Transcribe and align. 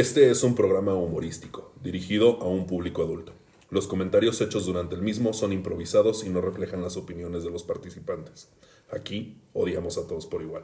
Este 0.00 0.30
es 0.30 0.42
un 0.44 0.54
programa 0.54 0.94
humorístico, 0.94 1.74
dirigido 1.84 2.40
a 2.40 2.48
un 2.48 2.66
público 2.66 3.02
adulto. 3.02 3.34
Los 3.68 3.86
comentarios 3.86 4.40
hechos 4.40 4.64
durante 4.64 4.94
el 4.94 5.02
mismo 5.02 5.34
son 5.34 5.52
improvisados 5.52 6.24
y 6.24 6.30
no 6.30 6.40
reflejan 6.40 6.80
las 6.80 6.96
opiniones 6.96 7.44
de 7.44 7.50
los 7.50 7.64
participantes. 7.64 8.48
Aquí 8.90 9.36
odiamos 9.52 9.98
a 9.98 10.06
todos 10.06 10.24
por 10.24 10.40
igual. 10.40 10.62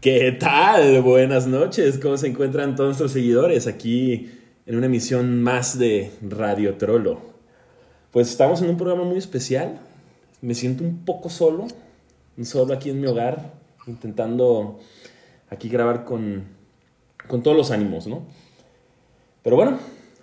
¿Qué 0.00 0.30
tal? 0.38 1.02
Buenas 1.02 1.48
noches. 1.48 1.98
¿Cómo 1.98 2.16
se 2.16 2.28
encuentran 2.28 2.76
todos 2.76 2.90
nuestros 2.90 3.10
seguidores 3.10 3.66
aquí 3.66 4.30
en 4.64 4.76
una 4.76 4.86
emisión 4.86 5.42
más 5.42 5.76
de 5.80 6.12
Radio 6.22 6.76
Trollo? 6.76 7.18
Pues 8.12 8.30
estamos 8.30 8.62
en 8.62 8.70
un 8.70 8.76
programa 8.76 9.02
muy 9.02 9.18
especial. 9.18 9.80
Me 10.42 10.54
siento 10.54 10.84
un 10.84 11.04
poco 11.04 11.28
solo, 11.28 11.66
solo 12.40 12.72
aquí 12.72 12.90
en 12.90 13.00
mi 13.00 13.08
hogar, 13.08 13.52
intentando 13.88 14.78
aquí 15.50 15.68
grabar 15.68 16.04
con, 16.04 16.56
con 17.28 17.42
todos 17.42 17.56
los 17.56 17.70
ánimos, 17.70 18.06
¿no? 18.06 18.26
Pero 19.42 19.56
bueno, 19.56 19.78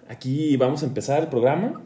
aquí 0.10 0.58
vamos 0.58 0.84
a 0.84 0.86
empezar 0.86 1.22
el 1.24 1.30
programa 1.30 1.82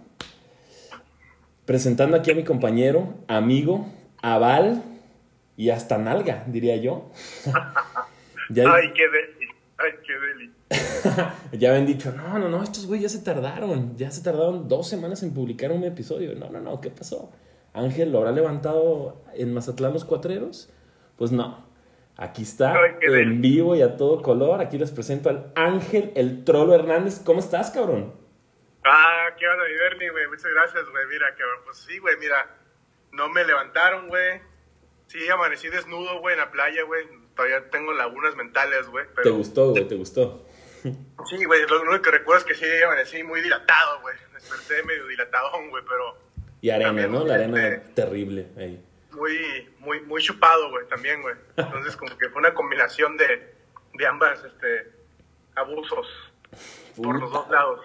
presentando 1.66 2.18
aquí 2.18 2.32
a 2.32 2.36
mi 2.36 2.44
compañero, 2.44 3.14
amigo, 3.28 3.88
Aval 4.22 4.84
y 5.56 5.70
hasta 5.70 5.98
Nalga, 5.98 6.44
diría 6.48 6.76
yo. 6.78 7.12
ya, 8.50 8.64
Ay, 8.74 8.92
qué 8.96 9.04
deli. 9.08 9.48
Ay, 9.78 9.92
qué 10.06 10.14
deli. 10.14 10.54
ya 11.60 11.70
habían 11.70 11.86
dicho, 11.86 12.12
no, 12.12 12.40
no, 12.40 12.50
no, 12.50 12.64
estos 12.64 12.88
güey 12.88 13.02
ya 13.02 13.10
se 13.10 13.20
tardaron, 13.20 13.96
ya 13.98 14.10
se 14.10 14.24
tardaron 14.24 14.68
dos 14.68 14.88
semanas 14.88 15.22
en 15.22 15.34
publicar 15.34 15.72
un 15.72 15.84
episodio. 15.84 16.34
No, 16.36 16.50
no, 16.50 16.60
no, 16.60 16.82
¿qué 16.82 16.90
pasó? 16.90 17.32
Ángel 17.74 18.12
lo 18.12 18.18
habrá 18.18 18.32
levantado 18.32 19.22
en 19.36 19.54
Mazatlán 19.54 19.94
los 19.94 20.06
cuatreros. 20.06 20.70
Pues 21.18 21.32
no, 21.32 21.69
aquí 22.20 22.44
está 22.44 22.76
en 23.02 23.42
vivo 23.42 23.76
y 23.76 23.82
a 23.82 23.98
todo 23.98 24.22
color. 24.22 24.62
Aquí 24.62 24.78
les 24.78 24.92
presento 24.92 25.30
al 25.30 25.52
Ángel 25.56 26.12
el 26.16 26.44
Trolo 26.44 26.76
Hernández. 26.76 27.22
¿Cómo 27.24 27.40
estás, 27.40 27.72
cabrón? 27.72 28.14
Ah, 28.84 29.30
qué 29.38 29.48
onda, 29.48 29.64
mi 29.66 29.74
Bernie, 29.74 30.10
güey. 30.10 30.28
Muchas 30.28 30.52
gracias, 30.52 30.90
güey. 30.90 31.08
Mira, 31.08 31.34
cabrón. 31.36 31.60
Pues 31.66 31.78
sí, 31.78 31.98
güey, 31.98 32.18
mira. 32.18 32.56
No 33.12 33.30
me 33.30 33.44
levantaron, 33.44 34.08
güey. 34.08 34.42
Sí, 35.08 35.28
amanecí 35.30 35.70
desnudo, 35.70 36.20
güey, 36.20 36.34
en 36.34 36.40
la 36.42 36.52
playa, 36.52 36.84
güey. 36.84 37.08
Todavía 37.36 37.70
tengo 37.70 37.94
lagunas 37.94 38.36
mentales, 38.36 38.88
güey. 38.88 39.06
¿Te 39.24 39.30
gustó, 39.30 39.72
güey? 39.72 39.88
¿Te 39.88 39.96
gustó? 39.96 40.46
sí, 40.84 41.46
güey. 41.46 41.66
Lo 41.68 41.82
único 41.82 42.02
que 42.02 42.12
recuerdo 42.12 42.46
es 42.46 42.46
que 42.46 42.56
sí 42.56 42.84
amanecí 42.84 43.24
muy 43.24 43.42
dilatado, 43.42 44.02
güey. 44.02 44.16
Desperté 44.34 44.84
medio 44.84 45.08
dilatadón, 45.08 45.70
güey, 45.70 45.84
pero 45.88 46.18
Y 46.62 46.70
arena, 46.70 46.90
También, 46.90 47.12
¿no? 47.12 47.26
La 47.26 47.36
arena 47.36 47.82
terrible 47.96 48.48
ahí. 48.58 48.86
Muy, 49.12 49.70
muy, 49.80 50.02
muy 50.02 50.22
chupado, 50.22 50.70
güey, 50.72 50.88
también, 50.88 51.22
güey. 51.22 51.36
Entonces, 51.58 51.96
como 51.96 52.18
que 52.18 52.30
fue 52.30 52.40
una 52.40 52.54
combinación 52.54 53.18
de, 53.18 53.54
de 53.94 54.08
ambas, 54.08 54.44
este, 54.44 54.92
abusos 55.56 56.08
por 56.96 57.20
los 57.20 57.32
dos 57.32 57.50
lados. 57.50 57.82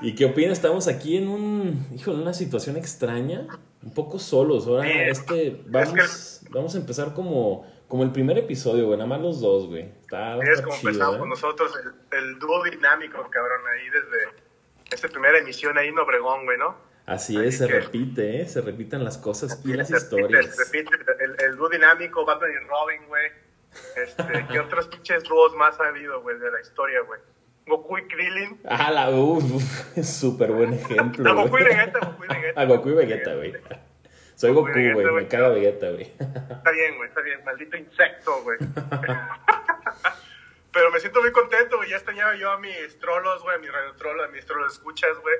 ¿Y 0.00 0.14
qué 0.14 0.24
opinas? 0.26 0.52
Estamos 0.58 0.88
aquí 0.88 1.16
en 1.16 1.28
un, 1.28 1.86
híjole, 1.94 2.20
una 2.20 2.34
situación 2.34 2.76
extraña, 2.76 3.46
un 3.82 3.94
poco 3.94 4.18
solos. 4.18 4.66
Ahora, 4.66 4.82
Sí. 4.84 4.90
este, 4.98 5.62
vamos, 5.66 6.40
vamos 6.50 6.74
a 6.74 6.78
empezar 6.78 7.14
como, 7.14 7.70
como 7.86 8.02
el 8.02 8.10
primer 8.10 8.38
episodio, 8.38 8.86
güey, 8.86 8.98
nada 8.98 9.08
más 9.08 9.20
los 9.20 9.40
dos, 9.40 9.68
güey. 9.68 9.82
Está, 10.00 10.38
Es 10.38 10.62
como 10.62 10.76
chido, 10.76 10.90
empezamos 10.90 11.16
¿eh? 11.16 11.18
con 11.20 11.28
nosotros, 11.28 11.72
el, 12.12 12.18
el 12.18 12.38
dúo 12.38 12.62
dinámico, 12.64 13.28
cabrón, 13.30 13.60
ahí 13.72 13.88
desde 13.90 14.42
esta 14.90 15.08
primera 15.08 15.38
emisión 15.38 15.76
ahí 15.78 15.88
en 15.88 15.98
Obregón, 15.98 16.44
güey, 16.44 16.58
¿no? 16.58 16.76
Así 17.06 17.36
Así 17.36 17.46
es, 17.48 17.58
se 17.58 17.66
que- 17.66 17.80
repite, 17.80 18.40
¿eh? 18.40 18.48
Se 18.48 18.60
repiten 18.62 19.04
las 19.04 19.18
cosas 19.18 19.60
y 19.64 19.74
las 19.74 19.88
Se 19.88 19.94
repite, 19.94 20.16
historias. 20.22 20.56
se 20.56 20.64
repite, 20.64 20.96
el, 21.24 21.36
el 21.40 21.56
dúo 21.56 21.68
dinámico, 21.68 22.24
Batman 22.24 22.50
y 22.50 22.66
Robin, 22.68 23.06
güey. 23.08 23.26
Este, 23.96 24.46
¿Qué 24.50 24.60
otros 24.60 24.88
pinches 24.88 25.24
dúos 25.24 25.54
más 25.56 25.78
ha 25.80 25.88
habido, 25.88 26.22
güey, 26.22 26.38
de 26.38 26.50
la 26.50 26.60
historia, 26.60 27.00
güey? 27.02 27.20
Goku 27.66 27.98
y 27.98 28.06
Krillin. 28.08 28.60
Ah, 28.66 28.90
la, 28.90 29.10
es 29.96 30.16
súper 30.16 30.52
buen 30.52 30.74
ejemplo, 30.74 31.30
Ah, 31.30 31.34
Goku 31.34 31.58
y. 31.58 31.64
Vegeta, 31.64 31.98
Goku 31.98 32.24
y 32.24 32.28
Vegeta. 32.28 32.54
Ah, 32.60 32.64
Goku 32.66 32.88
y 32.90 32.94
Vegeta, 32.94 33.34
güey. 33.34 33.54
Soy 34.34 34.52
Goku 34.52 34.70
güey, 34.72 35.12
me 35.14 35.28
caga 35.28 35.48
Vegeta, 35.50 35.90
güey. 35.90 36.12
Está 36.18 36.70
bien, 36.72 36.96
güey, 36.96 37.08
está 37.08 37.20
bien. 37.22 37.42
Maldito 37.44 37.76
insecto, 37.76 38.42
güey. 38.42 38.58
Pero 40.72 40.90
me 40.90 40.98
siento 41.00 41.20
muy 41.22 41.30
contento, 41.32 41.76
güey. 41.76 41.90
Ya 41.90 41.96
extrañaba 41.96 42.34
yo 42.34 42.50
a 42.50 42.58
mis 42.58 42.98
trolos, 42.98 43.42
güey, 43.42 43.56
a 43.56 43.58
mis 43.58 43.72
radiotrolos, 43.72 44.28
a 44.28 44.32
mis 44.32 44.44
trolos 44.44 44.72
escuchas, 44.72 45.16
güey. 45.22 45.34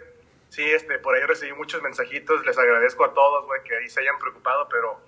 Sí, 0.54 0.62
este, 0.62 1.00
por 1.00 1.16
ahí 1.16 1.22
recibí 1.24 1.52
muchos 1.52 1.82
mensajitos. 1.82 2.46
Les 2.46 2.56
agradezco 2.56 3.04
a 3.04 3.12
todos, 3.12 3.44
güey, 3.46 3.60
que 3.64 3.76
ahí 3.76 3.88
se 3.88 4.02
hayan 4.02 4.20
preocupado, 4.20 4.68
pero 4.68 5.00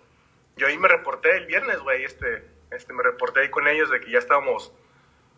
yo 0.57 0.67
ahí 0.67 0.77
me 0.77 0.89
reporté 0.89 1.37
el 1.37 1.47
viernes, 1.47 1.79
güey. 1.79 2.03
Este, 2.03 2.43
este, 2.73 2.93
me 2.93 3.05
reporté 3.05 3.43
ahí 3.43 3.49
con 3.49 3.69
ellos 3.69 3.89
de 3.89 4.01
que 4.01 4.11
ya 4.11 4.19
estábamos, 4.19 4.73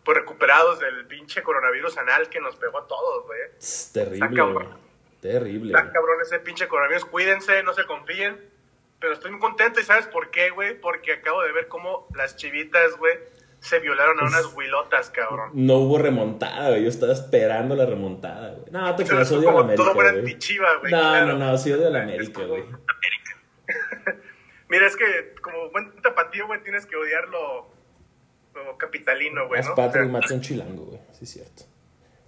pues, 0.03 0.17
recuperados 0.17 0.79
del 0.79 1.05
pinche 1.05 1.43
coronavirus 1.43 1.99
anal 1.99 2.27
que 2.27 2.39
nos 2.39 2.55
pegó 2.55 2.79
a 2.79 2.87
todos, 2.87 3.27
güey. 3.27 3.39
Terrible, 3.93 4.41
güey. 4.51 4.67
Terrible. 5.21 5.77
Está 5.77 5.91
cabrón 5.91 6.19
ese 6.23 6.39
pinche 6.39 6.67
coronavirus. 6.67 7.05
Cuídense, 7.05 7.61
no 7.61 7.73
se 7.73 7.85
confíen. 7.85 8.49
Pero 8.99 9.13
estoy 9.13 9.29
muy 9.29 9.39
contento 9.39 9.79
y 9.79 9.83
¿sabes 9.83 10.07
por 10.07 10.31
qué, 10.31 10.49
güey? 10.49 10.73
Porque 10.81 11.13
acabo 11.13 11.43
de 11.43 11.51
ver 11.51 11.67
cómo 11.67 12.07
las 12.15 12.35
chivitas, 12.35 12.97
güey, 12.97 13.19
se 13.59 13.79
violaron 13.79 14.19
a 14.19 14.23
unas 14.23 14.45
huilotas, 14.53 15.09
cabrón. 15.09 15.51
No 15.53 15.77
hubo 15.77 15.97
remontada, 15.97 16.69
güey. 16.69 16.83
Yo 16.83 16.89
estaba 16.89 17.13
esperando 17.13 17.75
la 17.75 17.85
remontada, 17.85 18.53
güey. 18.53 18.71
No, 18.71 18.95
te 18.95 19.05
creas, 19.05 19.29
es 19.29 19.37
odio 19.37 19.49
a 19.49 19.53
la 19.53 19.59
América, 19.59 19.83
todo 19.83 19.93
fuera 19.93 20.11
güey. 20.11 20.37
No, 20.83 20.89
claro. 20.89 21.27
no, 21.27 21.37
no, 21.37 21.57
sí 21.57 21.71
odio 21.71 21.87
a 21.87 21.89
la 21.89 21.99
Es 21.99 22.03
América, 22.05 22.43
güey. 22.43 22.63
Mira, 24.69 24.87
es 24.87 24.95
que 24.95 25.33
como 25.41 25.69
buen 25.71 25.95
tapatío, 26.01 26.47
güey, 26.47 26.61
tienes 26.61 26.85
que 26.85 26.95
odiar 26.95 27.27
lo, 27.27 27.73
capitalino, 28.77 29.47
güey, 29.47 29.61
Más 29.61 29.69
¿no? 29.69 29.75
patria 29.75 30.05
y 30.05 30.07
mata 30.07 30.33
un 30.33 30.41
chilango, 30.41 30.85
güey. 30.85 30.99
Sí, 31.13 31.23
es 31.23 31.31
cierto. 31.31 31.63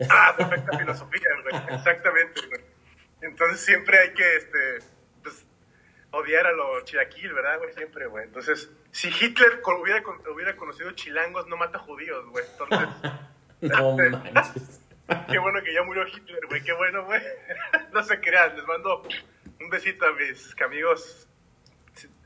Ah, 0.09 0.33
perfecta 0.35 0.77
filosofía, 0.77 1.29
güey. 1.43 1.63
Exactamente, 1.77 2.41
güey. 2.47 2.61
Entonces 3.21 3.61
siempre 3.61 3.99
hay 3.99 4.13
que, 4.13 4.35
este, 4.35 4.79
pues, 5.21 5.45
odiar 6.11 6.47
a 6.47 6.51
lo 6.51 6.81
chilaquil, 6.81 7.31
¿verdad, 7.33 7.59
güey? 7.59 7.73
Siempre, 7.73 8.07
güey. 8.07 8.25
Entonces, 8.25 8.71
si 8.91 9.07
Hitler 9.09 9.61
hubiera, 9.81 10.03
con- 10.03 10.21
hubiera 10.33 10.55
conocido 10.55 10.91
chilangos, 10.91 11.47
no 11.47 11.57
mata 11.57 11.79
judíos, 11.79 12.25
güey. 12.29 12.43
Entonces, 12.51 12.89
No 13.61 13.95
manches. 13.95 14.81
qué 15.29 15.37
bueno 15.37 15.61
que 15.63 15.73
ya 15.73 15.83
murió 15.83 16.05
Hitler, 16.07 16.39
güey. 16.47 16.63
Qué 16.63 16.73
bueno, 16.73 17.05
güey. 17.05 17.21
No 17.93 18.03
se 18.03 18.19
crean. 18.19 18.55
Les 18.55 18.65
mando 18.65 19.03
un 19.59 19.69
besito 19.69 20.05
a 20.05 20.13
mis 20.13 20.55
amigos, 20.61 21.27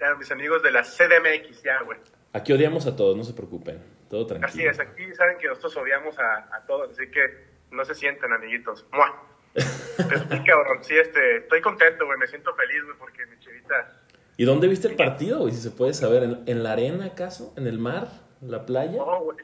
a 0.01 0.15
mis 0.15 0.31
amigos 0.31 0.61
de 0.63 0.71
la 0.71 0.83
CDMX, 0.83 1.63
ya, 1.63 1.81
güey. 1.81 1.99
Aquí 2.33 2.53
odiamos 2.53 2.85
a 2.87 2.95
todos, 2.95 3.15
no 3.17 3.23
se 3.23 3.33
preocupen. 3.33 3.81
Todo 4.09 4.27
tranquilo. 4.27 4.47
Así 4.49 4.65
es, 4.65 4.79
aquí 4.79 5.13
saben 5.15 5.37
que 5.37 5.47
nosotros 5.47 5.75
odiamos 5.77 6.17
a, 6.19 6.55
a 6.55 6.65
todos, 6.67 6.91
así 6.91 7.09
que 7.09 7.47
no 7.71 7.83
se 7.83 7.95
sienten, 7.95 8.31
amiguitos. 8.31 8.85
¡Mua! 8.91 9.23
Pero 9.53 10.19
sí, 10.29 10.43
cabrón, 10.45 10.83
sí, 10.83 10.97
este, 10.97 11.37
estoy 11.37 11.61
contento, 11.61 12.05
güey, 12.05 12.19
me 12.19 12.27
siento 12.27 12.53
feliz, 12.55 12.83
güey, 12.83 12.97
porque 12.97 13.25
mi 13.25 13.39
chivita... 13.39 14.01
¿Y 14.37 14.45
dónde 14.45 14.67
viste 14.67 14.87
el 14.87 14.95
partido, 14.95 15.39
güey? 15.39 15.53
Si 15.53 15.61
se 15.61 15.71
puede 15.71 15.93
saber. 15.93 16.23
¿En, 16.23 16.43
en 16.45 16.63
la 16.63 16.73
arena, 16.73 17.05
acaso? 17.05 17.53
¿En 17.57 17.67
el 17.67 17.79
mar? 17.79 18.07
¿La 18.41 18.65
playa? 18.65 18.97
No, 18.97 19.21
güey. 19.21 19.37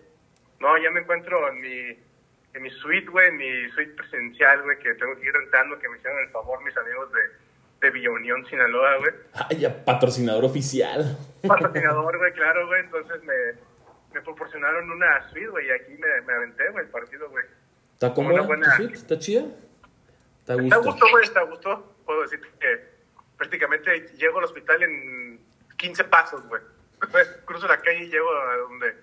No, 0.60 0.78
ya 0.78 0.92
me 0.92 1.00
encuentro 1.02 1.50
en 1.50 1.62
mi, 1.62 1.98
en 2.54 2.62
mi 2.62 2.70
suite, 2.70 3.08
güey, 3.10 3.30
en 3.30 3.38
mi 3.38 3.70
suite 3.72 3.94
presencial, 3.94 4.62
güey, 4.64 4.78
que 4.80 4.94
tengo 4.96 5.16
que 5.20 5.26
ir 5.26 5.34
rentando, 5.34 5.80
que 5.80 5.90
me 5.90 5.98
hicieron 5.98 6.20
el 6.24 6.30
favor 6.30 6.64
mis 6.64 6.76
amigos 6.78 7.10
de, 7.14 7.88
de 7.88 7.92
Villa 7.92 8.12
Unión, 8.12 8.46
Sinaloa, 8.48 8.98
güey. 8.98 9.12
Ay, 9.34 9.58
ya, 9.60 9.84
patrocinador 9.86 10.46
oficial. 10.46 11.18
Patrocinador, 11.48 12.18
güey, 12.18 12.34
claro, 12.34 12.68
güey, 12.68 12.82
entonces 12.82 13.24
me, 13.24 13.34
me 14.14 14.22
proporcionaron 14.22 14.92
una 14.92 15.28
suite, 15.32 15.48
güey, 15.48 15.68
y 15.68 15.72
aquí 15.72 15.94
me, 15.98 16.22
me 16.28 16.34
aventé, 16.34 16.70
güey, 16.72 16.86
el 16.86 16.92
partido, 16.92 17.28
güey. 17.32 17.46
¿Está 17.94 18.14
cómoda 18.14 18.34
Una 18.36 18.44
buena- 18.44 18.70
tu 18.76 18.84
suite? 18.84 18.94
¿Está 18.94 19.18
chida? 19.18 19.46
¿Está 20.42 20.54
a 20.54 20.56
Está 20.58 20.76
a 20.76 20.78
gusto? 20.80 20.92
gusto, 20.92 21.06
güey, 21.12 21.24
está 21.24 21.40
a 21.40 21.44
gusto. 21.44 21.94
Puedo 22.06 22.22
decir 22.22 22.40
que 22.60 22.91
prácticamente 23.42 24.08
llego 24.20 24.38
al 24.38 24.46
hospital 24.46 24.84
en 24.84 25.40
15 25.78 26.04
pasos, 26.04 26.48
güey. 26.48 26.62
Cruzo 27.46 27.68
la 27.68 27.82
calle 27.82 28.04
y 28.04 28.10
llego 28.12 28.32
a 28.32 28.58
donde, 28.58 28.96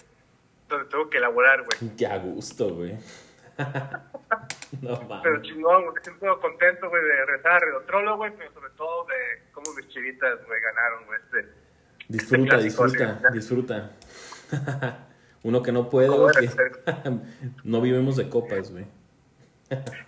donde 0.69 0.85
tengo 0.88 1.11
que 1.11 1.19
elaborar, 1.19 1.64
güey. 1.64 1.96
Qué 1.96 2.06
a 2.06 2.19
gusto, 2.19 2.73
güey. 2.73 2.93
no 4.81 5.00
Pero 5.00 5.08
mames. 5.08 5.43
chingón, 5.43 5.87
güey, 5.87 6.05
siento 6.05 6.40
contento, 6.40 6.88
güey, 6.88 7.02
de 7.02 7.26
rezar 7.26 7.50
a 7.50 7.58
Redotrolo, 7.58 8.17
güey, 8.17 8.32
pero 8.38 8.52
sobre 8.52 8.70
todo 8.76 9.06
de 9.06 9.43
cómo 9.50 9.75
mis 9.75 9.88
chivitas, 9.88 10.38
güey, 10.46 10.61
ganaron, 10.61 11.06
güey, 11.06 11.19
este. 11.20 11.52
Disfruta, 12.06 12.50
clásico, 12.50 12.84
disfruta, 12.84 13.19
sí. 13.19 13.34
disfruta. 13.34 13.91
Uno 15.43 15.62
que 15.64 15.73
no 15.73 15.91
puede, 15.91 16.06
¿Cómo 16.08 16.29
güey, 16.29 16.49
no 17.64 17.81
vivimos 17.81 18.17
de 18.17 18.29
copas, 18.29 18.70
güey. 18.70 18.87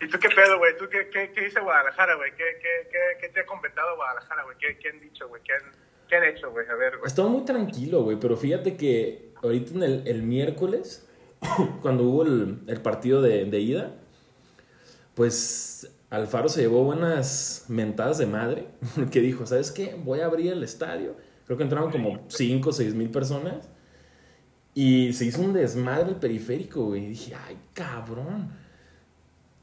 ¿Y 0.01 0.09
tú 0.09 0.19
qué 0.19 0.29
pedo, 0.29 0.59
güey? 0.59 0.77
¿Tú 0.79 0.89
qué, 0.89 1.09
qué, 1.11 1.33
qué 1.33 1.41
dice 1.43 1.61
Guadalajara, 1.61 2.15
güey? 2.15 2.31
¿Qué, 2.33 2.45
qué, 2.61 2.89
qué, 2.91 2.99
qué 3.21 3.29
te 3.29 3.41
ha 3.41 3.47
comentado 3.47 3.97
Guadalajara, 3.97 4.45
güey? 4.45 4.57
¿Qué, 4.59 4.79
¿Qué 4.79 4.89
han 4.89 5.01
dicho, 5.01 5.29
güey? 5.29 5.43
¿Qué 5.43 5.53
han, 5.53 5.63
¿Qué 6.09 6.17
han 6.17 6.25
hecho, 6.25 6.51
güey? 6.51 6.67
A 6.69 6.75
ver, 6.75 6.97
güey. 6.99 7.07
Estaba 7.07 7.29
muy 7.29 7.45
tranquilo, 7.45 8.03
güey, 8.03 8.19
pero 8.19 8.37
fíjate 8.37 8.77
que 8.77 9.33
ahorita 9.43 9.75
en 9.75 9.83
el, 9.83 10.03
el 10.07 10.23
miércoles, 10.23 11.09
cuando 11.83 12.05
hubo 12.05 12.23
el, 12.23 12.61
el 12.67 12.81
partido 12.81 13.21
de, 13.21 13.45
de 13.45 13.61
ida, 13.61 13.95
pues 15.15 15.91
Alfaro 16.11 16.49
se 16.49 16.63
llevó 16.63 16.83
buenas 16.83 17.67
mentadas 17.69 18.19
de 18.19 18.27
madre, 18.27 18.67
que 19.13 19.21
dijo, 19.21 19.47
¿sabes 19.47 19.71
qué? 19.71 19.95
Voy 20.03 20.21
a 20.21 20.27
abrir 20.27 20.53
el 20.53 20.63
estadio. 20.63 21.17
Creo 21.47 21.57
que 21.57 21.65
entraron 21.65 21.91
como 21.91 22.25
5 22.29 22.69
o 22.69 22.73
6 22.73 22.95
mil 22.95 23.11
personas. 23.11 23.69
Y 24.73 25.13
se 25.13 25.25
hizo 25.25 25.43
un 25.43 25.53
desmadre 25.53 26.11
el 26.11 26.17
periférico, 26.17 26.85
güey. 26.85 27.05
Y 27.05 27.09
dije, 27.09 27.35
ay, 27.35 27.59
cabrón. 27.75 28.53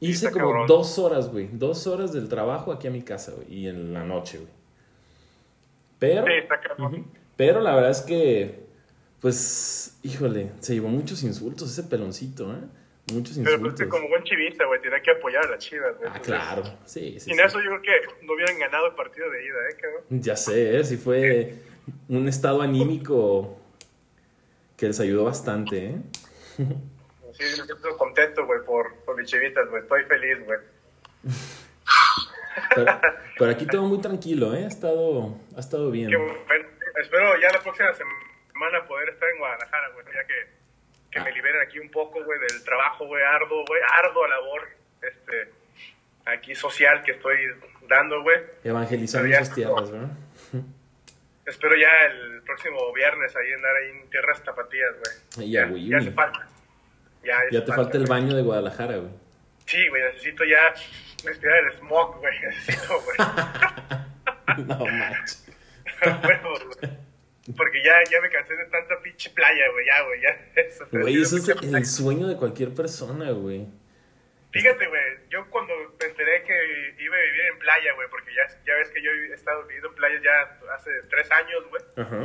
Hice 0.00 0.26
Está 0.26 0.30
como 0.30 0.50
cabrón. 0.52 0.66
dos 0.68 0.98
horas, 0.98 1.30
güey. 1.30 1.48
Dos 1.52 1.86
horas 1.86 2.12
del 2.12 2.28
trabajo 2.28 2.72
aquí 2.72 2.86
a 2.86 2.90
mi 2.90 3.02
casa, 3.02 3.32
güey. 3.32 3.52
Y 3.52 3.68
en 3.68 3.92
la 3.92 4.04
noche, 4.04 4.38
güey. 4.38 4.50
Pero... 5.98 6.24
Sí, 6.26 6.32
está 6.34 6.60
cabrón. 6.60 7.06
Pero 7.36 7.60
la 7.60 7.74
verdad 7.74 7.90
es 7.90 8.00
que, 8.02 8.64
pues, 9.20 9.98
híjole, 10.02 10.50
se 10.60 10.74
llevó 10.74 10.88
muchos 10.88 11.22
insultos 11.22 11.70
ese 11.70 11.84
peloncito, 11.84 12.52
¿eh? 12.52 12.58
Muchos 13.12 13.36
Pero 13.38 13.44
pues 13.44 13.54
insultos. 13.54 13.80
que 13.80 13.88
como 13.88 14.08
buen 14.08 14.22
chivista, 14.24 14.66
güey, 14.66 14.80
tiene 14.82 15.00
que 15.02 15.10
apoyar 15.12 15.46
a 15.46 15.50
las 15.50 15.58
chivas, 15.64 15.96
güey. 15.98 16.10
Ah, 16.10 16.16
Entonces, 16.16 16.34
claro, 16.44 16.62
sí, 16.84 17.12
sí. 17.14 17.20
Sin 17.20 17.34
sí. 17.36 17.40
eso 17.44 17.58
yo 17.60 17.70
creo 17.70 17.82
que 17.82 18.26
no 18.26 18.34
hubieran 18.34 18.58
ganado 18.58 18.86
el 18.88 18.94
partido 18.94 19.30
de 19.30 19.44
ida, 19.44 19.54
¿eh, 19.70 19.76
cabrón? 19.80 20.02
Ya 20.22 20.36
sé, 20.36 20.78
¿eh? 20.78 20.84
sí 20.84 20.96
fue 20.96 21.54
un 22.08 22.28
estado 22.28 22.60
anímico 22.60 23.56
que 24.76 24.86
les 24.86 25.00
ayudó 25.00 25.24
bastante, 25.24 25.86
¿eh? 25.86 25.96
Sí, 27.38 27.44
siento 27.54 27.96
contento, 27.96 28.44
güey, 28.46 28.60
por, 28.64 28.94
por 29.04 29.16
mis 29.16 29.30
chivitas, 29.30 29.68
güey. 29.70 29.82
Estoy 29.82 30.04
feliz, 30.04 30.44
güey. 30.44 30.58
Pero, 32.74 33.00
pero 33.38 33.50
aquí 33.52 33.66
todo 33.66 33.82
muy 33.84 34.00
tranquilo, 34.00 34.52
¿eh? 34.52 34.64
Ha 34.64 34.68
estado, 34.68 35.38
ha 35.56 35.60
estado 35.60 35.92
bien. 35.92 36.10
Espero 37.00 37.38
ya 37.40 37.52
la 37.52 37.60
próxima 37.62 37.92
semana 37.94 38.84
poder 38.88 39.10
estar 39.10 39.28
en 39.28 39.38
Guadalajara, 39.38 39.88
güey, 39.90 40.04
ya 40.06 40.24
que, 40.26 40.48
que 41.12 41.20
me 41.20 41.30
liberen 41.32 41.62
aquí 41.62 41.78
un 41.78 41.88
poco, 41.90 42.22
güey, 42.24 42.38
del 42.40 42.64
trabajo, 42.64 43.06
güey, 43.06 43.22
arduo, 43.22 43.64
güey, 43.64 43.80
ardua 44.02 44.28
labor, 44.28 44.68
este, 45.02 45.52
aquí 46.26 46.54
social 46.56 47.00
que 47.04 47.12
estoy 47.12 47.36
dando, 47.88 48.22
güey. 48.22 48.38
Evangelizando 48.64 49.28
ya- 49.28 49.38
esas 49.38 49.54
tierras, 49.54 49.90
¿verdad? 49.92 50.08
Espero 51.46 51.76
ya 51.76 52.06
el 52.10 52.42
próximo 52.42 52.92
viernes 52.92 53.34
ahí 53.36 53.52
andar 53.52 53.76
ahí 53.76 53.90
en 53.90 54.10
tierras 54.10 54.42
tapatías, 54.42 54.90
güey. 55.36 55.48
Ya, 55.50 55.64
ya 55.66 55.72
Wii. 55.72 55.94
hace 55.94 56.10
falta. 56.10 56.48
Ya, 57.24 57.64
te 57.64 57.72
falta 57.72 57.96
el 57.98 58.06
baño 58.06 58.34
de 58.34 58.42
Guadalajara, 58.42 58.96
güey. 58.96 59.10
Sí, 59.66 59.86
güey, 59.88 60.02
necesito 60.02 60.44
ya 60.44 60.74
respirar 61.24 61.64
el 61.64 61.72
smog, 61.78 62.18
güey. 62.20 62.38
Necesito, 62.42 62.94
güey. 63.02 63.16
No 64.66 64.86
manches. 64.86 65.46
Güey. 66.02 66.90
Porque 67.56 67.82
ya, 67.84 67.92
ya 68.10 68.20
me 68.20 68.28
cansé 68.30 68.54
de 68.56 68.64
tanta 68.66 69.00
pinche 69.02 69.30
playa, 69.30 69.64
güey. 69.72 69.86
Ya, 69.86 70.02
güey, 70.04 70.20
ya. 70.22 70.30
Eso, 70.62 70.86
Güey, 70.90 71.22
eso 71.22 71.36
es 71.36 71.48
el 71.48 71.56
playa. 71.58 71.84
sueño 71.84 72.26
de 72.26 72.36
cualquier 72.36 72.74
persona, 72.74 73.30
güey. 73.30 73.66
Fíjate, 74.50 74.86
güey, 74.86 75.02
yo 75.30 75.48
cuando 75.50 75.74
me 76.00 76.06
enteré 76.06 76.42
que 76.42 76.54
iba 77.02 77.14
a 77.16 77.20
vivir 77.20 77.40
en 77.52 77.58
playa, 77.58 77.92
güey, 77.94 78.08
porque 78.10 78.30
ya, 78.34 78.48
ya 78.66 78.74
ves 78.74 78.88
que 78.90 79.02
yo 79.02 79.10
he 79.10 79.34
estado 79.34 79.62
viviendo 79.64 79.88
en 79.90 79.94
playa 79.94 80.20
ya 80.24 80.74
hace 80.74 80.90
tres 81.10 81.30
años, 81.30 81.64
güey. 81.70 81.82
Ajá. 81.96 82.24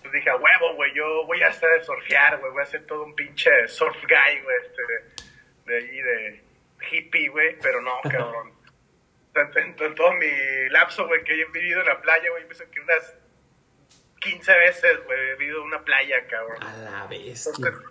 Pues 0.00 0.12
dije, 0.12 0.30
a 0.30 0.36
huevo, 0.36 0.74
güey, 0.74 0.94
yo 0.94 1.26
voy 1.26 1.42
a 1.42 1.48
estar 1.48 1.70
a 1.72 1.82
surfear, 1.82 2.38
güey, 2.38 2.52
voy 2.52 2.62
a 2.62 2.66
ser 2.66 2.86
todo 2.86 3.04
un 3.04 3.14
pinche 3.14 3.50
surf 3.68 3.96
guy, 4.02 4.40
güey, 4.42 4.56
este, 4.62 4.82
de, 4.86 5.72
de 5.72 5.76
ahí, 5.76 6.00
de 6.00 6.44
hippie, 6.90 7.28
güey, 7.28 7.58
pero 7.60 7.80
no, 7.80 8.00
cabrón. 8.10 8.52
Tanto 9.32 9.58
en, 9.58 9.76
en 9.78 9.94
todo 9.94 10.12
mi 10.14 10.68
lapso, 10.70 11.06
güey, 11.06 11.22
que 11.22 11.34
he 11.34 11.44
vivido 11.46 11.80
en 11.80 11.86
la 11.86 12.00
playa, 12.00 12.30
güey, 12.30 12.44
pienso 12.44 12.68
que 12.70 12.80
unas 12.80 13.16
15 14.20 14.58
veces, 14.58 15.04
güey, 15.04 15.18
he 15.18 15.34
vivido 15.36 15.60
en 15.60 15.66
una 15.66 15.84
playa, 15.84 16.26
cabrón. 16.26 16.62
A 16.62 16.76
la 16.76 17.06
bestia. 17.06 17.52
Entonces, 17.56 17.90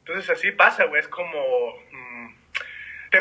entonces 0.00 0.30
así 0.30 0.52
pasa, 0.52 0.84
güey, 0.84 1.00
es 1.00 1.08
como... 1.08 1.76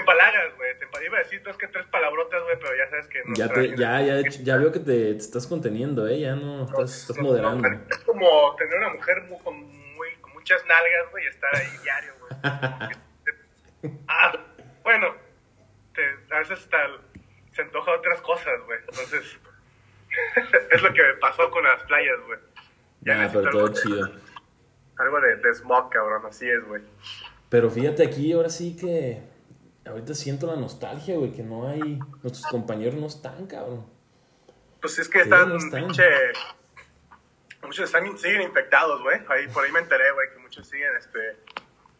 empalagas, 0.09 0.55
güey, 0.57 0.77
te. 0.79 1.05
Iba 1.05 1.17
a 1.17 1.19
decir 1.23 1.41
dos 1.43 1.57
que 1.57 1.67
tres 1.67 1.85
palabrotas, 1.87 2.41
güey, 2.43 2.57
pero 2.59 2.75
ya 2.75 2.89
sabes 2.89 3.07
que... 3.07 3.21
Ya, 3.35 3.47
te, 3.47 3.69
ya, 3.69 3.75
ya, 3.75 3.99
generación- 4.01 4.45
ya 4.45 4.57
veo 4.57 4.71
que 4.71 4.79
te, 4.79 5.13
te 5.13 5.17
estás 5.17 5.47
conteniendo, 5.47 6.07
¿eh? 6.07 6.19
Ya 6.19 6.35
no, 6.35 6.65
estás, 6.65 7.01
estás 7.01 7.17
no, 7.17 7.23
moderando. 7.23 7.67
no, 7.69 7.79
es 7.89 7.97
como 7.99 8.55
tener 8.55 8.77
una 8.79 8.89
mujer 8.89 9.21
muy, 9.29 9.37
con, 9.39 9.55
muy- 9.95 10.15
con 10.21 10.33
muchas 10.33 10.61
nalgas, 10.65 11.11
güey, 11.11 11.23
y 11.25 11.27
estar 11.27 11.55
ahí 11.55 11.67
diario, 11.83 12.13
güey. 12.19 13.91
ah, 14.07 14.33
bueno, 14.83 15.13
te- 15.93 16.33
a 16.35 16.39
veces 16.39 16.59
hasta 16.59 16.77
se 17.53 17.61
antoja 17.61 17.91
otras 17.91 18.21
cosas, 18.21 18.59
güey. 18.65 18.79
Entonces, 18.79 19.37
es 20.71 20.81
lo 20.81 20.93
que 20.93 21.01
me 21.03 21.13
pasó 21.15 21.49
con 21.51 21.63
las 21.63 21.83
playas, 21.83 22.17
güey. 22.25 22.39
Ya 23.01 23.23
Ah, 23.25 23.29
pero 23.31 23.49
todo 23.51 23.65
algo 23.65 23.69
de- 23.69 23.81
chido. 23.81 24.11
Algo 24.97 25.21
de, 25.21 25.35
de 25.37 25.53
smog, 25.55 25.89
cabrón, 25.89 26.25
así 26.25 26.49
es, 26.49 26.61
güey. 26.65 26.81
Pero 27.47 27.69
fíjate 27.69 28.05
aquí, 28.05 28.33
ahora 28.33 28.49
sí 28.49 28.75
que 28.75 29.21
ahorita 29.89 30.13
siento 30.13 30.47
la 30.47 30.55
nostalgia, 30.55 31.17
güey, 31.17 31.31
que 31.31 31.43
no 31.43 31.67
hay, 31.67 31.99
nuestros 32.23 32.45
compañeros 32.47 32.95
no 32.95 33.07
están, 33.07 33.47
cabrón. 33.47 33.85
Pues 34.81 34.97
es 34.99 35.09
que 35.09 35.21
están, 35.21 35.49
no 35.49 35.57
están. 35.57 35.83
pinche... 35.85 36.03
Muchos 37.61 37.85
están, 37.85 38.17
siguen 38.17 38.41
infectados, 38.41 39.01
güey. 39.01 39.19
Ahí, 39.27 39.47
por 39.49 39.65
ahí 39.65 39.71
me 39.71 39.79
enteré, 39.79 40.11
güey, 40.11 40.29
que 40.33 40.39
muchos 40.39 40.67
siguen, 40.67 40.89
este... 40.97 41.19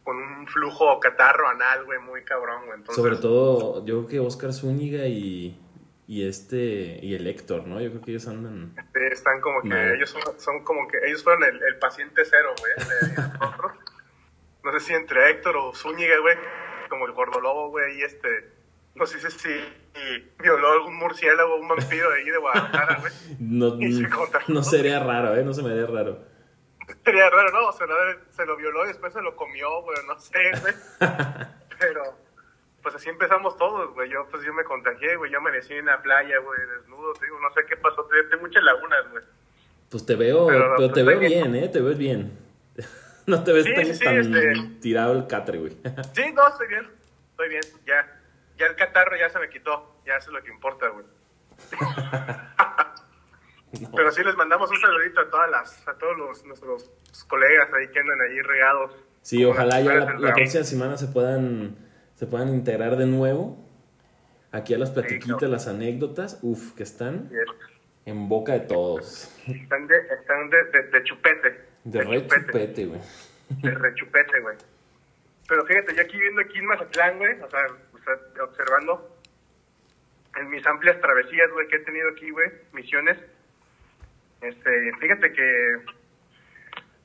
Con 0.04 0.18
un 0.18 0.48
flujo 0.48 1.00
catarro 1.00 1.48
anal, 1.50 1.86
güey, 1.86 2.00
muy 2.00 2.24
cabrón, 2.24 2.66
güey. 2.66 2.80
Entonces, 2.80 3.04
Sobre 3.04 3.18
todo, 3.18 3.86
yo 3.86 3.98
creo 3.98 4.08
que 4.08 4.20
Oscar 4.20 4.54
Zúñiga 4.54 5.06
y, 5.06 5.60
y 6.08 6.28
este, 6.28 7.00
y 7.04 7.14
el 7.14 7.28
Héctor, 7.28 7.68
¿no? 7.68 7.80
Yo 7.80 7.90
creo 7.92 8.02
que 8.02 8.12
ellos 8.12 8.28
andan... 8.28 8.74
Sí, 8.76 9.02
están 9.12 9.42
como 9.42 9.62
que 9.62 9.94
ellos 9.94 10.10
son, 10.10 10.40
son 10.40 10.64
como 10.64 10.88
que 10.88 10.98
ellos 11.06 11.24
fueron 11.24 11.44
el, 11.44 11.62
el 11.62 11.78
paciente 11.78 12.24
cero, 12.26 12.56
güey, 12.58 12.74
de 12.90 13.22
nosotros. 13.22 13.74
No 14.64 14.72
sé 14.74 14.80
si 14.80 14.94
entre 14.94 15.30
Héctor 15.30 15.58
o 15.58 15.74
Zúñiga, 15.74 16.18
güey, 16.20 16.36
como 16.90 17.06
el 17.06 17.14
gordolobo, 17.14 17.70
güey, 17.70 18.00
y 18.00 18.04
este, 18.04 18.52
no 18.96 19.06
sé 19.06 19.20
si, 19.20 19.38
si 19.40 19.50
violó 20.40 20.72
algún 20.72 20.96
murciélago, 20.98 21.56
un 21.56 21.68
vampiro 21.68 22.10
de 22.12 22.20
ahí 22.20 22.30
de 22.30 22.38
Guadalajara, 22.38 23.00
güey. 23.00 23.14
No, 23.40 23.78
no 24.48 24.64
sería 24.64 25.00
raro, 25.00 25.36
¿eh? 25.36 25.44
No 25.44 25.54
se 25.54 25.64
me 25.64 25.72
haría 25.72 25.86
raro. 25.86 26.20
Sería 27.06 27.30
raro, 27.30 27.52
¿no? 27.52 27.72
Se 27.72 27.86
lo, 27.86 27.96
se 28.32 28.46
lo 28.46 28.58
violó 28.58 28.84
y 28.86 28.90
después 28.90 29.14
se 29.14 29.22
lo 29.22 29.36
comió, 29.36 29.82
güey, 29.84 29.98
no 30.08 30.20
sé, 30.20 30.40
güey. 30.62 30.74
Pero, 31.80 32.04
pues 32.82 32.96
así 32.96 33.10
empezamos 33.10 33.58
todos, 33.58 33.94
güey. 33.94 34.10
Yo, 34.10 34.28
pues 34.30 34.44
yo 34.44 34.54
me 34.54 34.64
contagié, 34.64 35.16
güey. 35.16 35.32
Yo 35.32 35.38
amanecí 35.38 35.74
en 35.74 35.86
la 35.86 36.02
playa, 36.02 36.40
güey, 36.40 36.60
desnudo, 36.78 37.14
te 37.14 37.26
digo, 37.26 37.40
no 37.40 37.54
sé 37.54 37.62
qué 37.68 37.78
pasó. 37.78 38.08
Tengo 38.30 38.42
muchas 38.42 38.64
lagunas, 38.64 39.12
güey. 39.12 39.24
Pues 39.90 40.06
te 40.06 40.16
veo, 40.16 40.48
Pero, 40.48 40.60
pero, 40.60 40.76
pues, 40.76 40.94
te 40.94 41.04
veo 41.04 41.22
está 41.22 41.28
bien, 41.28 41.56
¿eh? 41.56 41.70
Te 41.70 41.82
ves 41.82 41.98
bien. 41.98 42.49
No 43.30 43.44
te 43.44 43.54
ves 43.54 43.66
Sí, 43.66 43.74
tan, 43.76 43.86
sí, 43.86 43.94
sí, 43.94 44.04
tan 44.04 44.18
este- 44.18 44.54
tirado 44.82 45.14
el 45.14 45.28
catre, 45.28 45.60
güey. 45.60 45.78
Sí, 46.14 46.24
no, 46.34 46.48
estoy 46.48 46.68
bien. 46.68 46.90
Estoy 47.32 47.50
bien. 47.50 47.62
Ya, 47.86 48.20
ya 48.58 48.66
el 48.66 48.76
catarro 48.76 49.16
ya 49.18 49.30
se 49.30 49.38
me 49.40 49.50
quitó. 49.50 50.02
Ya 50.06 50.18
eso 50.18 50.32
es 50.32 50.34
lo 50.34 50.44
que 50.44 50.50
importa, 50.50 50.88
güey. 50.90 51.06
Pero 53.96 54.12
sí 54.12 54.24
les 54.24 54.36
mandamos 54.36 54.72
un 54.72 54.80
saludito 54.80 55.22
a 55.22 55.30
todas 55.30 55.52
las, 55.52 55.88
a 55.88 55.94
todos 55.94 56.18
los, 56.18 56.44
nuestros 56.46 56.90
colegas 57.28 57.72
ahí 57.72 57.88
que 57.90 58.00
andan 58.00 58.20
ahí 58.22 58.42
regados. 58.42 58.96
Sí, 59.22 59.46
ojalá 59.46 59.80
ya 59.82 59.94
la, 59.94 60.34
próxima 60.34 60.64
semana 60.64 60.98
se 60.98 61.08
puedan 61.08 61.76
se 62.16 62.26
puedan 62.26 62.50
integrar 62.50 62.96
de 62.96 63.06
nuevo 63.06 63.64
aquí 64.52 64.74
a 64.74 64.80
las 64.80 64.90
platiquitas, 64.90 65.48
las 65.48 65.68
anécdotas, 65.68 66.40
uf, 66.42 66.74
que 66.74 66.82
están 66.82 67.30
en 68.06 68.28
boca 68.28 68.54
de 68.54 68.62
todos. 68.62 69.38
Están 69.46 69.86
de, 69.86 69.98
están 69.98 70.50
de, 70.50 70.64
de, 70.72 70.84
de 70.90 71.04
chupete. 71.04 71.69
De 71.84 72.04
re 72.04 72.28
chupete, 72.28 72.86
güey. 72.86 73.02
De 73.50 73.72
rechupete, 73.72 74.40
güey. 74.42 74.58
Pero 75.48 75.66
fíjate, 75.66 75.96
yo 75.96 76.02
aquí 76.02 76.20
viendo 76.20 76.42
aquí 76.42 76.60
en 76.60 76.66
Mazatlán, 76.66 77.18
güey, 77.18 77.40
o 77.42 77.50
sea, 77.50 77.66
o 77.94 77.98
sea, 78.00 78.44
observando 78.44 79.18
en 80.38 80.50
mis 80.50 80.66
amplias 80.68 81.02
travesías, 81.02 81.50
güey, 81.52 81.68
que 81.68 81.78
he 81.78 81.80
tenido 81.80 82.10
aquí, 82.10 82.30
güey, 82.30 82.50
misiones, 82.72 83.18
este, 84.42 84.92
fíjate 85.00 85.34
que 85.34 85.78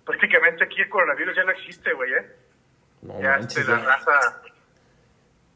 prácticamente 0.04 0.64
aquí 0.64 0.82
el 0.82 0.88
coronavirus 0.90 1.36
ya 1.36 1.44
no 1.44 1.52
existe, 1.52 1.92
güey, 1.94 2.12
¿eh? 2.12 2.26
No 3.02 3.20
ya 3.20 3.30
manches, 3.30 3.58
este, 3.58 3.72
la 3.72 3.78
raza 3.78 4.42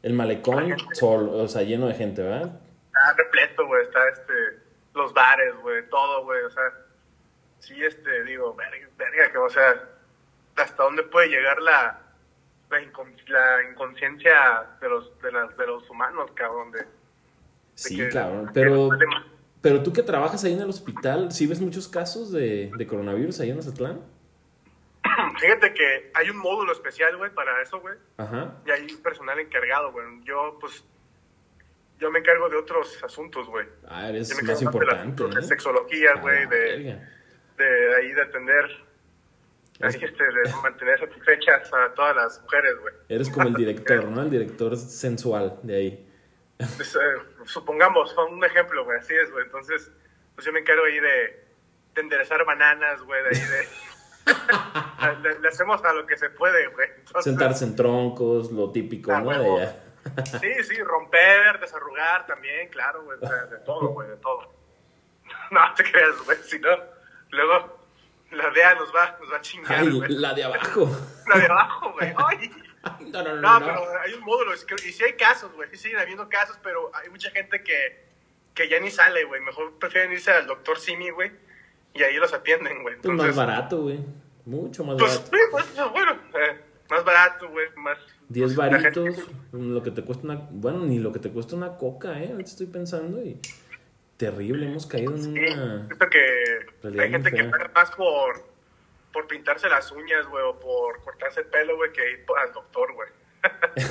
El 0.01 0.13
malecón, 0.13 0.75
sol, 0.93 1.29
o 1.29 1.47
sea, 1.47 1.61
lleno 1.61 1.87
de 1.87 1.93
gente, 1.93 2.23
¿verdad? 2.23 2.59
está 2.87 3.13
repleto, 3.13 3.67
güey, 3.67 3.83
está 3.83 4.09
este, 4.09 4.33
los 4.93 5.13
bares, 5.13 5.55
güey, 5.61 5.87
todo, 5.89 6.23
güey, 6.23 6.43
o 6.43 6.49
sea, 6.49 6.63
sí, 7.59 7.83
este, 7.83 8.23
digo, 8.23 8.53
verga, 8.55 8.87
verga, 8.97 9.31
que, 9.31 9.37
o 9.37 9.49
sea, 9.49 9.89
hasta 10.55 10.83
dónde 10.83 11.03
puede 11.03 11.27
llegar 11.27 11.61
la, 11.61 12.01
la, 12.69 12.81
incon- 12.81 13.15
la 13.27 13.63
inconsciencia 13.71 14.65
de 14.81 14.89
los, 14.89 15.19
de, 15.21 15.31
las, 15.31 15.55
de 15.57 15.67
los 15.67 15.89
humanos, 15.89 16.31
cabrón, 16.33 16.71
de, 16.71 16.79
de 16.79 16.87
Sí, 17.75 17.97
que- 17.97 18.09
cabrón. 18.09 18.51
Pero, 18.53 18.89
pero 19.61 19.83
tú 19.83 19.93
que 19.93 20.03
trabajas 20.03 20.43
ahí 20.43 20.53
en 20.53 20.61
el 20.61 20.69
hospital, 20.69 21.31
¿sí 21.31 21.47
ves 21.47 21.61
muchos 21.61 21.87
casos 21.87 22.31
de, 22.31 22.71
de 22.75 22.87
coronavirus 22.87 23.39
ahí 23.39 23.49
en 23.51 23.57
Mazatlán? 23.57 24.01
Fíjate 25.39 25.73
que 25.73 26.11
hay 26.13 26.29
un 26.29 26.37
módulo 26.37 26.71
especial, 26.73 27.15
güey, 27.17 27.33
para 27.33 27.61
eso, 27.61 27.79
güey, 27.79 27.95
Ajá. 28.17 28.55
y 28.65 28.71
hay 28.71 28.87
personal 28.97 29.39
encargado, 29.39 29.91
güey, 29.91 30.05
yo, 30.23 30.57
pues, 30.59 30.83
yo 31.99 32.11
me 32.11 32.19
encargo 32.19 32.47
de 32.49 32.57
otros 32.57 33.01
asuntos, 33.03 33.47
güey. 33.47 33.65
Ah, 33.87 34.09
eres 34.09 34.29
Yo 34.29 34.35
me 34.37 34.43
más 34.43 34.61
encargo 34.61 34.79
de, 34.79 34.85
las- 34.85 35.05
importante, 35.05 35.41
de 35.41 35.47
sexología, 35.47 36.11
Ah, 36.15 36.19
güey, 36.21 36.39
de, 36.47 36.47
verga. 36.47 37.09
De 37.63 37.95
ahí 37.97 38.11
de 38.13 38.21
atender, 38.21 38.65
Es- 39.79 39.95
este, 39.95 40.23
de 40.23 40.53
mantener 40.63 40.99
satisfechas 40.99 41.71
a 41.73 41.93
todas 41.93 42.15
las 42.15 42.41
mujeres, 42.41 42.79
güey. 42.81 42.93
Eres 43.09 43.29
como 43.29 43.47
el 43.47 43.53
director, 43.63 44.05
¿no? 44.05 44.21
El 44.23 44.29
director 44.29 44.75
sensual 44.77 45.59
de 45.63 45.75
ahí. 45.75 46.05
Pues, 46.57 46.95
eh, 46.95 46.99
supongamos, 47.45 48.13
un 48.29 48.43
ejemplo, 48.43 48.83
güey, 48.83 48.99
así 48.99 49.15
es, 49.15 49.31
güey. 49.31 49.45
Entonces, 49.45 49.91
pues 50.35 50.45
yo 50.45 50.51
me 50.51 50.59
encargo 50.59 50.83
ahí 50.83 50.99
de, 50.99 51.45
de 51.95 52.01
enderezar 52.01 52.43
bananas, 52.45 53.01
güey, 53.03 53.21
de 53.23 53.29
ahí 53.29 53.45
de... 53.45 53.67
le, 55.29 55.39
le 55.39 55.47
hacemos 55.47 55.83
a 55.83 55.93
lo 55.93 56.05
que 56.05 56.17
se 56.17 56.29
puede, 56.31 56.67
güey. 56.67 56.87
Entonces, 56.97 57.23
Sentarse 57.23 57.63
en 57.65 57.75
troncos, 57.75 58.51
lo 58.51 58.71
típico, 58.71 59.11
Ah, 59.13 59.21
¿no? 59.21 59.29
De 59.29 59.61
allá. 59.63 59.75
Sí, 60.39 60.63
sí, 60.63 60.81
romper, 60.83 61.59
desarrugar 61.59 62.25
también, 62.25 62.67
claro, 62.69 63.03
güey. 63.03 63.17
sea, 63.19 63.45
de 63.45 63.57
todo, 63.59 63.89
güey, 63.89 64.09
de 64.09 64.17
todo. 64.17 64.53
No 65.51 65.59
te 65.75 65.83
creas, 65.83 66.15
güey, 66.25 66.37
si 66.43 66.59
no, 66.59 66.69
luego 67.31 67.79
la 68.31 68.49
DEA 68.51 68.75
nos 68.75 68.93
va, 68.93 69.17
nos 69.19 69.31
va 69.31 69.37
a 69.37 69.41
chingar, 69.41 69.79
Ay, 69.79 69.89
güey. 69.89 70.11
la 70.13 70.33
de 70.33 70.43
abajo. 70.43 70.89
La 71.27 71.39
de 71.39 71.45
abajo, 71.45 71.93
güey. 71.93 72.13
Ay. 72.27 72.51
No, 73.11 73.23
no, 73.23 73.35
no, 73.35 73.41
No, 73.41 73.59
no. 73.59 73.65
pero 73.65 73.99
hay 74.01 74.13
un 74.13 74.21
módulo, 74.21 74.53
y 74.53 74.91
sí 74.91 75.03
hay 75.03 75.13
casos, 75.13 75.51
güey, 75.53 75.67
sí 75.71 75.77
siguen 75.77 75.99
habiendo 75.99 76.29
casos, 76.29 76.57
pero 76.63 76.91
hay 76.95 77.09
mucha 77.09 77.29
gente 77.31 77.61
que, 77.63 78.05
que 78.53 78.69
ya 78.69 78.79
ni 78.79 78.89
sale, 78.89 79.25
güey, 79.25 79.41
mejor 79.41 79.73
prefieren 79.79 80.11
irse 80.13 80.31
al 80.31 80.47
doctor 80.47 80.79
Simi, 80.79 81.09
güey, 81.09 81.31
y 81.93 82.03
ahí 82.03 82.15
los 82.17 82.31
atienden, 82.33 82.81
güey. 82.83 82.95
Pues 82.95 83.05
más 83.07 83.11
Entonces, 83.27 83.35
barato, 83.35 83.81
güey. 83.81 83.99
Mucho 84.45 84.83
más 84.85 84.95
pues, 84.97 85.17
barato. 85.29 85.51
pues, 85.51 85.91
bueno, 85.91 86.11
eh, 86.35 86.61
más 86.89 87.03
barato, 87.03 87.49
güey, 87.49 87.67
más... 87.75 87.97
10 88.29 88.53
pues, 88.55 88.69
gente- 88.71 88.99
varitos, 88.99 89.27
lo 89.51 89.83
que 89.83 89.91
te 89.91 90.03
cuesta 90.03 90.23
una... 90.25 90.35
Bueno, 90.51 90.79
ni 90.79 90.99
lo 90.99 91.11
que 91.11 91.19
te 91.19 91.31
cuesta 91.31 91.55
una 91.55 91.75
coca, 91.77 92.17
¿eh? 92.19 92.29
Ahorita 92.31 92.49
estoy 92.49 92.67
pensando 92.67 93.21
y... 93.21 93.39
Terrible, 94.19 94.65
hemos 94.65 94.85
caído 94.85 95.15
en 95.15 95.23
Sí, 95.23 95.29
una... 95.29 95.85
siento 95.87 96.09
que 96.09 96.99
hay 97.01 97.09
gente 97.09 97.31
que 97.31 97.43
paga 97.45 97.71
más 97.73 97.89
por, 97.91 98.43
por 99.13 99.25
pintarse 99.27 99.69
las 99.69 99.89
uñas, 99.93 100.27
güey, 100.27 100.43
o 100.43 100.59
por 100.59 101.01
cortarse 101.03 101.39
el 101.39 101.45
pelo, 101.47 101.77
güey, 101.77 101.91
que 101.93 102.11
ir 102.11 102.25
al 102.45 102.51
doctor, 102.53 102.93
güey. 102.93 103.09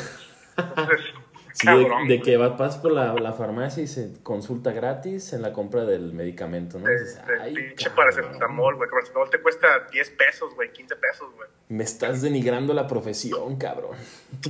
Sí, 1.54 1.66
de, 1.66 1.88
de 2.16 2.22
que 2.22 2.36
vas, 2.36 2.76
por 2.78 2.92
la, 2.92 3.14
la 3.14 3.32
farmacia 3.32 3.82
y 3.82 3.88
se 3.88 4.22
consulta 4.22 4.70
gratis 4.70 5.32
en 5.32 5.42
la 5.42 5.52
compra 5.52 5.84
del 5.84 6.12
medicamento, 6.12 6.78
¿no? 6.78 6.84
de- 6.86 6.92
Dices, 7.00 7.26
de 7.26 7.40
"Ay, 7.40 7.54
pinche 7.54 7.90
paracetamol, 7.90 8.76
güey. 8.76 8.88
Paracetamol 8.88 9.28
te 9.30 9.40
cuesta 9.40 9.86
10 9.90 10.10
pesos, 10.10 10.54
güey, 10.54 10.70
15 10.72 10.94
pesos, 10.96 11.34
güey. 11.34 11.48
Me 11.68 11.82
estás 11.82 12.22
denigrando 12.22 12.74
la 12.74 12.86
profesión, 12.86 13.56
cabrón. 13.56 13.96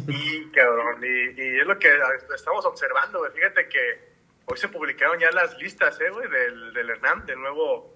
Y, 0.07 0.51
cabrón, 0.51 1.03
y, 1.03 1.41
y 1.41 1.61
es 1.61 1.67
lo 1.67 1.79
que 1.79 1.89
estamos 2.35 2.67
observando, 2.67 3.21
güey. 3.21 3.33
Fíjate 3.33 3.69
que 3.69 4.18
hoy 4.49 4.57
se 4.57 4.69
publicaron 4.69 5.19
ya 5.19 5.31
las 5.31 5.57
listas, 5.59 6.00
eh, 6.00 6.11
güey, 6.11 6.28
del, 6.28 6.73
del 6.73 6.90
Hernán, 6.90 7.26
del 7.26 7.38
nuevo 7.40 7.95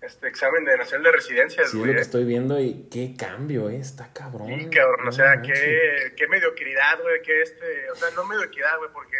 este, 0.00 0.28
examen 0.28 0.64
de 0.64 0.76
nacional 0.76 1.04
de 1.04 1.12
residencias, 1.12 1.70
Sí, 1.70 1.78
lo 1.78 1.84
que 1.84 1.98
eh. 1.98 2.00
estoy 2.00 2.24
viendo 2.24 2.60
y 2.60 2.88
qué 2.90 3.14
cambio, 3.16 3.70
¿eh? 3.70 3.76
Está 3.76 4.12
cabrón. 4.12 4.48
Sí, 4.48 4.68
cabrón, 4.70 5.08
o 5.08 5.12
sea, 5.12 5.40
qué, 5.42 6.12
qué 6.16 6.28
mediocridad, 6.28 7.00
güey, 7.00 7.22
que 7.22 7.42
este, 7.42 7.90
o 7.90 7.94
sea, 7.94 8.10
no 8.10 8.24
mediocridad, 8.24 8.78
güey, 8.78 8.90
porque 8.92 9.16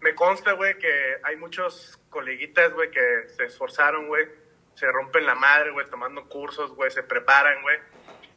me 0.00 0.14
consta, 0.14 0.52
güey, 0.52 0.78
que 0.78 1.16
hay 1.22 1.36
muchos 1.36 1.98
coleguitas, 2.10 2.72
güey, 2.72 2.90
que 2.90 3.28
se 3.36 3.44
esforzaron, 3.44 4.06
güey, 4.06 4.26
se 4.74 4.90
rompen 4.90 5.26
la 5.26 5.34
madre, 5.34 5.70
güey, 5.70 5.86
tomando 5.88 6.28
cursos, 6.28 6.74
güey, 6.74 6.90
se 6.90 7.02
preparan, 7.02 7.62
güey, 7.62 7.78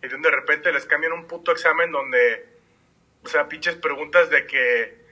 y 0.04 0.08
de 0.08 0.32
repente 0.32 0.72
les 0.72 0.86
cambian 0.86 1.14
un 1.14 1.28
puto 1.28 1.52
examen 1.52 1.92
donde, 1.92 2.46
o 3.24 3.28
sea, 3.28 3.48
pinches 3.48 3.76
preguntas 3.76 4.30
de 4.30 4.46
que, 4.46 5.06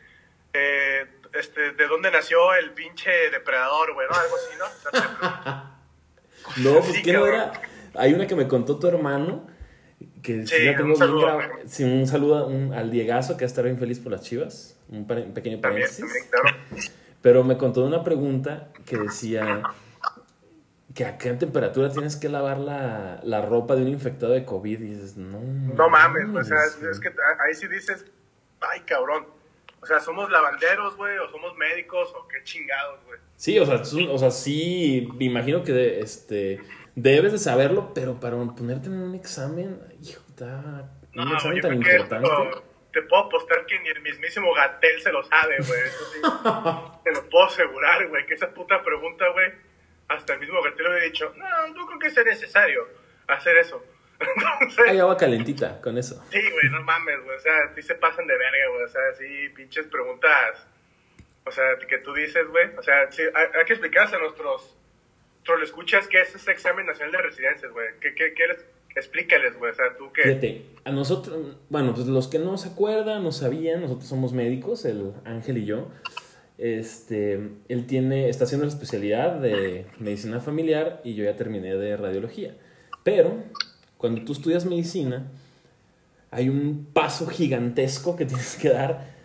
eh, 0.54 1.06
este, 1.40 1.72
¿de 1.72 1.88
dónde 1.88 2.12
nació 2.12 2.54
el 2.56 2.72
pinche 2.72 3.12
depredador, 3.32 3.94
güey, 3.94 4.08
no? 4.10 4.16
Algo 4.16 4.36
así, 4.36 4.58
¿no? 4.60 5.76
No, 6.64 6.80
pues 6.80 6.94
Sí, 6.94 7.02
que 7.02 7.14
no 7.14 7.26
era. 7.26 7.52
Hay 7.96 8.14
una 8.14 8.28
que 8.28 8.36
me 8.36 8.48
contó 8.48 8.78
tu 8.78 8.88
hermano. 8.88 9.48
Que 10.22 10.46
sí, 10.46 10.68
un 10.68 10.76
tengo 10.76 10.84
bien 10.90 10.98
saludo. 10.98 11.40
Sí, 11.66 11.84
un 11.84 12.06
saludo 12.08 12.48
un- 12.48 12.74
al 12.74 12.92
Diegazo 12.92 13.36
que 13.38 13.46
estar 13.46 13.64
bien 13.64 13.78
feliz 13.80 14.00
por 14.00 14.12
las 14.12 14.22
chivas. 14.22 14.78
Un, 14.90 15.00
un 15.10 15.34
pequeño 15.34 15.60
paréntesis. 15.62 16.00
también, 16.00 16.26
claro. 16.30 16.58
Pero 17.22 17.44
me 17.44 17.58
contó 17.58 17.84
una 17.84 18.04
pregunta 18.04 18.70
que 18.86 18.98
decía 18.98 19.64
que 20.94 21.06
a 21.06 21.18
qué 21.18 21.34
temperatura 21.34 21.90
tienes 21.90 22.16
que 22.16 22.30
lavar 22.30 22.60
la, 22.60 23.20
la 23.24 23.42
ropa 23.42 23.76
de 23.76 23.82
un 23.82 23.88
infectado 23.90 24.34
de 24.34 24.46
COVID. 24.46 24.80
Y 24.82 24.90
dices, 24.90 25.18
no. 25.18 25.40
No 25.42 25.90
mames, 25.90 26.26
o 26.30 26.44
sea, 26.44 26.58
mames, 26.58 26.84
es 26.84 27.00
que 27.00 27.08
ahí 27.08 27.56
sí 27.56 27.68
dices, 27.68 28.06
ay, 28.62 28.82
cabrón. 28.82 29.26
O 29.86 29.88
sea, 29.88 30.00
somos 30.00 30.32
lavanderos, 30.32 30.96
güey, 30.98 31.16
o 31.20 31.30
somos 31.30 31.56
médicos, 31.58 32.12
o 32.16 32.28
qué 32.28 32.42
chingados, 32.44 33.04
güey. 33.06 33.20
Sí, 33.36 33.60
o 33.60 33.66
sea, 33.68 33.84
tú- 33.84 34.12
o 34.12 34.18
sea, 34.18 34.32
sí, 34.32 35.08
me 35.14 35.26
imagino 35.26 35.62
que 35.64 35.74
de- 35.74 36.00
este, 36.00 36.60
debes 36.96 37.34
de 37.34 37.38
saberlo, 37.38 37.92
pero 37.94 38.20
para 38.20 38.36
ponerte 38.56 38.88
en 38.88 38.98
un 39.00 39.14
examen, 39.14 39.80
hijo, 40.02 40.24
está 40.28 40.90
un 41.16 41.26
No, 41.26 41.34
examen 41.36 41.58
yo 41.58 41.62
tan 41.62 41.80
creo 41.80 41.82
que 41.84 41.92
importante. 42.02 42.28
esto- 42.28 42.64
te 42.94 43.02
puedo 43.04 43.26
apostar 43.26 43.64
que 43.68 43.78
ni 43.82 43.90
el 43.90 44.02
mismísimo 44.02 44.52
Gatel 44.56 45.00
se 45.02 45.12
lo 45.12 45.22
sabe, 45.24 45.58
güey. 45.60 45.80
Eso 45.82 46.06
sí, 46.14 46.20
te 47.04 47.12
lo 47.12 47.30
puedo 47.30 47.46
asegurar, 47.46 48.08
güey, 48.08 48.26
que 48.26 48.34
esa 48.34 48.52
puta 48.56 48.82
pregunta, 48.82 49.26
güey, 49.34 49.52
hasta 50.08 50.34
el 50.34 50.40
mismo 50.40 50.64
Gatel 50.64 50.90
me 50.90 51.00
ha 51.00 51.04
dicho, 51.04 51.32
no, 51.38 51.68
no 51.76 51.86
creo 51.86 52.00
que 52.00 52.10
sea 52.10 52.24
necesario 52.24 52.88
hacer 53.28 53.56
eso. 53.58 53.84
Entonces, 54.20 54.86
Hay 54.88 55.00
agua 55.00 55.18
calentita 55.18 55.82
con 55.82 55.98
eso. 55.98 56.24
Sí, 56.32 56.40
güey, 56.40 56.70
no 56.72 56.82
mames, 56.84 57.24
güey. 57.24 57.36
O 57.36 57.40
sea, 57.40 57.74
sí 57.76 57.82
se 57.82 57.96
pasan 57.96 58.28
de 58.28 58.38
verga, 58.38 58.70
güey. 58.72 58.84
O 58.84 58.88
sea, 58.88 59.02
sí, 59.18 59.50
pinches 59.56 59.88
preguntas. 59.88 60.68
O 61.46 61.52
sea, 61.52 61.64
que 61.88 61.98
tú 62.00 62.14
dices, 62.14 62.48
güey. 62.48 62.76
O 62.78 62.84
sea, 62.84 63.12
sí, 63.12 63.22
hay, 63.22 63.48
hay 63.60 63.66
que 63.66 63.74
explicarles 63.74 64.14
a 64.14 64.20
nuestros, 64.20 64.78
nuestros 65.36 65.64
escuchas 65.64 66.08
qué 66.08 66.22
es 66.22 66.34
ese 66.34 66.52
examen 66.52 66.86
nacional 66.86 67.12
de 67.12 67.22
residencias, 67.22 67.72
güey. 67.72 67.88
¿Qué, 68.00 68.16
qué, 68.16 68.34
qué 68.34 68.48
les, 68.48 68.66
explícales, 68.96 69.58
güey. 69.58 69.72
O 69.72 69.76
sea, 69.76 69.96
tú 69.98 70.12
que. 70.12 70.24
Fíjate, 70.24 70.66
a 70.84 70.92
nosotros, 70.92 71.58
bueno, 71.70 71.94
pues 71.94 72.08
los 72.08 72.28
que 72.28 72.40
no 72.40 72.58
se 72.58 72.70
acuerdan, 72.70 73.24
no 73.24 73.32
sabían, 73.32 73.82
nosotros 73.82 74.08
somos 74.08 74.34
médicos, 74.34 74.86
el 74.86 75.14
Ángel 75.26 75.58
y 75.58 75.66
yo. 75.66 75.90
Este, 76.58 77.34
él 77.68 77.86
tiene, 77.86 78.30
está 78.30 78.46
haciendo 78.46 78.66
la 78.66 78.72
especialidad 78.72 79.34
de 79.34 79.86
medicina 80.00 80.40
familiar 80.40 81.02
y 81.04 81.14
yo 81.14 81.26
ya 81.26 81.36
terminé 81.36 81.76
de 81.76 81.98
radiología. 81.98 82.56
Pero 83.04 83.44
cuando 84.06 84.22
tú 84.24 84.34
estudias 84.34 84.66
medicina, 84.66 85.26
hay 86.30 86.48
un 86.48 86.86
paso 86.94 87.26
gigantesco 87.26 88.16
que 88.16 88.26
tienes 88.28 88.56
que 88.56 88.70
dar 88.70 89.16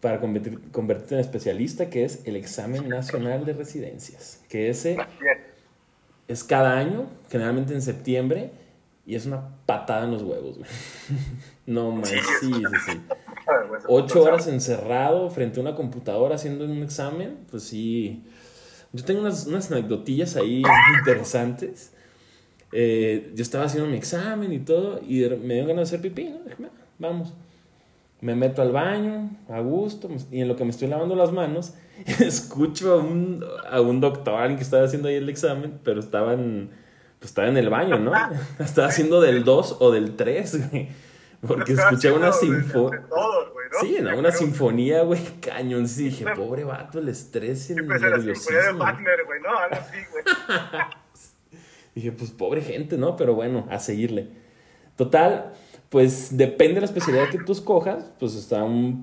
para 0.00 0.18
convertir- 0.18 0.70
convertirte 0.72 1.14
en 1.16 1.20
especialista, 1.20 1.90
que 1.90 2.04
es 2.04 2.22
el 2.26 2.36
examen 2.36 2.88
nacional 2.88 3.44
de 3.44 3.52
residencias, 3.52 4.40
que 4.48 4.70
ese 4.70 4.96
es 6.26 6.42
cada 6.42 6.78
año, 6.78 7.06
generalmente 7.30 7.74
en 7.74 7.82
septiembre, 7.82 8.50
y 9.04 9.14
es 9.14 9.26
una 9.26 9.56
patada 9.66 10.04
en 10.04 10.12
los 10.12 10.22
huevos, 10.22 10.56
güey. 10.58 10.70
No 11.66 11.92
más, 11.92 12.08
sí, 12.08 12.18
sí, 12.40 12.50
sí. 12.86 13.00
Ocho 13.86 14.22
horas 14.22 14.46
encerrado 14.48 15.28
frente 15.30 15.60
a 15.60 15.62
una 15.62 15.74
computadora 15.76 16.36
haciendo 16.36 16.64
un 16.64 16.82
examen, 16.82 17.36
pues 17.50 17.64
sí. 17.64 18.24
Yo 18.92 19.04
tengo 19.04 19.20
unas, 19.20 19.46
unas 19.46 19.70
anecdotillas 19.70 20.34
ahí 20.36 20.62
interesantes. 20.98 21.92
Eh, 22.72 23.32
yo 23.34 23.42
estaba 23.42 23.64
haciendo 23.64 23.88
mi 23.90 23.96
examen 23.96 24.52
y 24.52 24.60
todo, 24.60 25.00
y 25.06 25.20
me 25.42 25.54
dio 25.54 25.66
ganas 25.66 25.90
de 25.90 25.96
hacer 25.96 26.00
pipí, 26.00 26.28
¿no? 26.30 26.38
Dije, 26.44 26.56
"Va, 26.62 26.68
vamos. 26.98 27.34
Me 28.20 28.34
meto 28.34 28.60
al 28.62 28.70
baño, 28.70 29.30
a 29.48 29.60
gusto, 29.60 30.08
y 30.30 30.42
en 30.42 30.48
lo 30.48 30.54
que 30.56 30.64
me 30.64 30.70
estoy 30.70 30.88
lavando 30.88 31.14
las 31.16 31.32
manos, 31.32 31.74
escucho 32.20 32.92
a 32.92 32.96
un, 32.98 33.44
a 33.70 33.80
un 33.80 34.00
doctor, 34.00 34.34
alguien 34.34 34.56
que 34.58 34.62
estaba 34.64 34.84
haciendo 34.84 35.08
ahí 35.08 35.14
el 35.16 35.28
examen, 35.28 35.80
pero 35.82 36.00
estaba 36.00 36.34
en, 36.34 36.70
pues 37.18 37.30
estaba 37.30 37.48
en 37.48 37.56
el 37.56 37.70
baño, 37.70 37.98
¿no? 37.98 38.12
Estaba 38.58 38.88
haciendo 38.88 39.20
del 39.20 39.42
2 39.44 39.76
o 39.80 39.90
del 39.90 40.16
3, 40.16 40.70
güey. 40.70 40.88
Porque 41.46 41.72
escuché 41.72 42.12
una 42.12 42.32
sinfonía. 42.32 43.00
¿no? 43.08 43.80
Sí, 43.80 43.96
en 43.96 44.06
una 44.08 44.18
creo. 44.28 44.32
sinfonía, 44.32 45.02
güey, 45.02 45.20
cañón. 45.40 45.88
Sí, 45.88 46.04
dije, 46.04 46.26
pobre 46.36 46.64
vato, 46.64 46.98
el 46.98 47.08
estrés 47.08 47.70
y 47.70 47.72
el 47.72 47.78
es 47.80 47.86
la 47.88 47.96
sinfonía 47.96 48.10
de 48.10 48.16
nerviosismo. 48.18 48.78
Wagner, 48.78 49.24
güey, 49.24 49.40
¿no? 49.40 49.58
Algo 49.58 49.76
así, 49.76 49.96
güey. 50.12 50.24
Dije, 52.00 52.12
pues 52.12 52.30
pobre 52.30 52.62
gente, 52.62 52.96
¿no? 52.96 53.14
Pero 53.16 53.34
bueno, 53.34 53.66
a 53.68 53.78
seguirle. 53.78 54.28
Total, 54.96 55.52
pues 55.90 56.34
depende 56.34 56.76
de 56.76 56.80
la 56.80 56.86
especialidad 56.86 57.28
que 57.28 57.36
tú 57.36 57.52
escojas, 57.52 58.10
pues 58.18 58.34
está 58.34 58.64
un, 58.64 59.02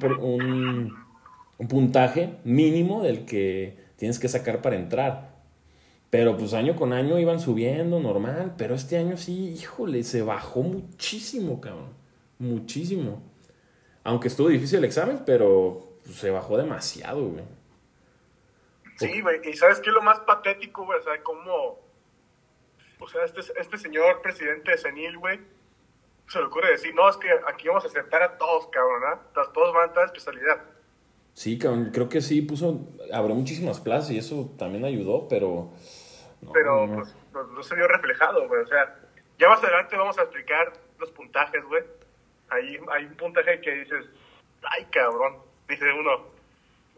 un 1.60 1.67
puntaje 1.67 2.38
mínimo 2.43 3.03
del 3.03 3.25
que 3.25 3.77
tienes 3.97 4.17
que 4.17 4.27
sacar 4.27 4.63
para 4.63 4.77
entrar. 4.77 5.38
Pero 6.10 6.38
pues 6.38 6.55
año 6.55 6.75
con 6.75 6.91
año 6.91 7.19
iban 7.19 7.39
subiendo, 7.39 7.99
normal. 7.99 8.55
Pero 8.57 8.73
este 8.73 8.97
año 8.97 9.15
sí, 9.15 9.49
híjole, 9.49 10.01
se 10.01 10.23
bajó 10.23 10.63
muchísimo, 10.63 11.62
cabrón. 11.62 11.93
Muchísimo. 12.39 13.21
Aunque 14.03 14.29
estuvo 14.29 14.47
difícil 14.47 14.79
el 14.79 14.86
examen, 14.86 15.21
pero 15.23 15.99
pues, 16.03 16.17
se 16.17 16.31
bajó 16.31 16.57
demasiado, 16.57 17.27
güey. 17.27 17.43
Sí, 18.97 19.21
güey, 19.21 19.38
y 19.47 19.53
¿sabes 19.53 19.79
qué 19.81 19.91
es 19.91 19.93
lo 19.93 20.01
más 20.01 20.19
patético, 20.21 20.83
güey? 20.83 20.99
O 20.99 21.03
sea, 21.03 21.21
cómo... 21.21 21.87
O 22.99 23.07
sea, 23.07 23.23
este, 23.25 23.41
este 23.60 23.77
señor 23.77 24.21
presidente 24.21 24.71
de 24.71 24.77
Senil, 24.77 25.17
güey, 25.17 25.39
se 26.27 26.39
le 26.39 26.45
ocurre 26.45 26.71
decir, 26.71 26.93
no, 26.95 27.07
es 27.10 27.17
que 27.17 27.29
aquí 27.47 27.67
vamos 27.67 27.83
a 27.86 27.88
aceptar 27.88 28.21
a 28.23 28.38
todos, 28.38 28.67
cabrón, 28.67 29.03
¿ah? 29.05 29.19
Todos- 29.33 29.53
Todos 29.53 29.73
van 29.73 29.83
a 29.83 29.88
estar 29.88 30.05
especialidad. 30.05 30.62
Sí, 31.33 31.57
cabrón, 31.60 31.91
creo 31.93 32.10
que 32.10 32.19
sí 32.21 32.41
puso, 32.41 32.79
abrió 33.13 33.36
muchísimas 33.36 33.79
plazas 33.79 34.12
y 34.12 34.17
eso 34.17 34.51
también 34.57 34.83
ayudó, 34.86 35.27
pero... 35.29 35.71
no, 36.41 36.51
Pero, 36.51 36.88
no. 36.88 36.95
pues, 36.95 37.15
no, 37.33 37.43
no 37.43 37.63
se 37.63 37.75
vio 37.75 37.88
reflejado, 37.88 38.47
güey. 38.47 38.62
O 38.63 38.67
sea, 38.67 38.95
ya 39.38 39.47
más 39.47 39.63
adelante 39.63 39.95
vamos 39.95 40.17
a 40.17 40.23
explicar 40.23 40.73
los 40.97 41.12
puntajes, 41.12 41.63
güey. 41.65 41.83
Ahí 42.49 42.79
hay 42.91 43.05
un 43.05 43.15
puntaje 43.15 43.62
que 43.62 43.71
dices, 43.71 44.05
ay, 44.63 44.86
cabrón, 44.91 45.38
dice 45.69 45.86
uno. 45.93 46.25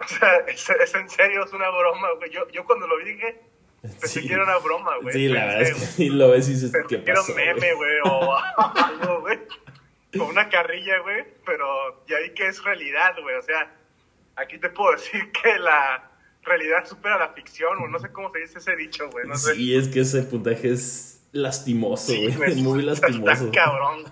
O 0.02 0.08
sea, 0.08 0.38
es, 0.48 0.70
es 0.70 0.96
en 0.96 1.10
serio, 1.10 1.44
es 1.44 1.52
una 1.52 1.70
broma, 1.70 2.08
güey. 2.16 2.30
Yo, 2.32 2.48
yo 2.52 2.64
cuando 2.66 2.88
lo 2.88 2.96
vi 3.00 3.16
dije, 3.16 3.42
pensé 3.82 4.22
Sí. 4.22 4.28
que 4.28 4.34
era 4.34 4.44
una 4.44 4.58
broma, 4.58 4.92
güey. 5.02 5.14
Sí, 5.14 5.28
la 5.28 5.46
verdad 5.46 5.62
es 5.62 5.74
que 5.74 5.80
sí 5.86 6.10
lo 6.10 6.30
ves 6.32 6.50
y 6.50 6.54
dices, 6.54 6.72
¿qué 6.88 7.04
que 7.04 7.12
era 7.12 7.22
pasó? 7.22 7.32
un 7.32 7.38
meme, 7.38 7.74
güey? 7.74 7.92
o 8.06 8.36
algo, 8.76 9.22
güey. 9.22 9.40
O 10.20 10.24
una 10.26 10.50
carrilla, 10.50 11.00
güey, 11.02 11.24
pero 11.46 12.04
ya 12.08 12.20
vi 12.20 12.32
que 12.34 12.48
es 12.48 12.64
realidad, 12.64 13.14
güey. 13.22 13.36
O 13.36 13.42
sea, 13.42 13.72
aquí 14.36 14.58
te 14.58 14.70
puedo 14.70 14.92
decir 14.96 15.32
que 15.32 15.60
la 15.60 16.10
realidad 16.44 16.86
supera 16.88 17.18
la 17.20 17.30
ficción, 17.34 17.78
o 17.84 17.88
no 17.88 18.00
sé 18.00 18.12
cómo 18.12 18.32
se 18.32 18.40
dice 18.40 18.58
ese 18.60 18.76
dicho, 18.76 19.10
güey. 19.12 19.28
No 19.28 19.36
sé. 19.38 19.54
Sí, 19.56 19.76
es 19.76 19.88
que 19.88 20.00
ese 20.02 20.24
puntaje 20.24 20.72
es 20.72 21.22
lastimoso, 21.32 22.12
Sí, 22.12 22.26
güey, 22.26 22.36
güey, 22.36 22.56
muy 22.64 22.80
está 22.88 23.08
lastimoso. 23.08 23.52
cabrón. 23.54 24.04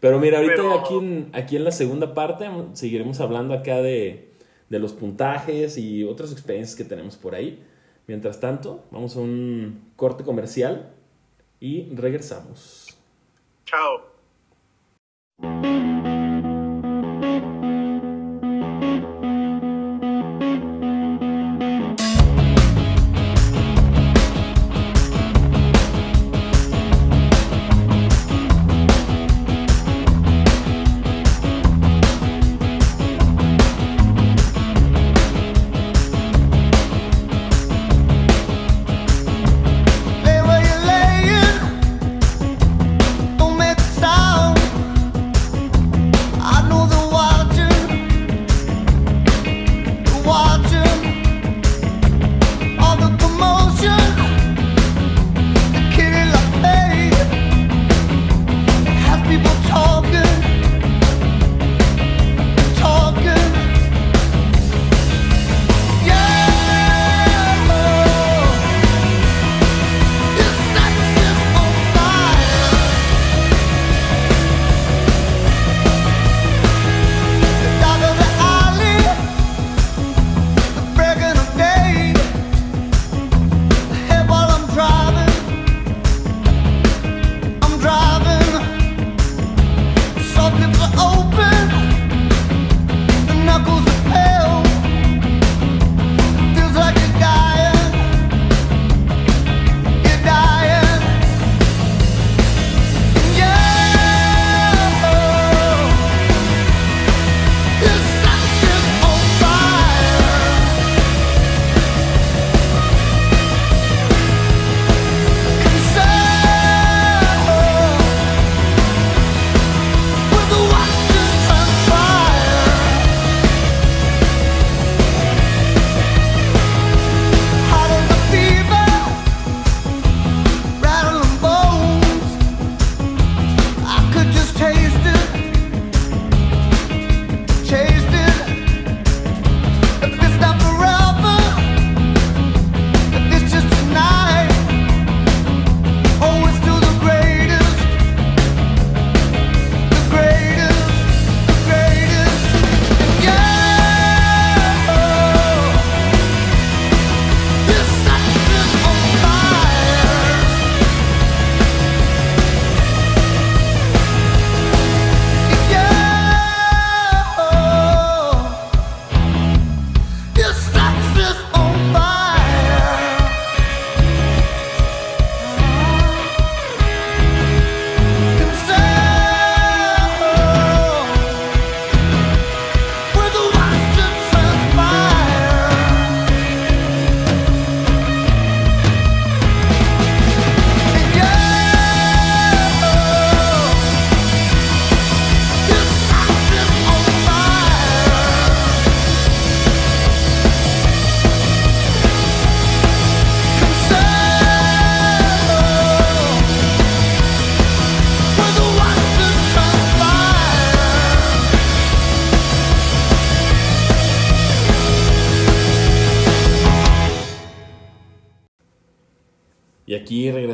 Pero 0.00 0.18
mira, 0.18 0.38
ahorita 0.38 0.56
Pero- 0.56 0.80
aquí, 0.80 0.94
en, 0.98 1.30
aquí 1.32 1.56
en 1.56 1.64
la 1.64 1.72
segunda 1.72 2.12
parte 2.12 2.46
seguiremos 2.74 3.20
hablando 3.20 3.54
acá 3.54 3.76
de, 3.76 4.28
de 4.68 4.78
los 4.78 4.92
puntajes 4.92 5.78
y 5.78 6.04
otras 6.04 6.30
experiencias 6.32 6.76
que 6.76 6.84
tenemos 6.84 7.16
por 7.16 7.34
ahí. 7.34 7.64
Mientras 8.06 8.40
tanto, 8.40 8.84
vamos 8.90 9.16
a 9.16 9.20
un 9.20 9.92
corte 9.96 10.24
comercial 10.24 10.92
y 11.60 11.94
regresamos. 11.94 12.96
Chao. 13.64 14.14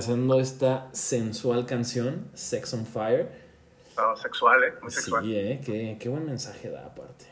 Regresando 0.01 0.41
esta 0.41 0.89
sensual 0.95 1.67
canción, 1.67 2.31
Sex 2.35 2.73
on 2.73 2.87
Fire. 2.87 3.29
No, 3.97 4.17
sexual, 4.17 4.65
¿eh? 4.65 4.75
Muy 4.81 4.91
sexual. 4.91 5.23
Sí, 5.25 5.37
¿eh? 5.37 5.61
Qué, 5.65 5.99
qué 6.01 6.09
buen 6.09 6.25
mensaje 6.25 6.71
da 6.71 6.87
aparte. 6.87 7.27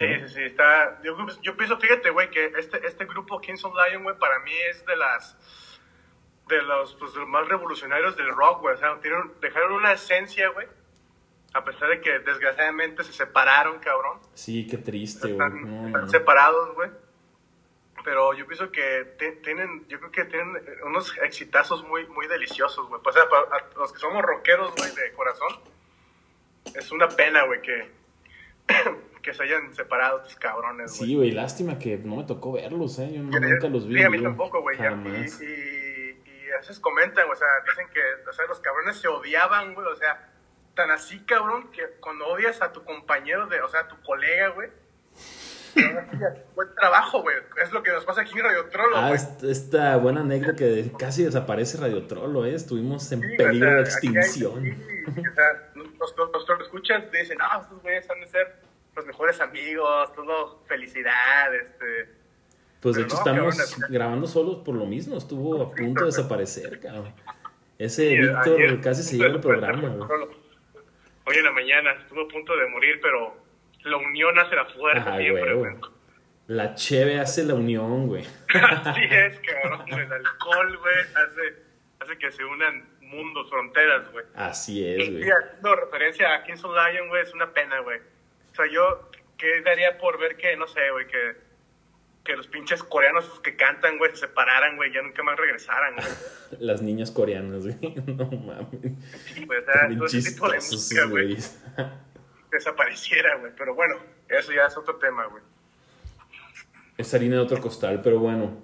Sí, 0.00 0.06
sí, 0.26 0.34
sí, 0.34 0.42
está... 0.44 1.00
Yo, 1.02 1.14
yo 1.42 1.56
pienso, 1.56 1.78
fíjate, 1.78 2.08
güey, 2.10 2.30
que 2.30 2.52
este, 2.58 2.86
este 2.86 3.04
grupo 3.04 3.38
Kings 3.40 3.64
of 3.64 3.74
Lion, 3.74 4.02
güey, 4.02 4.18
para 4.18 4.38
mí 4.40 4.52
es 4.70 4.84
de 4.86 4.96
las... 4.96 5.36
De 6.48 6.60
los, 6.62 6.94
pues, 6.94 7.12
de 7.14 7.20
los 7.20 7.28
más 7.28 7.46
revolucionarios 7.48 8.16
del 8.16 8.28
rock, 8.28 8.60
güey. 8.62 8.74
O 8.74 8.78
sea, 8.78 8.98
tienen, 9.00 9.32
dejaron 9.40 9.72
una 9.72 9.92
esencia, 9.92 10.48
güey. 10.50 10.66
A 11.52 11.64
pesar 11.64 11.88
de 11.88 12.00
que 12.00 12.18
desgraciadamente 12.20 13.04
se 13.04 13.12
separaron, 13.12 13.78
cabrón. 13.78 14.20
Sí, 14.34 14.66
qué 14.66 14.78
triste, 14.78 15.32
güey. 15.32 15.48
Están, 15.48 15.62
No, 15.62 15.86
están 15.86 16.02
no. 16.02 16.08
separados, 16.08 16.74
güey. 16.74 16.90
Pero 18.04 18.34
yo 18.34 18.46
pienso 18.46 18.70
que 18.70 19.14
te- 19.18 19.32
tienen, 19.36 19.88
yo 19.88 19.98
creo 19.98 20.10
que 20.12 20.24
tienen 20.26 20.56
unos 20.84 21.16
exitazos 21.22 21.82
muy, 21.88 22.06
muy 22.08 22.26
deliciosos, 22.26 22.86
güey. 22.88 23.00
O 23.02 23.12
sea, 23.12 23.26
para 23.28 23.56
a 23.56 23.78
los 23.78 23.92
que 23.92 23.98
somos 23.98 24.22
rockeros, 24.22 24.74
güey, 24.76 24.94
de 24.94 25.12
corazón, 25.14 25.48
es 26.74 26.92
una 26.92 27.08
pena, 27.08 27.44
güey, 27.46 27.62
que, 27.62 27.90
que 29.22 29.32
se 29.32 29.42
hayan 29.42 29.74
separado 29.74 30.18
estos 30.18 30.36
cabrones, 30.36 30.96
güey. 30.98 31.08
Sí, 31.10 31.16
güey, 31.16 31.30
lástima 31.30 31.78
que 31.78 31.96
no 31.96 32.16
me 32.16 32.24
tocó 32.24 32.52
verlos, 32.52 32.98
¿eh? 32.98 33.10
Yo 33.14 33.22
no- 33.22 33.40
nunca 33.40 33.68
los 33.68 33.88
vi. 33.88 33.96
Sí, 33.96 34.02
a 34.02 34.10
mí 34.10 34.18
yo. 34.18 34.24
tampoco, 34.24 34.60
güey. 34.60 34.76
Y, 34.78 35.44
y, 35.44 36.22
y 36.26 36.50
a 36.50 36.58
veces 36.58 36.78
comentan, 36.78 37.28
o 37.30 37.34
sea, 37.34 37.48
dicen 37.66 37.86
que, 37.92 38.00
o 38.28 38.32
sea, 38.32 38.46
los 38.46 38.60
cabrones 38.60 38.96
se 38.98 39.08
odiaban, 39.08 39.74
güey. 39.74 39.86
O 39.86 39.96
sea, 39.96 40.30
tan 40.74 40.90
así, 40.90 41.20
cabrón, 41.24 41.70
que 41.70 41.82
cuando 42.00 42.26
odias 42.26 42.60
a 42.60 42.70
tu 42.72 42.84
compañero, 42.84 43.46
de, 43.46 43.62
o 43.62 43.68
sea, 43.68 43.80
a 43.80 43.88
tu 43.88 43.98
colega, 44.02 44.48
güey. 44.48 44.68
Buen 46.54 46.74
trabajo, 46.76 47.22
güey. 47.22 47.36
Es 47.62 47.72
lo 47.72 47.82
que 47.82 47.90
nos 47.92 48.04
pasa 48.04 48.20
aquí 48.22 48.38
en 48.38 48.44
Radio 48.44 48.64
Trollo, 48.66 48.96
Ah, 48.96 49.12
esta 49.14 49.96
buena 49.96 50.20
anécdota 50.20 50.56
que 50.56 50.90
casi 50.98 51.24
desaparece 51.24 51.78
Radio 51.78 52.06
Trollo, 52.06 52.44
¿eh? 52.44 52.54
Estuvimos 52.54 53.10
en 53.12 53.20
Sí, 53.20 53.36
peligro 53.36 53.54
o 53.56 53.58
sea, 53.60 53.70
de 53.70 53.76
hay- 53.76 53.82
extinción. 53.84 54.62
sí, 54.64 55.20
o 55.20 55.34
sea, 55.34 55.70
nuestros, 55.74 56.30
nuestros 56.32 56.60
escuchas 56.62 57.10
dicen, 57.12 57.38
no, 57.38 57.60
estos 57.62 57.82
güeyes 57.82 58.08
han 58.10 58.20
de 58.20 58.26
ser 58.28 58.54
los 58.96 59.06
mejores 59.06 59.40
amigos, 59.40 60.12
todo 60.14 60.62
felicidad, 60.66 61.54
este. 61.54 62.10
Pues 62.80 62.96
de 62.96 63.02
hecho 63.02 63.14
no, 63.14 63.18
estamos 63.50 63.56
cabrón, 63.56 63.90
grabando 63.92 64.26
solos 64.26 64.56
por 64.64 64.74
lo 64.74 64.84
mismo, 64.86 65.16
estuvo 65.16 65.62
a 65.62 65.70
punto 65.72 66.00
de 66.02 66.06
desaparecer, 66.06 66.78
cabrón. 66.80 67.12
Ese 67.78 68.10
Sí, 68.10 68.16
Víctor 68.18 68.80
casi 68.82 69.02
se 69.02 69.16
lleva 69.16 69.30
el 69.34 69.40
programa, 69.40 69.88
güey. 69.88 70.08
Hoy 71.26 71.36
en 71.36 71.44
la 71.44 71.52
mañana 71.52 71.92
estuvo 71.92 72.20
a 72.22 72.28
punto 72.28 72.54
de 72.54 72.68
morir, 72.68 73.00
pero 73.02 73.34
la 73.84 73.96
unión 73.98 74.38
hace 74.38 74.56
la 74.56 74.64
fuerza 74.66 75.14
Ah, 75.14 75.18
siempre, 75.18 75.54
güey. 75.54 75.72
La 76.46 76.74
cheve 76.74 77.18
hace 77.20 77.42
la 77.44 77.54
unión, 77.54 78.06
güey. 78.06 78.24
Así 78.54 79.00
es, 79.10 79.40
cabrón. 79.40 79.82
El 79.88 80.12
alcohol, 80.12 80.78
güey, 80.78 80.94
hace, 81.14 81.62
hace 82.00 82.18
que 82.18 82.30
se 82.32 82.44
unan 82.44 82.86
mundos, 83.00 83.48
fronteras, 83.48 84.10
güey. 84.12 84.24
Así 84.34 84.86
es, 84.86 85.10
güey. 85.10 85.26
y 85.26 85.30
haciendo 85.30 85.76
referencia 85.76 86.34
a 86.34 86.44
Kings 86.44 86.62
of 86.64 86.72
Lion, 86.74 87.08
güey, 87.08 87.22
es 87.22 87.32
una 87.32 87.52
pena, 87.52 87.80
güey. 87.80 87.98
O 88.52 88.54
sea, 88.54 88.66
yo, 88.70 89.10
¿qué 89.38 89.62
daría 89.62 89.96
por 89.98 90.18
ver 90.18 90.36
que, 90.36 90.56
no 90.56 90.66
sé, 90.66 90.90
güey, 90.92 91.06
que, 91.06 91.36
que 92.24 92.36
los 92.36 92.46
pinches 92.48 92.82
coreanos 92.82 93.40
que 93.40 93.56
cantan, 93.56 93.96
güey, 93.98 94.10
se 94.10 94.18
separaran, 94.26 94.76
güey, 94.76 94.92
ya 94.92 95.00
nunca 95.02 95.22
más 95.22 95.38
regresaran, 95.38 95.94
güey? 95.96 96.06
Las 96.60 96.82
niñas 96.82 97.10
coreanas, 97.10 97.62
güey. 97.64 97.76
No 98.06 98.26
mames. 98.26 98.92
Sí, 99.32 99.44
güey, 99.46 99.60
o 99.60 99.64
sea, 99.64 99.88
todo 99.96 100.06
ese 100.06 100.30
tipo 100.30 100.48
de 100.50 100.56
música, 100.56 101.04
güey. 101.06 101.36
Desapareciera, 102.54 103.36
güey. 103.38 103.52
Pero 103.56 103.74
bueno, 103.74 103.96
eso 104.28 104.52
ya 104.52 104.66
es 104.66 104.76
otro 104.76 104.96
tema, 104.96 105.26
güey. 105.26 105.42
Es 106.96 107.12
harina 107.12 107.36
de 107.36 107.42
otro 107.42 107.60
costal, 107.60 108.00
pero 108.02 108.18
bueno. 108.18 108.56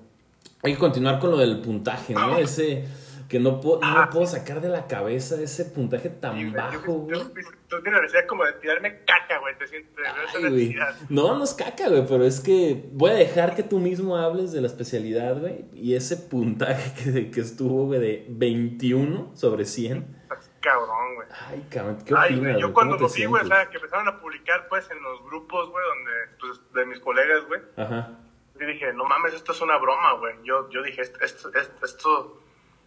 Hay 0.62 0.74
que 0.74 0.78
continuar 0.78 1.18
con 1.18 1.30
lo 1.30 1.36
del 1.38 1.60
puntaje, 1.60 2.14
¿no? 2.14 2.36
Ese 2.38 2.86
que 3.30 3.38
no, 3.38 3.60
puedo, 3.60 3.80
no 3.80 4.00
me 4.00 4.06
puedo 4.08 4.26
sacar 4.26 4.60
de 4.60 4.68
la 4.68 4.88
cabeza 4.88 5.40
ese 5.40 5.64
puntaje 5.66 6.08
Sí, 6.08 6.14
tan 6.20 6.34
güey, 6.34 6.50
bajo, 6.50 6.92
güey. 6.94 7.20
Tú 7.68 7.80
tienes 7.80 8.02
necesidad 8.02 8.26
como 8.26 8.44
de 8.44 8.54
tirarme 8.54 9.04
caca, 9.04 9.38
güey, 9.38 9.56
te 9.56 9.68
sientes, 9.68 9.94
Ay, 10.34 10.50
güey. 10.50 10.76
No, 11.08 11.38
no 11.38 11.44
es 11.44 11.54
caca, 11.54 11.88
güey, 11.88 12.04
pero 12.08 12.24
es 12.24 12.40
que 12.40 12.88
voy 12.92 13.12
a 13.12 13.14
dejar 13.14 13.54
que 13.54 13.62
tú 13.62 13.78
mismo 13.78 14.16
hables 14.16 14.50
de 14.50 14.60
la 14.60 14.66
especialidad, 14.66 15.38
güey. 15.38 15.64
Y 15.72 15.94
ese 15.94 16.16
puntaje 16.16 16.92
que, 17.12 17.30
que 17.30 17.40
estuvo, 17.40 17.86
güey, 17.86 18.00
de 18.00 18.26
21 18.28 19.30
sobre 19.36 19.64
100. 19.64 20.19
Cabrón, 20.60 21.14
güey. 21.14 21.28
Ay, 21.48 21.66
cabrón, 21.70 21.98
¿qué 22.04 22.14
Ay, 22.16 22.34
opinas, 22.34 22.52
güey? 22.52 22.60
yo 22.60 22.72
cuando 22.74 22.96
¿Cómo 22.96 23.08
lo 23.08 23.14
vi, 23.14 23.24
güey, 23.24 23.42
o 23.42 23.46
sea, 23.46 23.70
que 23.70 23.76
empezaron 23.76 24.08
a 24.08 24.20
publicar, 24.20 24.68
pues, 24.68 24.90
en 24.90 25.02
los 25.02 25.22
grupos, 25.24 25.70
güey, 25.70 25.84
donde, 25.86 26.12
pues, 26.38 26.72
de 26.74 26.86
mis 26.86 27.00
colegas, 27.00 27.44
güey, 27.46 27.62
Ajá. 27.76 28.10
yo 28.58 28.66
dije, 28.66 28.92
no 28.92 29.04
mames, 29.04 29.34
esto 29.34 29.52
es 29.52 29.60
una 29.62 29.78
broma, 29.78 30.12
güey. 30.14 30.36
Yo, 30.44 30.68
yo 30.68 30.82
dije, 30.82 31.00
esto, 31.00 31.18
esto, 31.20 31.50
esto, 31.54 31.84
esto 31.86 32.42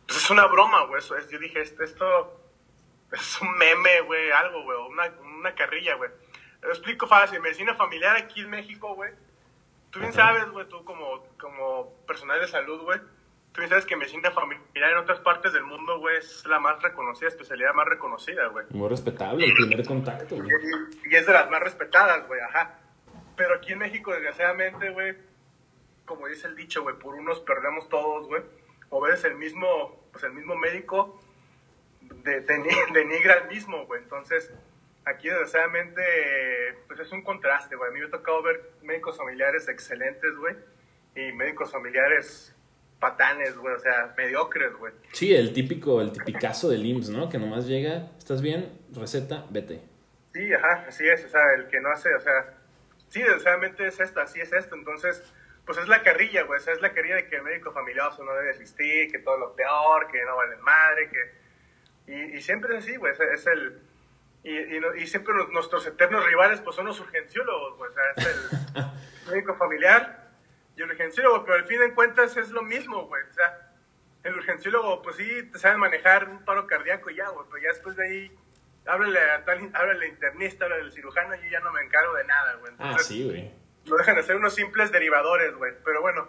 pues, 0.05 0.19
es 0.23 0.29
una 0.29 0.45
broma, 0.45 0.85
güey. 0.85 0.99
Eso 0.99 1.17
es, 1.17 1.27
yo 1.29 1.39
dije, 1.39 1.61
esto, 1.61 1.83
esto 1.83 2.39
es 3.11 3.41
un 3.41 3.57
meme, 3.57 4.01
güey, 4.01 4.31
algo, 4.31 4.63
güey, 4.63 4.77
una, 4.89 5.11
una 5.37 5.55
carrilla, 5.55 5.95
güey. 5.95 6.11
Lo 6.61 6.69
explico 6.69 7.07
fácil, 7.07 7.41
medicina 7.41 7.73
familiar 7.75 8.15
aquí 8.15 8.41
en 8.41 8.49
México, 8.49 8.93
güey. 8.95 9.11
Tú 9.89 9.99
bien 9.99 10.11
Ajá. 10.11 10.27
sabes, 10.27 10.49
güey, 10.51 10.67
tú 10.69 10.83
como, 10.85 11.27
como 11.39 11.93
personal 12.07 12.39
de 12.39 12.47
salud, 12.47 12.81
güey. 12.83 12.99
Tú 13.53 13.61
sabes 13.67 13.85
que 13.85 13.95
medicina 13.95 14.31
familiar 14.31 14.91
en 14.91 14.97
otras 14.97 15.19
partes 15.19 15.53
del 15.53 15.63
mundo, 15.63 15.99
güey, 15.99 16.17
es 16.17 16.43
la 16.47 16.59
más 16.59 16.81
reconocida, 16.81 17.27
especialidad 17.27 17.73
más 17.73 17.87
reconocida, 17.87 18.47
güey. 18.47 18.65
Muy 18.71 18.89
respetable, 18.89 19.45
el 19.45 19.53
primer 19.53 19.85
contacto, 19.85 20.35
güey. 20.37 20.49
Y, 21.05 21.09
y 21.13 21.15
es 21.15 21.25
de 21.27 21.33
las 21.33 21.49
más 21.51 21.61
respetadas, 21.61 22.27
güey, 22.27 22.41
ajá. 22.41 22.79
Pero 23.35 23.55
aquí 23.55 23.73
en 23.73 23.79
México, 23.79 24.11
desgraciadamente, 24.11 24.89
güey, 24.89 25.15
como 26.05 26.27
dice 26.27 26.47
el 26.47 26.55
dicho, 26.55 26.81
güey, 26.81 26.95
por 26.97 27.13
unos 27.13 27.39
perdemos 27.41 27.87
todos, 27.89 28.27
güey. 28.27 28.41
O 28.89 29.01
ves 29.01 29.23
el 29.23 29.35
mismo, 29.35 30.03
pues 30.11 30.23
el 30.23 30.33
mismo 30.33 30.55
médico 30.55 31.19
de, 32.01 32.45
deni- 32.45 32.91
denigra 32.93 33.35
al 33.35 33.47
mismo, 33.49 33.85
güey. 33.85 34.01
Entonces, 34.01 34.51
aquí 35.05 35.29
desgraciadamente, 35.29 36.01
pues 36.87 36.99
es 36.99 37.11
un 37.11 37.21
contraste, 37.23 37.75
güey. 37.75 37.89
A 37.89 37.93
mí 37.93 37.99
me 37.99 38.07
ha 38.07 38.11
tocado 38.11 38.41
ver 38.41 38.71
médicos 38.81 39.15
familiares 39.17 39.67
excelentes, 39.67 40.35
güey. 40.37 40.55
Y 41.15 41.31
médicos 41.33 41.71
familiares 41.71 42.52
patanes, 42.99 43.57
güey, 43.57 43.75
o 43.75 43.79
sea, 43.79 44.13
mediocres, 44.17 44.73
güey. 44.75 44.93
Sí, 45.11 45.33
el 45.35 45.53
típico, 45.53 46.01
el 46.01 46.11
tipicazo 46.11 46.69
del 46.69 46.85
IMSS, 46.85 47.09
¿no? 47.09 47.29
Que 47.29 47.37
nomás 47.37 47.67
llega, 47.67 48.07
¿estás 48.17 48.41
bien? 48.41 48.79
Receta, 48.93 49.45
vete. 49.49 49.81
Sí, 50.33 50.51
ajá, 50.53 50.85
así 50.87 51.07
es, 51.07 51.25
o 51.25 51.29
sea, 51.29 51.41
el 51.57 51.67
que 51.67 51.79
no 51.79 51.89
hace, 51.91 52.13
o 52.15 52.19
sea, 52.19 52.53
sí, 53.09 53.19
desgraciadamente 53.21 53.85
es 53.87 53.99
esto, 53.99 54.19
así 54.21 54.39
es 54.41 54.51
esto, 54.53 54.75
entonces, 54.75 55.21
pues 55.65 55.77
es 55.77 55.87
la 55.87 56.01
carrilla, 56.01 56.43
güey, 56.43 56.59
o 56.59 56.63
sea, 56.63 56.73
es 56.73 56.81
la 56.81 56.91
carrilla 56.93 57.15
de 57.17 57.27
que 57.27 57.35
el 57.35 57.43
médico 57.43 57.71
familioso 57.71 58.23
no 58.23 58.33
debe 58.33 58.49
existir, 58.51 59.11
que 59.11 59.19
todo 59.19 59.37
lo 59.37 59.55
peor, 59.55 60.07
que 60.11 60.23
no 60.25 60.35
vale 60.35 60.55
madre, 60.57 61.09
que... 61.09 61.43
Y, 62.13 62.37
y 62.37 62.41
siempre 62.41 62.75
es 62.77 62.83
así, 62.83 62.95
güey, 62.95 63.13
es, 63.33 63.47
el... 63.47 63.79
Y, 64.43 64.57
y, 64.57 64.81
y 64.97 65.07
siempre 65.07 65.33
los- 65.35 65.49
nuestros 65.51 65.85
eternos 65.87 66.25
rivales, 66.25 66.59
pues 66.61 66.75
son 66.75 66.85
los 66.87 66.99
urgenciólogos, 66.99 67.77
güey, 67.77 67.91
o 67.91 67.93
sea, 67.93 68.03
es 68.17 68.27
el 68.75 69.31
médico 69.31 69.55
familiar 69.55 70.22
y 70.75 70.81
el 70.81 70.89
urgenciólogo, 70.89 71.43
pero 71.45 71.55
al 71.55 71.65
fin 71.65 71.79
de 71.79 71.93
cuentas 71.93 72.35
es 72.37 72.49
lo 72.49 72.63
mismo, 72.63 73.05
güey, 73.07 73.23
o 73.29 73.33
sea, 73.33 73.71
el 74.23 74.35
urgenciólogo, 74.35 75.01
pues 75.01 75.17
sí, 75.17 75.43
te 75.51 75.59
sabe 75.59 75.77
manejar 75.77 76.29
un 76.29 76.43
paro 76.45 76.65
cardíaco 76.65 77.09
y 77.09 77.15
ya, 77.15 77.29
güey, 77.29 77.45
pero 77.51 77.63
ya 77.63 77.69
después 77.69 77.95
de 77.95 78.07
ahí, 78.07 78.31
háblale 78.85 79.19
a 79.19 79.43
tal, 79.43 79.69
háblale 79.73 80.05
al 80.05 80.11
internista, 80.11 80.65
háblale 80.65 80.83
al 80.83 80.91
cirujano, 80.91 81.35
yo 81.35 81.49
ya 81.49 81.59
no 81.59 81.71
me 81.73 81.81
encargo 81.81 82.15
de 82.15 82.23
nada, 82.25 82.55
güey. 82.55 82.73
Ah, 82.79 82.97
sí, 82.99 83.25
güey. 83.25 83.51
Lo 83.85 83.97
dejan 83.97 84.17
hacer 84.17 84.35
unos 84.37 84.55
simples 84.55 84.91
derivadores, 84.91 85.53
güey, 85.55 85.73
pero 85.83 86.01
bueno, 86.01 86.27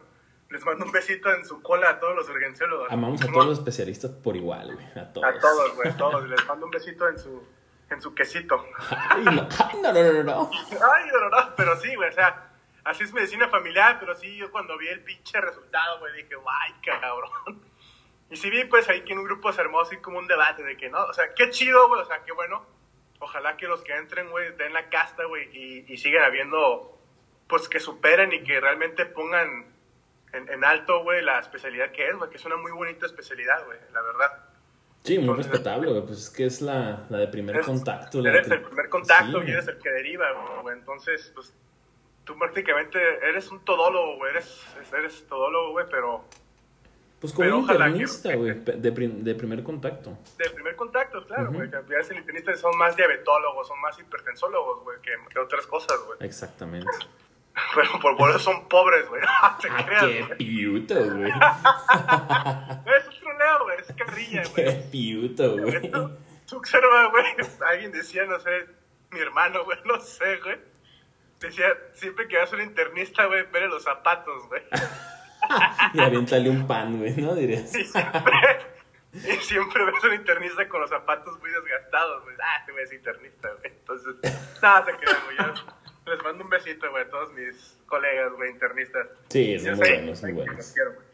les 0.50 0.64
mando 0.64 0.84
un 0.84 0.92
besito 0.92 1.32
en 1.32 1.44
su 1.44 1.62
cola 1.62 1.90
a 1.90 2.00
todos 2.00 2.16
los 2.16 2.28
urgenciólogos. 2.28 2.90
Amamos 2.90 3.22
a 3.22 3.26
todos 3.26 3.46
los 3.46 3.58
especialistas 3.58 4.10
por 4.10 4.36
igual, 4.36 4.74
güey. 4.74 4.86
A 4.96 5.12
todos. 5.12 5.26
A 5.26 5.38
todos, 5.38 5.74
güey, 5.76 5.88
a 5.88 5.96
todos, 5.96 6.28
les 6.28 6.46
mando 6.46 6.66
un 6.66 6.72
besito 6.72 7.08
en 7.08 7.18
su, 7.18 7.46
en 7.90 8.00
su 8.00 8.12
quesito. 8.12 8.64
Ay, 8.90 9.22
no, 9.24 9.48
ay, 9.58 9.78
no, 9.82 9.92
no, 9.92 10.12
no, 10.12 10.22
no. 10.24 10.50
Ay, 10.52 11.10
no, 11.12 11.20
no, 11.20 11.30
no, 11.30 11.54
pero 11.56 11.76
sí, 11.80 11.94
güey, 11.94 12.08
o 12.08 12.12
sea, 12.12 12.50
así 12.84 13.04
es 13.04 13.12
medicina 13.12 13.48
familiar, 13.48 13.98
pero 14.00 14.14
sí, 14.14 14.36
yo 14.36 14.50
cuando 14.50 14.76
vi 14.78 14.88
el 14.88 15.02
pinche 15.02 15.40
resultado, 15.40 15.98
güey, 16.00 16.12
dije, 16.14 16.34
guay, 16.36 16.72
cabrón. 16.84 17.62
Y 18.30 18.36
sí 18.36 18.48
vi, 18.50 18.64
pues, 18.64 18.88
ahí 18.88 19.02
que 19.02 19.12
en 19.12 19.18
un 19.20 19.26
grupo 19.26 19.52
se 19.52 19.60
armó 19.60 19.80
así 19.82 19.98
como 19.98 20.18
un 20.18 20.26
debate 20.26 20.62
de 20.64 20.76
que, 20.76 20.88
no, 20.88 21.04
o 21.04 21.12
sea, 21.12 21.32
qué 21.34 21.50
chido, 21.50 21.86
güey, 21.88 22.00
o 22.00 22.04
sea, 22.06 22.24
qué 22.24 22.32
bueno. 22.32 22.66
Ojalá 23.20 23.56
que 23.56 23.68
los 23.68 23.82
que 23.82 23.94
entren, 23.94 24.30
güey, 24.30 24.56
den 24.56 24.72
la 24.72 24.88
casta, 24.88 25.24
güey, 25.26 25.48
y, 25.56 25.92
y 25.92 25.96
sigan 25.98 26.24
habiendo, 26.24 26.98
pues, 27.46 27.68
que 27.68 27.78
superen 27.78 28.32
y 28.32 28.42
que 28.42 28.58
realmente 28.60 29.04
pongan 29.06 29.66
en, 30.32 30.48
en 30.48 30.64
alto, 30.64 31.02
güey, 31.02 31.22
la 31.22 31.38
especialidad 31.38 31.92
que 31.92 32.08
es, 32.08 32.16
güey, 32.16 32.30
que 32.30 32.38
es 32.38 32.44
una 32.46 32.56
muy 32.56 32.72
bonita 32.72 33.06
especialidad, 33.06 33.64
güey, 33.66 33.78
la 33.92 34.00
verdad. 34.02 34.44
Sí, 35.04 35.18
muy 35.18 35.28
Entonces, 35.28 35.52
respetable, 35.52 35.90
güey. 35.90 36.02
Pues 36.06 36.18
es 36.18 36.30
que 36.30 36.46
es 36.46 36.62
la, 36.62 37.04
la 37.10 37.18
de 37.18 37.28
primer 37.28 37.56
Eres- 37.56 37.66
contacto. 37.66 38.20
la 38.22 38.30
Eres 38.30 38.48
que- 38.48 38.54
el 38.54 38.62
primer 38.62 38.88
contacto 38.88 39.42
Sí. 39.42 39.48
y 39.48 39.50
eres 39.52 39.68
el 39.68 39.78
que 39.78 39.90
deriva, 39.90 40.32
güey. 40.62 40.76
Entonces, 40.76 41.30
pues, 41.34 41.54
tú 42.24 42.38
prácticamente 42.38 42.98
eres 43.28 43.50
un 43.50 43.64
todólogo, 43.64 44.16
güey. 44.16 44.30
Eres, 44.32 44.62
eres 44.96 45.26
todólogo, 45.28 45.72
güey, 45.72 45.86
pero 45.90 46.24
Pues 47.20 47.32
como 47.32 47.44
pero 47.44 47.58
un 47.58 47.62
internista, 47.70 48.34
güey. 48.34 48.52
De, 48.60 48.92
prim- 48.92 49.22
de 49.24 49.34
primer 49.34 49.62
contacto. 49.62 50.18
de 50.38 50.50
primer 50.50 50.76
contacto, 50.76 51.24
claro, 51.26 51.52
güey. 51.52 51.70
que 51.70 51.76
Ya 51.88 51.98
el 52.10 52.16
internista 52.18 52.54
son 52.56 52.76
más 52.78 52.96
diabetólogos, 52.96 53.68
son 53.68 53.80
más 53.80 53.98
hipertensólogos, 53.98 54.82
güey, 54.84 55.00
que, 55.02 55.12
que 55.32 55.38
otras 55.38 55.66
cosas, 55.66 55.98
güey. 56.06 56.18
Exactamente. 56.20 56.86
Pero 57.74 58.16
por, 58.16 58.30
eso 58.30 58.40
son 58.40 58.68
pobres, 58.68 59.08
güey. 59.08 59.22
Te 59.22 59.28
Ah, 59.70 59.84
creas, 59.86 60.04
qué 60.04 60.22
güey. 60.24 60.38
piuto, 60.38 60.94
güey. 60.94 61.30
Es 62.96 63.08
otro 63.08 63.36
feo, 63.38 63.64
güey, 63.64 63.78
es 63.80 63.92
carrilla, 63.96 64.42
Qué 64.54 64.62
güey. 64.64 64.90
piuto, 64.90 65.56
güey. 65.58 65.90
Tú, 65.90 66.10
tú 66.48 66.56
observa, 66.56 67.06
güey, 67.10 67.24
alguien 67.70 67.92
decía, 67.92 68.24
no 68.24 68.38
sé, 68.40 68.66
mi 69.10 69.20
hermano, 69.20 69.64
güey, 69.64 69.78
no 69.84 70.00
sé, 70.00 70.36
güey. 70.38 70.56
Decía, 71.44 71.66
siempre 71.92 72.26
que 72.26 72.38
vas 72.38 72.50
a 72.52 72.56
un 72.56 72.62
internista, 72.62 73.26
güey, 73.26 73.44
vele 73.52 73.68
los 73.68 73.82
zapatos, 73.82 74.48
güey. 74.48 74.62
Y 75.92 76.00
aviéntale 76.00 76.48
un 76.48 76.66
pan, 76.66 76.98
güey, 76.98 77.14
¿no? 77.16 77.34
Dirías. 77.34 77.74
Y 77.76 77.84
siempre, 77.84 78.32
y 79.12 79.36
siempre 79.42 79.84
ves 79.84 80.02
a 80.02 80.06
un 80.06 80.14
internista 80.14 80.66
con 80.70 80.80
los 80.80 80.88
zapatos 80.88 81.38
muy 81.38 81.50
desgastados, 81.50 82.24
güey. 82.24 82.34
Ah, 82.40 82.64
te 82.64 82.72
voy 82.72 82.80
a 82.80 82.84
decir 82.84 82.98
internista, 82.98 83.50
güey. 83.60 83.72
Entonces, 83.72 84.14
nada, 84.62 84.86
se 84.86 84.96
quedan, 84.96 85.22
güey. 85.26 85.36
Yo 85.36 86.14
les 86.14 86.22
mando 86.22 86.44
un 86.44 86.50
besito, 86.50 86.90
güey, 86.90 87.02
a 87.04 87.10
todos 87.10 87.30
mis 87.34 87.78
colegas, 87.84 88.32
güey, 88.32 88.52
internistas. 88.52 89.06
Sí, 89.28 89.58
son 89.58 89.76
muy 89.76 89.88
buenos, 89.90 90.22
muy 90.22 90.32
güey, 90.32 90.46
buenos. 90.46 90.64
los 90.64 90.72
quiero, 90.72 90.94
güey. 90.94 91.06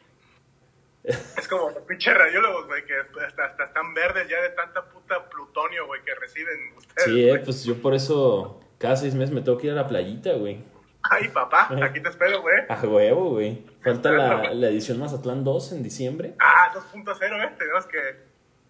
Es 1.36 1.48
como 1.48 1.70
los 1.70 1.82
pinches 1.82 2.14
radiólogos, 2.14 2.66
güey, 2.68 2.84
que 2.86 2.94
hasta, 3.26 3.46
hasta 3.46 3.64
están 3.64 3.94
verdes 3.94 4.28
ya 4.28 4.40
de 4.42 4.50
tanta 4.50 4.88
puta 4.90 5.28
plutonio, 5.28 5.86
güey, 5.86 6.02
que 6.04 6.14
reciben 6.14 6.72
ustedes. 6.76 7.04
Sí, 7.04 7.24
eh, 7.24 7.30
güey. 7.30 7.44
pues 7.44 7.64
yo 7.64 7.82
por 7.82 7.94
eso 7.94 8.60
cada 8.80 8.96
seis 8.96 9.14
meses 9.14 9.32
me 9.32 9.42
tengo 9.42 9.58
que 9.58 9.66
ir 9.68 9.72
a 9.74 9.76
la 9.76 9.86
playita, 9.86 10.32
güey. 10.32 10.64
Ay, 11.02 11.28
papá, 11.28 11.68
aquí 11.82 12.00
te 12.00 12.08
espero, 12.08 12.40
güey. 12.42 12.56
A 12.68 12.74
huevo, 12.80 13.30
güey. 13.30 13.64
Falta 13.82 14.10
la, 14.10 14.52
la 14.52 14.68
edición 14.68 14.98
Mazatlán 14.98 15.44
2 15.44 15.72
en 15.72 15.82
diciembre. 15.82 16.34
Ah, 16.40 16.72
2.0, 16.74 17.44
eh. 17.44 17.54
Tenemos 17.58 17.86
que. 17.86 17.98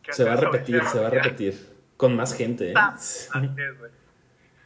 que 0.02 0.12
Se 0.12 0.24
va 0.24 0.34
a 0.34 0.36
repetir, 0.36 0.84
se 0.84 1.00
va 1.00 1.06
a 1.06 1.10
repetir. 1.10 1.54
Con 1.96 2.16
más 2.16 2.34
gente, 2.34 2.70
¿eh? 2.70 2.74
Ah, 2.76 2.92
Así 2.94 3.28
es, 3.56 3.78
güey. 3.78 3.90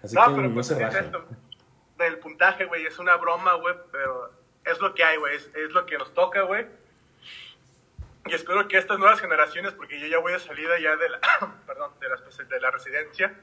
Así 0.03 0.15
No, 0.15 0.25
que 0.27 0.31
pero 0.35 0.49
no 0.49 0.55
pues 0.55 0.67
se 0.67 0.75
es 0.75 0.81
rajen. 0.81 1.05
esto. 1.07 1.27
Del 1.99 2.19
puntaje, 2.19 2.65
güey, 2.67 2.87
es 2.87 2.99
una 2.99 3.17
broma, 3.17 3.55
güey, 3.55 3.75
pero 3.93 4.31
es 4.65 4.81
lo 4.81 4.95
que 4.95 5.05
hay, 5.05 5.17
güey, 5.17 5.37
es, 5.37 5.51
es 5.55 5.71
lo 5.73 5.87
que 5.87 5.97
nos 5.99 6.13
toca, 6.13 6.43
güey. 6.43 6.67
Y 8.27 8.35
espero 8.35 8.67
que 8.69 8.79
estas 8.79 8.99
nuevas 8.99 9.21
generaciones, 9.21 9.73
porque 9.73 10.01
yo 10.01 10.07
ya 10.07 10.19
voy 10.19 10.33
de 10.33 10.39
salida 10.41 10.79
ya 10.81 10.97
de 10.97 11.09
la, 11.09 11.21
perdón, 11.67 11.91
de 12.01 12.09
la, 12.09 12.17
de 12.47 12.61
la 12.61 12.71
residencia, 12.71 13.35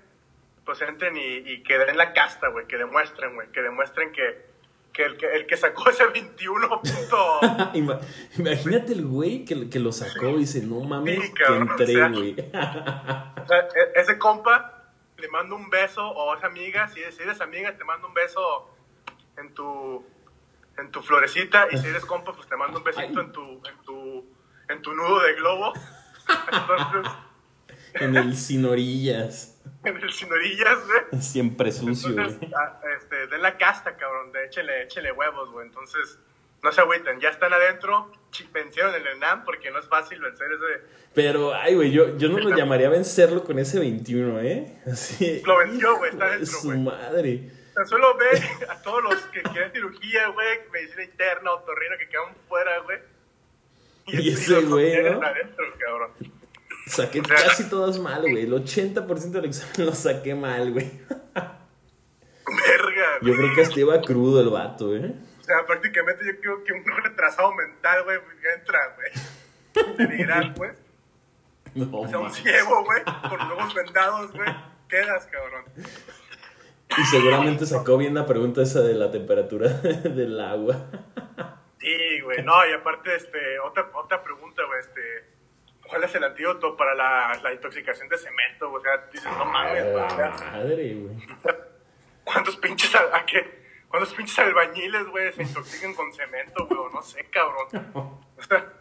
pues 0.71 0.81
entren 0.83 1.17
y, 1.17 1.21
y 1.51 1.63
que 1.63 1.77
den 1.77 1.97
la 1.97 2.13
casta, 2.13 2.47
güey, 2.47 2.65
que 2.65 2.77
demuestren, 2.77 3.35
güey, 3.35 3.51
que 3.51 3.61
demuestren 3.61 4.13
que, 4.13 4.45
que, 4.93 5.03
el, 5.03 5.17
que 5.17 5.25
el 5.33 5.45
que 5.45 5.57
sacó 5.57 5.89
ese 5.89 6.05
21 6.07 6.69
punto... 6.81 7.39
Ima- 7.73 7.99
Imagínate 8.37 8.93
el 8.93 9.05
güey 9.05 9.43
que, 9.43 9.69
que 9.69 9.79
lo 9.79 9.91
sacó 9.91 10.29
y 10.29 10.39
dice, 10.39 10.61
no 10.61 10.79
mames, 10.79 11.21
Sí, 11.21 11.33
que 11.33 11.43
cabrón, 11.43 11.69
entré, 11.71 12.07
güey. 12.09 12.31
O 12.39 13.47
sea, 13.47 13.59
e- 13.75 13.99
ese 13.99 14.17
compa 14.17 14.93
le 15.17 15.27
mando 15.27 15.57
un 15.57 15.69
beso, 15.69 16.07
o 16.07 16.33
esa 16.37 16.47
amiga, 16.47 16.87
si, 16.87 17.01
si 17.11 17.21
eres 17.21 17.41
amiga, 17.41 17.75
te 17.75 17.83
mando 17.83 18.07
un 18.07 18.13
beso 18.13 18.73
en 19.37 19.53
tu, 19.53 20.05
en 20.77 20.89
tu 20.89 21.01
florecita, 21.01 21.67
y 21.69 21.77
si 21.79 21.87
eres 21.87 22.05
compa, 22.05 22.31
pues 22.31 22.47
te 22.47 22.55
mando 22.55 22.77
un 22.77 22.85
besito 22.85 23.19
Ay. 23.19 23.25
en 23.25 23.31
tu, 23.33 23.41
en 23.67 23.77
tu, 23.85 24.25
en 24.69 24.81
tu 24.81 24.93
nudo 24.93 25.19
de 25.19 25.33
globo. 25.33 25.73
Entonces, 26.49 27.11
en 27.95 28.15
el 28.15 28.37
sin 28.37 28.63
orillas. 28.63 29.50
en 29.83 29.97
el 29.97 30.11
sin 30.11 30.31
orillas, 30.31 30.77
güey. 30.85 31.21
Siempre 31.21 31.71
sucio, 31.71 32.13
güey. 32.13 32.25
Entonces, 32.25 32.49
ah, 32.55 32.79
este, 32.97 33.27
den 33.27 33.41
la 33.41 33.57
casta, 33.57 33.95
cabrón, 33.95 34.31
de 34.31 34.45
échele, 34.45 34.83
échele 34.83 35.11
huevos, 35.11 35.51
güey. 35.51 35.67
Entonces, 35.67 36.19
no 36.63 36.71
se 36.71 36.81
agüiten, 36.81 37.19
ya 37.19 37.29
están 37.29 37.53
adentro, 37.53 38.11
vencieron 38.53 38.93
el 38.93 39.07
ENAM, 39.07 39.43
porque 39.45 39.71
no 39.71 39.79
es 39.79 39.87
fácil 39.87 40.21
vencer 40.21 40.47
ese... 40.51 40.85
Pero, 41.13 41.53
ay, 41.53 41.75
güey, 41.75 41.91
yo, 41.91 42.17
yo 42.17 42.29
no 42.29 42.37
lo 42.39 42.55
llamaría 42.55 42.87
a 42.87 42.91
vencerlo 42.91 43.43
con 43.43 43.57
ese 43.59 43.79
21, 43.79 44.39
¿eh? 44.41 44.81
Así. 44.85 45.41
Lo 45.45 45.57
venció, 45.57 45.97
güey, 45.97 46.11
está 46.11 46.29
dentro, 46.29 46.45
Su 46.45 46.67
güey. 46.67 46.79
madre. 46.79 47.49
Tan 47.73 47.87
solo 47.87 48.15
ve 48.17 48.29
a 48.69 48.81
todos 48.81 49.03
los 49.03 49.15
que 49.27 49.41
quieren 49.41 49.71
cirugía, 49.71 50.27
güey, 50.27 50.59
medicina 50.71 51.03
interna, 51.03 51.51
otorrino, 51.53 51.97
que 51.97 52.07
quedan 52.07 52.35
fuera, 52.47 52.79
güey. 52.79 52.99
Y 54.07 54.17
así 54.17 54.29
ese 54.29 54.61
güey, 54.61 55.03
¿no? 55.03 55.21
adentro, 55.21 55.65
cabrón. 55.79 56.11
Saqué 56.87 57.21
O 57.21 57.25
sea- 57.25 57.35
casi 57.37 57.69
todas 57.69 57.97
mal, 57.99 58.21
güey. 58.21 58.43
El 58.43 58.53
80% 58.53 59.31
del 59.31 59.45
examen 59.45 59.85
lo 59.85 59.93
saqué 59.93 60.35
mal, 60.35 60.71
güey. 60.73 60.91
Verga, 61.33 63.19
Yo 63.21 63.27
güey. 63.33 63.35
creo 63.37 63.55
que 63.55 63.61
hasta 63.61 63.79
iba 63.79 64.01
crudo 64.01 64.41
el 64.41 64.49
vato, 64.49 64.95
¿eh? 64.95 65.13
O 65.39 65.43
sea, 65.43 65.65
prácticamente 65.65 66.25
yo 66.25 66.39
creo 66.41 66.63
que 66.63 66.73
un 66.73 66.83
retrasado 67.03 67.53
mental, 67.53 68.03
güey, 68.03 68.17
entra, 68.57 68.79
güey. 68.95 69.97
Delirar, 69.97 70.53
pues. 70.55 70.73
No, 71.75 71.99
O 72.01 72.07
sea, 72.07 72.19
un 72.19 72.31
ciego, 72.33 72.83
güey, 72.83 73.01
con 73.03 73.37
los 73.39 73.51
ojos 73.57 73.73
vendados, 73.73 74.31
güey. 74.33 74.49
Quedas, 74.89 75.25
cabrón. 75.27 75.63
Y 76.97 77.03
seguramente 77.05 77.65
sacó 77.65 77.97
bien 77.97 78.13
la 78.13 78.25
pregunta 78.25 78.61
esa 78.61 78.81
de 78.81 78.93
la 78.95 79.09
temperatura 79.11 79.69
del 80.03 80.39
agua. 80.41 80.87
Sí, 81.79 82.19
güey, 82.21 82.43
no, 82.43 82.53
y 82.69 82.73
aparte, 82.73 83.15
este, 83.15 83.59
otra, 83.59 83.89
otra 83.95 84.21
pregunta, 84.21 84.61
güey, 84.67 84.79
este, 84.81 85.30
¿cuál 85.91 86.05
es 86.05 86.15
el 86.15 86.23
antídoto 86.23 86.77
para 86.77 86.95
la, 86.95 87.39
la 87.43 87.53
intoxicación 87.53 88.07
de 88.07 88.17
cemento? 88.17 88.71
O 88.71 88.79
sea, 88.79 88.97
dices, 89.11 89.29
no 89.37 89.45
mames, 89.45 89.83
sea, 89.83 90.29
Madre, 90.51 90.95
güey. 90.95 91.15
¿cuántos 92.23 92.55
pinches, 92.55 92.95
a, 92.95 93.17
a 93.17 93.25
qué? 93.25 93.61
¿Cuántos 93.89 94.13
pinches 94.13 94.39
albañiles, 94.39 95.05
güey, 95.07 95.33
se 95.33 95.43
intoxican 95.43 95.93
con 95.93 96.13
cemento, 96.13 96.65
güey? 96.65 96.79
No 96.93 97.01
sé, 97.03 97.25
cabrón. 97.25 98.21
O 98.41 98.43
sea, 98.43 98.73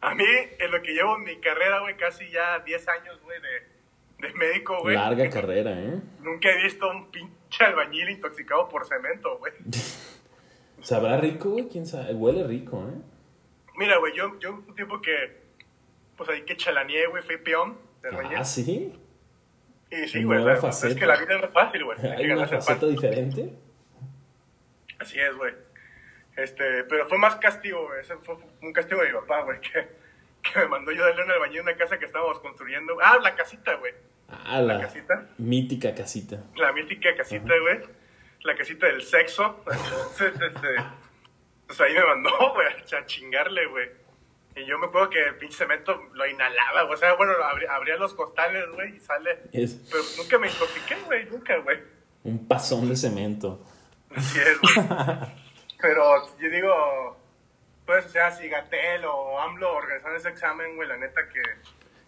a 0.00 0.14
mí, 0.14 0.24
en 0.60 0.70
lo 0.70 0.80
que 0.80 0.92
llevo 0.92 1.16
en 1.16 1.24
mi 1.24 1.40
carrera, 1.40 1.80
güey, 1.80 1.96
casi 1.96 2.30
ya 2.30 2.60
10 2.60 2.88
años, 2.88 3.20
güey, 3.22 3.40
de, 3.40 4.28
de 4.28 4.34
médico, 4.34 4.78
güey, 4.80 4.94
Larga 4.94 5.28
carrera, 5.28 5.72
¿eh? 5.72 6.00
nunca 6.20 6.50
he 6.50 6.62
visto 6.62 6.88
un 6.88 7.10
pinche 7.10 7.64
albañil 7.64 8.10
intoxicado 8.10 8.68
por 8.68 8.86
cemento, 8.86 9.38
güey. 9.38 9.54
¿Sabrá 10.82 11.16
rico, 11.16 11.50
güey? 11.50 11.66
¿Quién 11.66 11.84
sabe? 11.84 12.14
Huele 12.14 12.46
rico, 12.46 12.86
¿eh? 12.88 13.00
Mira, 13.74 13.98
güey, 13.98 14.14
yo, 14.14 14.38
yo 14.38 14.52
un 14.52 14.74
tiempo 14.76 15.00
que, 15.00 15.47
pues 16.18 16.28
ahí 16.28 16.42
que 16.42 16.56
chalaneé, 16.56 17.06
güey, 17.06 17.22
fui 17.22 17.38
peón 17.38 17.78
de 18.02 18.08
albañil. 18.08 18.36
Ah, 18.36 18.44
sí. 18.44 18.92
Y 19.90 20.08
sí, 20.08 20.24
güey, 20.24 20.42
sea, 20.42 20.88
es 20.90 20.94
que 20.96 21.06
la 21.06 21.16
vida 21.16 21.38
es 21.38 21.50
fácil, 21.50 21.84
güey. 21.84 21.98
Hay 22.06 22.30
una 22.30 22.46
faceta 22.46 22.86
diferente. 22.86 23.54
Así 24.98 25.18
es, 25.18 25.34
güey. 25.36 25.54
Este, 26.36 26.84
pero 26.84 27.08
fue 27.08 27.18
más 27.18 27.36
castigo, 27.36 27.86
güey. 27.86 28.00
Ese 28.00 28.16
fue 28.16 28.36
un 28.60 28.72
castigo 28.72 29.00
de 29.00 29.08
mi 29.08 29.14
papá, 29.14 29.42
güey, 29.42 29.60
que, 29.62 29.88
que 30.42 30.58
me 30.58 30.66
mandó 30.66 30.92
yo 30.92 31.04
darle 31.04 31.24
un 31.24 31.30
albañil 31.30 31.62
una 31.62 31.76
casa 31.76 31.98
que 31.98 32.04
estábamos 32.04 32.40
construyendo. 32.40 32.98
Ah, 33.00 33.18
la 33.22 33.34
casita, 33.34 33.74
güey. 33.76 33.94
Ah, 34.28 34.60
la 34.60 34.80
casita? 34.80 35.26
mítica 35.38 35.94
casita. 35.94 36.42
La 36.56 36.72
mítica 36.72 37.16
casita, 37.16 37.54
güey. 37.60 37.80
La 38.42 38.56
casita 38.56 38.86
del 38.88 39.02
sexo. 39.02 39.64
Entonces, 39.70 40.34
este, 40.34 40.68
pues 41.66 41.80
ahí 41.80 41.94
me 41.94 42.04
mandó, 42.04 42.30
güey, 42.52 42.66
a 42.66 43.06
chingarle, 43.06 43.66
güey. 43.68 43.88
Y 44.58 44.66
yo 44.66 44.78
me 44.78 44.86
acuerdo 44.86 45.10
que 45.10 45.22
el 45.22 45.36
pinche 45.36 45.56
cemento 45.56 46.00
lo 46.12 46.26
inhalaba, 46.26 46.82
güey. 46.82 46.94
O 46.94 46.96
sea, 46.96 47.14
bueno, 47.14 47.32
abría, 47.70 47.96
los 47.96 48.14
costales, 48.14 48.64
güey, 48.72 48.96
y 48.96 49.00
sale. 49.00 49.38
Es 49.52 49.74
Pero 49.90 50.02
nunca 50.16 50.38
me 50.38 50.48
intoxiqué, 50.48 50.96
güey, 51.06 51.26
nunca, 51.26 51.56
güey. 51.58 51.78
un 52.24 52.46
pasón 52.46 52.88
de 52.88 52.96
cemento. 52.96 53.64
Así 54.14 54.38
es, 54.38 54.60
güey. 54.60 54.74
Pero 55.80 56.38
yo 56.38 56.50
digo, 56.50 57.16
pues, 57.86 58.06
o 58.06 58.08
sea, 58.08 58.32
si 58.32 58.48
Gatel 58.48 59.04
o 59.04 59.38
AMLO 59.40 59.76
organizaron 59.76 60.16
ese 60.16 60.28
examen, 60.28 60.74
güey, 60.76 60.88
la 60.88 60.96
neta 60.96 61.20
que 61.28 61.40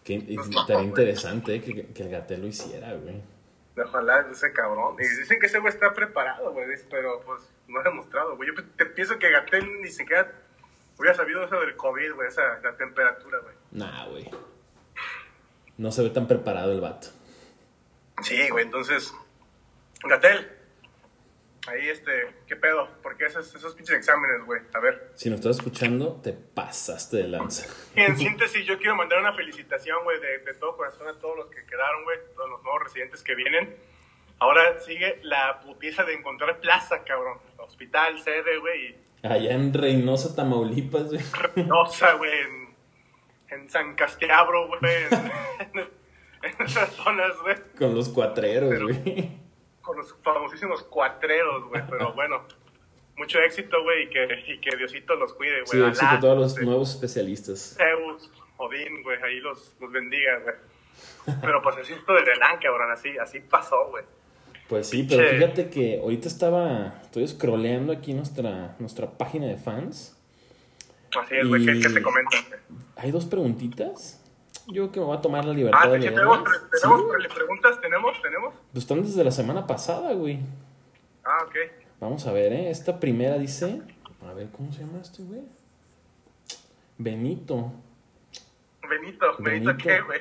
Que 0.02 0.34
Pues 0.34 0.48
estaría 0.48 0.82
interesante 0.82 1.54
eh, 1.54 1.60
que, 1.62 1.86
que 1.92 2.02
el 2.02 2.10
Gatel 2.10 2.40
lo 2.40 2.46
hiciera, 2.48 2.92
güey. 2.94 3.22
ojalá 3.76 4.26
ese 4.30 4.52
cabrón. 4.52 4.96
Y 4.98 5.06
dicen 5.20 5.38
que 5.38 5.46
ese 5.46 5.60
güey 5.60 5.72
está 5.72 5.94
preparado, 5.94 6.52
güey, 6.52 6.66
pero 6.90 7.20
pues 7.20 7.42
no 7.68 7.78
ha 7.80 7.82
demostrado, 7.84 8.36
güey. 8.36 8.48
Yo 8.48 8.64
te 8.76 8.86
pienso 8.86 9.18
que 9.18 9.30
Gatel 9.30 9.80
ni 9.82 9.90
siquiera 9.90 10.32
hubiera 11.00 11.16
sabido 11.16 11.42
eso 11.42 11.58
del 11.58 11.76
COVID, 11.76 12.12
güey, 12.12 12.28
esa, 12.28 12.60
la 12.62 12.76
temperatura, 12.76 13.38
güey. 13.38 13.54
Nah, 13.70 14.06
güey. 14.06 14.30
No 15.78 15.90
se 15.90 16.02
ve 16.02 16.10
tan 16.10 16.28
preparado 16.28 16.72
el 16.72 16.80
vato. 16.80 17.08
Sí, 18.22 18.50
güey, 18.50 18.66
entonces, 18.66 19.14
Gatel, 20.04 20.46
ahí 21.68 21.88
este, 21.88 22.34
¿qué 22.46 22.54
pedo? 22.54 22.90
¿Por 23.02 23.16
qué 23.16 23.24
esos, 23.24 23.54
esos 23.54 23.74
pinches 23.74 23.96
exámenes, 23.96 24.44
güey? 24.44 24.60
A 24.74 24.80
ver. 24.80 25.12
Si 25.14 25.30
nos 25.30 25.40
estás 25.40 25.56
escuchando, 25.56 26.20
te 26.22 26.34
pasaste 26.34 27.16
de 27.16 27.28
lanza. 27.28 27.66
Y 27.96 28.02
en 28.02 28.16
síntesis, 28.18 28.66
yo 28.66 28.76
quiero 28.76 28.94
mandar 28.94 29.20
una 29.20 29.32
felicitación, 29.32 30.04
güey, 30.04 30.20
de, 30.20 30.40
de 30.40 30.54
todo 30.54 30.76
corazón 30.76 31.08
a 31.08 31.18
todos 31.18 31.34
los 31.34 31.46
que 31.46 31.64
quedaron, 31.64 32.04
güey, 32.04 32.18
todos 32.36 32.50
los 32.50 32.62
nuevos 32.62 32.82
residentes 32.84 33.22
que 33.22 33.34
vienen. 33.34 33.74
Ahora 34.38 34.78
sigue 34.80 35.18
la 35.22 35.60
putiza 35.60 36.04
de 36.04 36.12
encontrar 36.12 36.60
plaza, 36.60 37.04
cabrón. 37.04 37.38
Hospital, 37.56 38.22
sede, 38.22 38.58
güey, 38.58 38.86
y 38.86 39.09
Allá 39.22 39.52
en 39.52 39.72
Reynosa, 39.74 40.34
Tamaulipas, 40.34 41.08
güey. 41.08 41.20
Reynosa, 41.54 42.14
güey, 42.14 42.32
en, 42.40 42.74
en 43.60 43.70
San 43.70 43.94
Castiabro, 43.94 44.68
güey, 44.68 44.80
en, 45.74 45.80
en 45.80 46.62
esas 46.66 46.90
zonas, 46.92 47.32
güey, 47.42 47.56
Con 47.78 47.94
los 47.94 48.08
cuatreros, 48.08 48.70
Pero- 48.70 48.86
güey. 48.86 49.30
con 49.82 49.96
los 49.98 50.14
famosísimos 50.22 50.82
cuatreros, 50.84 51.64
güey, 51.68 51.82
pero 51.90 52.12
bueno, 52.14 52.44
mucho 53.16 53.38
éxito, 53.40 53.82
güey, 53.82 54.04
y 54.04 54.08
que, 54.08 54.24
y 54.46 54.58
que 54.60 54.74
Diosito 54.76 55.14
los 55.16 55.34
cuide, 55.34 55.62
güey. 55.62 55.66
Sí, 55.66 55.82
éxito 55.82 56.06
a 56.12 56.20
todos 56.20 56.38
los 56.38 56.52
este, 56.52 56.64
nuevos 56.64 56.90
especialistas. 56.94 57.76
Zeus, 57.76 58.30
Odín, 58.56 59.02
güey, 59.02 59.22
ahí 59.22 59.40
los, 59.40 59.76
los 59.80 59.92
bendiga, 59.92 60.38
güey. 60.38 60.54
Pero 61.42 61.60
pues 61.62 61.76
así 61.76 61.92
esto 61.92 62.12
del 62.14 62.24
Renan, 62.26 62.58
cabrón, 62.58 62.90
así, 62.90 63.16
así 63.18 63.40
pasó, 63.40 63.88
güey. 63.88 64.04
Pues 64.70 64.88
sí, 64.88 65.04
pero 65.06 65.22
Che. 65.24 65.36
fíjate 65.36 65.68
que 65.68 65.98
ahorita 66.00 66.28
estaba, 66.28 66.94
estoy 67.02 67.26
scrolleando 67.28 67.92
aquí 67.92 68.14
nuestra, 68.14 68.76
nuestra 68.78 69.10
página 69.10 69.46
de 69.46 69.56
fans. 69.56 70.16
Así 71.20 71.34
es, 71.34 71.46
güey, 71.48 71.66
¿qué, 71.66 71.88
te 71.88 72.00
comentan? 72.00 72.40
Hay 72.96 73.10
dos 73.10 73.26
preguntitas. 73.26 74.22
Yo 74.68 74.74
creo 74.84 74.92
que 74.92 75.00
me 75.00 75.06
voy 75.06 75.16
a 75.16 75.20
tomar 75.20 75.44
la 75.44 75.52
libertad 75.52 75.80
Ah, 75.82 75.88
de 75.88 75.98
¿sí 76.00 76.06
leerlas. 76.08 76.44
tenemos, 76.44 76.48
Sí, 76.48 76.80
tenemos 76.80 77.34
preguntas? 77.34 77.80
¿Tenemos? 77.80 78.22
¿Tenemos? 78.22 78.54
pues 78.72 78.84
están 78.84 79.02
desde 79.02 79.24
la 79.24 79.32
semana 79.32 79.66
pasada, 79.66 80.12
güey. 80.12 80.38
Ah, 81.24 81.38
ok. 81.46 81.54
Vamos 81.98 82.24
a 82.28 82.32
ver, 82.32 82.52
¿eh? 82.52 82.70
Esta 82.70 83.00
primera 83.00 83.38
dice... 83.38 83.82
A 84.24 84.32
ver, 84.34 84.48
¿cómo 84.56 84.72
se 84.72 84.80
llama 84.80 85.00
este, 85.02 85.24
güey? 85.24 85.40
Benito. 86.98 87.72
Benito, 88.88 89.26
¿Benito, 89.40 89.76
qué, 89.76 90.00
güey? 90.02 90.20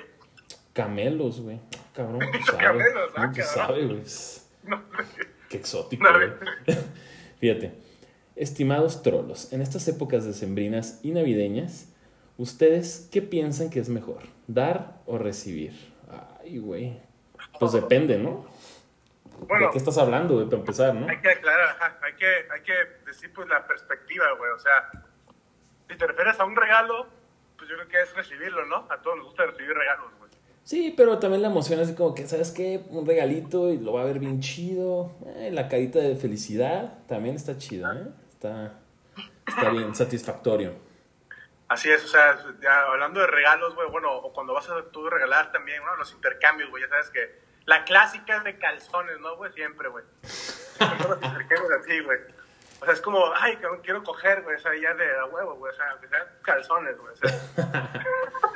Camelos, 0.73 1.41
güey. 1.41 1.57
Ah, 1.57 1.77
Cabrón, 1.93 2.19
Benito 2.19 2.45
sabe. 2.45 2.57
Camelos, 2.63 3.11
ah, 3.15 3.25
No, 3.27 3.33
cabrón. 3.33 3.45
sabe, 3.45 3.85
güey. 3.85 4.01
No, 4.63 4.83
Qué 5.49 5.57
exótico, 5.57 6.03
No. 6.03 6.19
Fíjate. 7.39 7.73
Estimados 8.35 9.03
trolos, 9.03 9.51
en 9.51 9.61
estas 9.61 9.87
épocas 9.89 10.25
decembrinas 10.25 11.01
y 11.03 11.11
navideñas, 11.11 11.93
¿ustedes 12.37 13.09
qué 13.11 13.21
piensan 13.21 13.69
que 13.69 13.79
es 13.79 13.89
mejor? 13.89 14.23
¿Dar 14.47 15.01
o 15.05 15.17
recibir? 15.17 15.73
Ay, 16.39 16.59
güey. 16.59 17.01
Pues 17.59 17.73
depende, 17.73 18.17
¿no? 18.17 18.47
bueno, 19.47 19.65
¿De 19.65 19.71
qué 19.71 19.77
estás 19.77 19.97
hablando, 19.97 20.35
güey, 20.35 20.45
para 20.45 20.57
empezar, 20.57 20.93
no? 20.93 21.07
hay 21.09 21.19
que 21.19 21.29
aclarar, 21.29 21.69
ajá, 21.69 21.97
hay 22.01 22.13
que, 22.13 22.25
hay 22.25 22.61
que 22.61 22.73
decir 23.05 23.31
pues 23.33 23.47
la 23.47 23.65
perspectiva, 23.65 24.31
güey. 24.37 24.51
O 24.51 24.59
sea, 24.59 24.89
si 25.89 25.97
te 25.97 26.07
refieres 26.07 26.39
a 26.39 26.45
un 26.45 26.55
regalo, 26.55 27.07
pues 27.57 27.69
yo 27.69 27.75
creo 27.75 27.87
que 27.87 28.01
es 28.01 28.15
recibirlo, 28.15 28.65
¿no? 28.65 28.87
A 28.89 29.01
todos 29.01 29.17
nos 29.17 29.25
gusta 29.27 29.45
recibir 29.45 29.73
regalos. 29.73 30.11
Sí, 30.69 30.93
pero 30.95 31.17
también 31.17 31.41
la 31.41 31.47
emoción 31.47 31.79
así 31.79 31.95
como 31.95 32.13
que, 32.13 32.27
¿sabes 32.27 32.51
qué? 32.51 32.83
Un 32.89 33.07
regalito 33.07 33.71
y 33.71 33.79
lo 33.79 33.91
va 33.91 34.03
a 34.03 34.05
ver 34.05 34.19
bien 34.19 34.39
chido. 34.39 35.15
Eh, 35.25 35.49
la 35.51 35.67
carita 35.67 35.97
de 35.97 36.15
felicidad 36.15 36.99
también 37.07 37.37
está 37.37 37.57
chido, 37.57 37.91
¿eh? 37.91 38.05
Está, 38.29 38.73
está 39.47 39.71
bien, 39.71 39.95
satisfactorio. 39.95 40.75
Así 41.69 41.89
es, 41.89 42.05
o 42.05 42.07
sea, 42.07 42.37
ya 42.61 42.81
hablando 42.81 43.19
de 43.19 43.25
regalos, 43.25 43.73
güey, 43.73 43.89
bueno, 43.89 44.15
o 44.15 44.31
cuando 44.31 44.53
vas 44.53 44.69
a 44.69 44.83
tú 44.91 45.09
regalar 45.09 45.51
también, 45.51 45.83
¿no? 45.83 45.95
Los 45.95 46.13
intercambios, 46.13 46.69
güey, 46.69 46.83
ya 46.83 46.89
sabes 46.89 47.09
que 47.09 47.39
la 47.65 47.83
clásica 47.83 48.37
es 48.37 48.43
de 48.43 48.59
calzones, 48.59 49.19
¿no, 49.21 49.37
güey? 49.37 49.51
Siempre, 49.53 49.89
güey. 49.89 50.05
Los 50.79 51.23
intercambios 51.23 51.71
así, 51.79 51.99
güey. 52.01 52.19
O 52.79 52.85
sea, 52.85 52.93
es 52.93 53.01
como, 53.01 53.25
ay, 53.37 53.57
quiero 53.81 54.03
coger, 54.03 54.43
güey, 54.43 54.55
o 54.55 54.59
sea, 54.59 54.71
ya 54.79 54.93
de 54.93 55.17
a 55.17 55.25
huevo, 55.25 55.55
güey, 55.55 55.73
o 55.73 55.75
sea, 55.75 55.97
que 55.99 56.07
sean 56.09 56.27
calzones, 56.43 56.95
güey. 56.95 57.11
O 57.11 57.17
sea, 57.17 57.89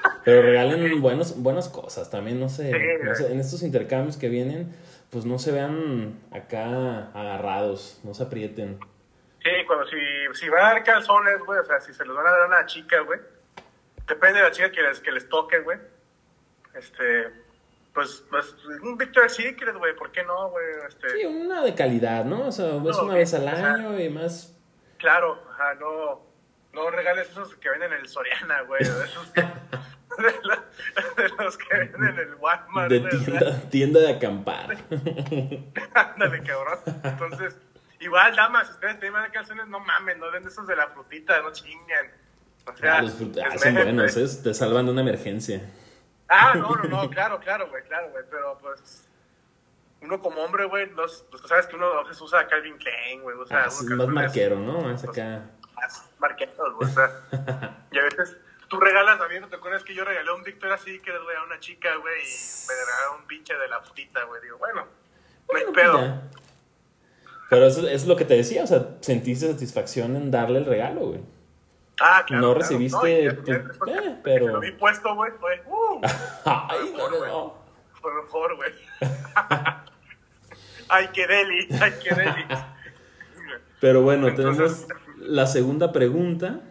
Pero 0.23 0.41
regalen 0.41 1.01
buenos, 1.01 1.41
buenas 1.41 1.69
cosas 1.69 2.09
también, 2.09 2.39
no 2.39 2.49
sé, 2.49 2.71
no 3.03 3.13
sé, 3.15 3.31
en 3.31 3.39
estos 3.39 3.61
intercambios 3.63 4.17
que 4.17 4.29
vienen, 4.29 4.73
pues 5.09 5.25
no 5.25 5.37
se 5.37 5.51
vean 5.51 6.19
acá 6.31 7.09
agarrados, 7.13 7.99
no 8.03 8.13
se 8.13 8.23
aprieten. 8.23 8.79
sí, 9.43 9.49
cuando 9.67 9.85
si, 9.87 9.97
si 10.33 10.49
van 10.49 10.61
a 10.65 10.73
dar 10.73 10.83
calzones, 10.83 11.39
güey, 11.45 11.59
o 11.59 11.65
sea, 11.65 11.79
si 11.81 11.93
se 11.93 12.05
los 12.05 12.15
van 12.15 12.27
a 12.27 12.31
dar 12.31 12.41
a 12.41 12.47
una 12.47 12.65
chica, 12.65 12.99
güey, 13.01 13.19
depende 14.07 14.39
de 14.39 14.45
la 14.45 14.51
chica 14.51 14.71
que 14.71 14.81
les, 14.81 14.99
que 14.99 15.11
les 15.11 15.27
toque, 15.27 15.59
güey. 15.59 15.77
Este, 16.75 17.29
pues, 17.93 18.23
pues, 18.29 18.55
un 18.81 18.97
Victoria's 18.97 19.35
Secret, 19.35 19.75
güey, 19.77 19.95
¿por 19.95 20.11
qué 20.11 20.23
no, 20.23 20.49
güey? 20.49 20.65
Este, 20.87 21.09
Sí, 21.09 21.25
una 21.25 21.61
de 21.63 21.75
calidad, 21.75 22.25
¿no? 22.25 22.47
O 22.47 22.51
sea, 22.51 22.77
es 22.77 22.81
No, 22.81 23.03
una 23.03 23.15
vez 23.15 23.33
al 23.33 23.47
o 23.47 23.55
sea, 23.55 23.73
año 23.73 23.99
y 23.99 24.09
más... 24.09 24.57
Claro, 24.97 25.39
ajá, 25.51 25.75
no, 25.75 26.21
no 26.73 26.89
regales 26.89 27.29
esos 27.29 27.55
que 27.57 27.69
venden 27.69 27.93
en 27.93 27.99
el 27.99 28.07
Soriana, 28.07 28.61
güey, 28.61 28.81
esos 28.81 29.31
de, 30.17 30.33
los, 30.43 31.15
de 31.15 31.43
los 31.43 31.57
que 31.57 31.77
venden 31.77 32.03
en 32.03 32.19
el 32.19 32.35
Walmart, 32.35 32.89
De 32.89 32.99
tienda, 32.99 33.61
tienda 33.69 33.99
de 33.99 34.13
acampar. 34.13 34.77
ándale, 35.93 36.43
cabrón. 36.43 36.79
Entonces, 37.03 37.55
igual, 37.99 38.35
damas, 38.35 38.67
si 38.67 38.73
ustedes 38.73 38.99
tienen 38.99 39.31
calzones, 39.31 39.67
no 39.67 39.79
mamen, 39.79 40.19
no 40.19 40.31
den 40.31 40.47
esos 40.47 40.67
de 40.67 40.75
la 40.75 40.87
frutita, 40.87 41.41
no 41.41 41.51
chingan. 41.51 42.07
O 42.65 42.77
sea, 42.77 42.97
Ah, 42.97 43.01
los 43.01 43.13
ah, 43.13 43.57
son 43.57 43.73
buenos, 43.73 44.17
¿eh? 44.17 44.41
Te 44.43 44.53
salvan 44.53 44.85
de 44.85 44.91
una 44.91 45.01
emergencia. 45.01 45.61
Ah, 46.29 46.53
no, 46.55 46.75
no, 46.75 46.83
no, 46.83 47.09
claro, 47.11 47.39
claro, 47.39 47.69
güey, 47.69 47.83
claro, 47.83 48.09
güey, 48.11 48.23
pero 48.29 48.57
pues, 48.61 49.07
uno 50.01 50.21
como 50.21 50.41
hombre, 50.41 50.65
güey, 50.65 50.89
no, 50.91 51.03
pues 51.03 51.43
sabes 51.47 51.67
que 51.67 51.75
uno 51.75 51.85
a 51.87 52.03
veces 52.03 52.21
usa 52.21 52.47
Calvin 52.47 52.77
Klein, 52.77 53.21
güey, 53.21 53.37
o 53.37 53.45
sea, 53.45 53.63
Ah, 53.63 53.65
más 53.65 53.83
marquero, 54.07 54.57
¿no? 54.57 54.81
Más 54.81 55.03
acá... 55.03 55.43
más 55.75 56.09
marquetos, 56.19 56.73
güey. 56.75 56.89
O 56.89 56.93
sea, 56.93 57.11
y 57.91 57.99
a 57.99 58.03
veces 58.03 58.37
tú 58.73 58.79
regalas, 58.79 59.19
a 59.21 59.27
mí 59.27 59.39
no 59.39 59.47
te 59.47 59.55
acuerdas 59.55 59.83
que 59.83 59.93
yo 59.93 60.03
regalé 60.03 60.31
un 60.31 60.43
Victoria 60.43 60.77
Secret, 60.77 61.21
güey, 61.23 61.35
a 61.37 61.43
una 61.43 61.59
chica, 61.59 61.95
güey, 61.97 62.21
y 62.21 62.67
me 62.67 62.73
regalaron 62.75 63.21
un 63.21 63.27
pinche 63.27 63.53
de 63.55 63.67
la 63.67 63.79
frutita, 63.81 64.23
güey. 64.25 64.41
Digo, 64.41 64.57
bueno, 64.57 64.85
no 65.51 65.57
hay 65.57 65.63
pues 65.65 65.75
pedo. 65.75 66.21
Pero 67.49 67.65
eso 67.67 67.87
es 67.87 68.07
lo 68.07 68.15
que 68.15 68.25
te 68.25 68.35
decía, 68.35 68.63
o 68.63 68.67
sea, 68.67 68.87
sentiste 69.01 69.51
satisfacción 69.51 70.15
en 70.15 70.31
darle 70.31 70.59
el 70.59 70.65
regalo, 70.65 71.01
güey. 71.01 71.21
Ah, 72.01 72.23
claro. 72.25 72.41
no 72.41 72.53
claro. 72.55 72.59
recibiste, 72.61 73.21
y 73.21 73.25
ya- 73.25 73.35
pues, 73.35 73.45
ya 73.45 73.53
después 73.59 73.91
eh, 73.91 74.01
que- 74.03 74.19
pero- 74.23 74.45
que 74.47 74.51
Lo 74.53 74.59
vi 74.59 74.71
puesto, 74.71 75.13
güey, 75.15 75.31
fue, 75.39 75.61
uh, 75.67 76.01
Ay, 76.45 76.93
no, 76.97 77.09
no, 77.09 77.25
no. 77.25 77.55
fue 78.01 78.13
mejor, 78.15 78.55
güey. 78.55 78.71
Ay, 80.89 81.09
qué 81.13 81.27
deli, 81.27 81.67
ay, 81.81 81.93
qué 82.03 82.13
deli. 82.15 82.45
Pero 83.79 84.01
bueno, 84.01 84.27
Entonces- 84.29 84.87
tenemos 84.87 85.03
la 85.17 85.45
segunda 85.47 85.91
pregunta. 85.91 86.61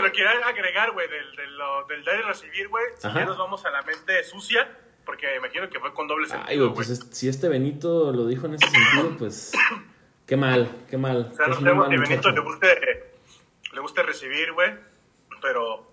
Pero 0.00 0.12
quiero 0.12 0.30
agregar, 0.44 0.92
güey, 0.92 1.08
del, 1.08 1.36
del, 1.36 1.58
del 1.88 2.04
dar 2.04 2.18
y 2.18 2.22
recibir, 2.22 2.68
güey, 2.68 2.84
si 2.98 3.02
ya 3.08 3.24
nos 3.24 3.38
vamos 3.38 3.64
a 3.64 3.70
la 3.70 3.82
mente 3.82 4.22
sucia, 4.24 4.68
porque 5.04 5.26
me 5.28 5.36
imagino 5.36 5.68
que 5.68 5.78
fue 5.80 5.92
con 5.94 6.06
doble 6.08 6.26
sentido, 6.28 6.48
Ay, 6.48 6.58
güey, 6.58 6.74
pues 6.74 6.90
es- 6.90 7.06
si 7.10 7.28
este 7.28 7.48
Benito 7.48 8.12
lo 8.12 8.26
dijo 8.26 8.46
en 8.46 8.54
ese 8.54 8.66
sentido, 8.68 9.16
pues 9.18 9.52
qué 10.26 10.36
mal, 10.36 10.68
qué 10.90 10.96
mal. 10.98 11.30
O 11.32 11.34
sea, 11.36 11.46
no 11.48 11.74
mal 11.74 11.90
si 11.90 11.96
Benito 11.96 12.30
le 12.30 12.40
guste, 12.40 13.12
le 13.72 13.80
guste 13.80 14.02
recibir, 14.02 14.52
güey, 14.52 14.72
pero, 15.40 15.86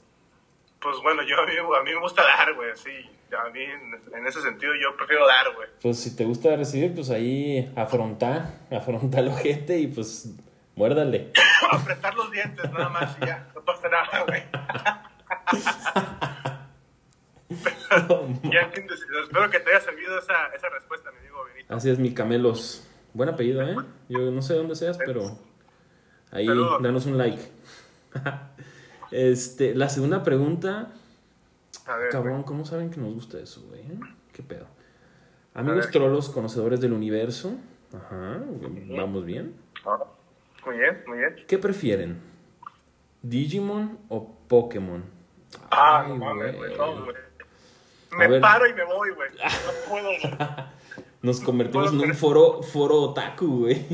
pues 0.82 0.98
bueno, 1.02 1.22
yo 1.24 1.40
a 1.40 1.46
mí, 1.46 1.54
a 1.58 1.84
mí 1.84 1.92
me 1.92 2.00
gusta 2.00 2.24
dar, 2.24 2.54
güey, 2.54 2.72
sí. 2.76 3.10
A 3.36 3.50
mí, 3.50 3.64
en, 3.64 4.28
ese 4.28 4.42
sentido, 4.44 4.74
yo 4.76 4.96
prefiero 4.96 5.26
dar, 5.26 5.56
güey. 5.56 5.68
Pues 5.82 6.00
si 6.00 6.16
te 6.16 6.24
gusta 6.24 6.56
recibir, 6.56 6.94
pues 6.94 7.10
ahí 7.10 7.72
afronta, 7.76 8.60
afronta 8.70 9.20
el 9.22 9.30
ojete 9.30 9.80
y 9.80 9.88
pues 9.88 10.30
muérdale. 10.76 11.32
Apretar 11.72 12.16
los 12.16 12.32
dientes, 12.32 12.72
nada 12.72 12.90
más, 12.90 13.18
y 13.22 13.26
ya, 13.26 13.48
no 13.56 13.62
pasa 13.64 13.90
nada, 13.90 14.26
güey. 14.26 14.44
Ya 18.52 18.62
espero 18.62 19.50
que 19.52 19.60
te 19.60 19.70
haya 19.70 19.82
servido 19.82 20.18
esa, 20.18 20.48
esa 20.56 20.70
respuesta, 20.70 21.12
mi 21.12 21.20
amigo 21.20 21.44
Benito. 21.46 21.76
Así 21.76 21.90
es, 21.90 22.00
mi 22.00 22.14
camelos. 22.14 22.88
Buen 23.14 23.30
apellido, 23.30 23.62
¿eh? 23.62 23.76
Yo 24.10 24.32
no 24.32 24.42
sé 24.42 24.56
dónde 24.56 24.76
seas, 24.76 24.98
pero 24.98 25.38
ahí 26.32 26.48
Saludos. 26.48 26.82
danos 26.82 27.06
un 27.06 27.18
like. 27.18 27.42
este, 29.12 29.76
la 29.76 29.90
segunda 29.90 30.24
pregunta, 30.24 30.92
A 31.86 31.98
ver, 31.98 32.10
cabrón, 32.10 32.44
¿cómo 32.44 32.66
saben 32.66 32.90
que 32.90 33.00
nos 33.00 33.14
gusta 33.14 33.40
eso, 33.40 33.62
güey? 33.68 33.84
¿Qué 34.32 34.42
pedo? 34.42 34.66
Amigos 35.54 35.92
trolos, 35.92 36.30
conocedores 36.30 36.82
del 36.82 36.94
universo. 36.94 37.56
Ajá, 37.96 38.42
vamos 38.98 39.24
bien. 39.24 39.56
Ah, 39.86 40.00
Muy 40.66 40.78
bien, 40.78 41.04
muy 41.08 41.18
bien. 41.18 41.36
¿Qué 41.48 41.58
prefieren? 41.58 42.22
¿Digimon 43.22 44.00
o 44.10 44.36
Pokémon? 44.48 45.04
Ah, 45.70 46.04
Ay, 46.06 46.18
no 46.18 46.36
güey. 46.36 46.56
güey, 46.56 46.78
no, 46.78 47.04
güey. 47.04 47.16
Me 48.18 48.28
ver. 48.28 48.42
paro 48.42 48.68
y 48.68 48.74
me 48.74 48.84
voy, 48.86 49.10
güey. 49.12 49.30
No 49.32 49.90
puedo, 49.90 50.08
güey. 50.08 50.38
Nos 51.22 51.40
convertimos 51.40 51.94
en 51.94 52.02
un 52.02 52.16
foro, 52.16 52.62
foro 52.62 52.96
otaku, 53.02 53.60
güey. 53.62 53.86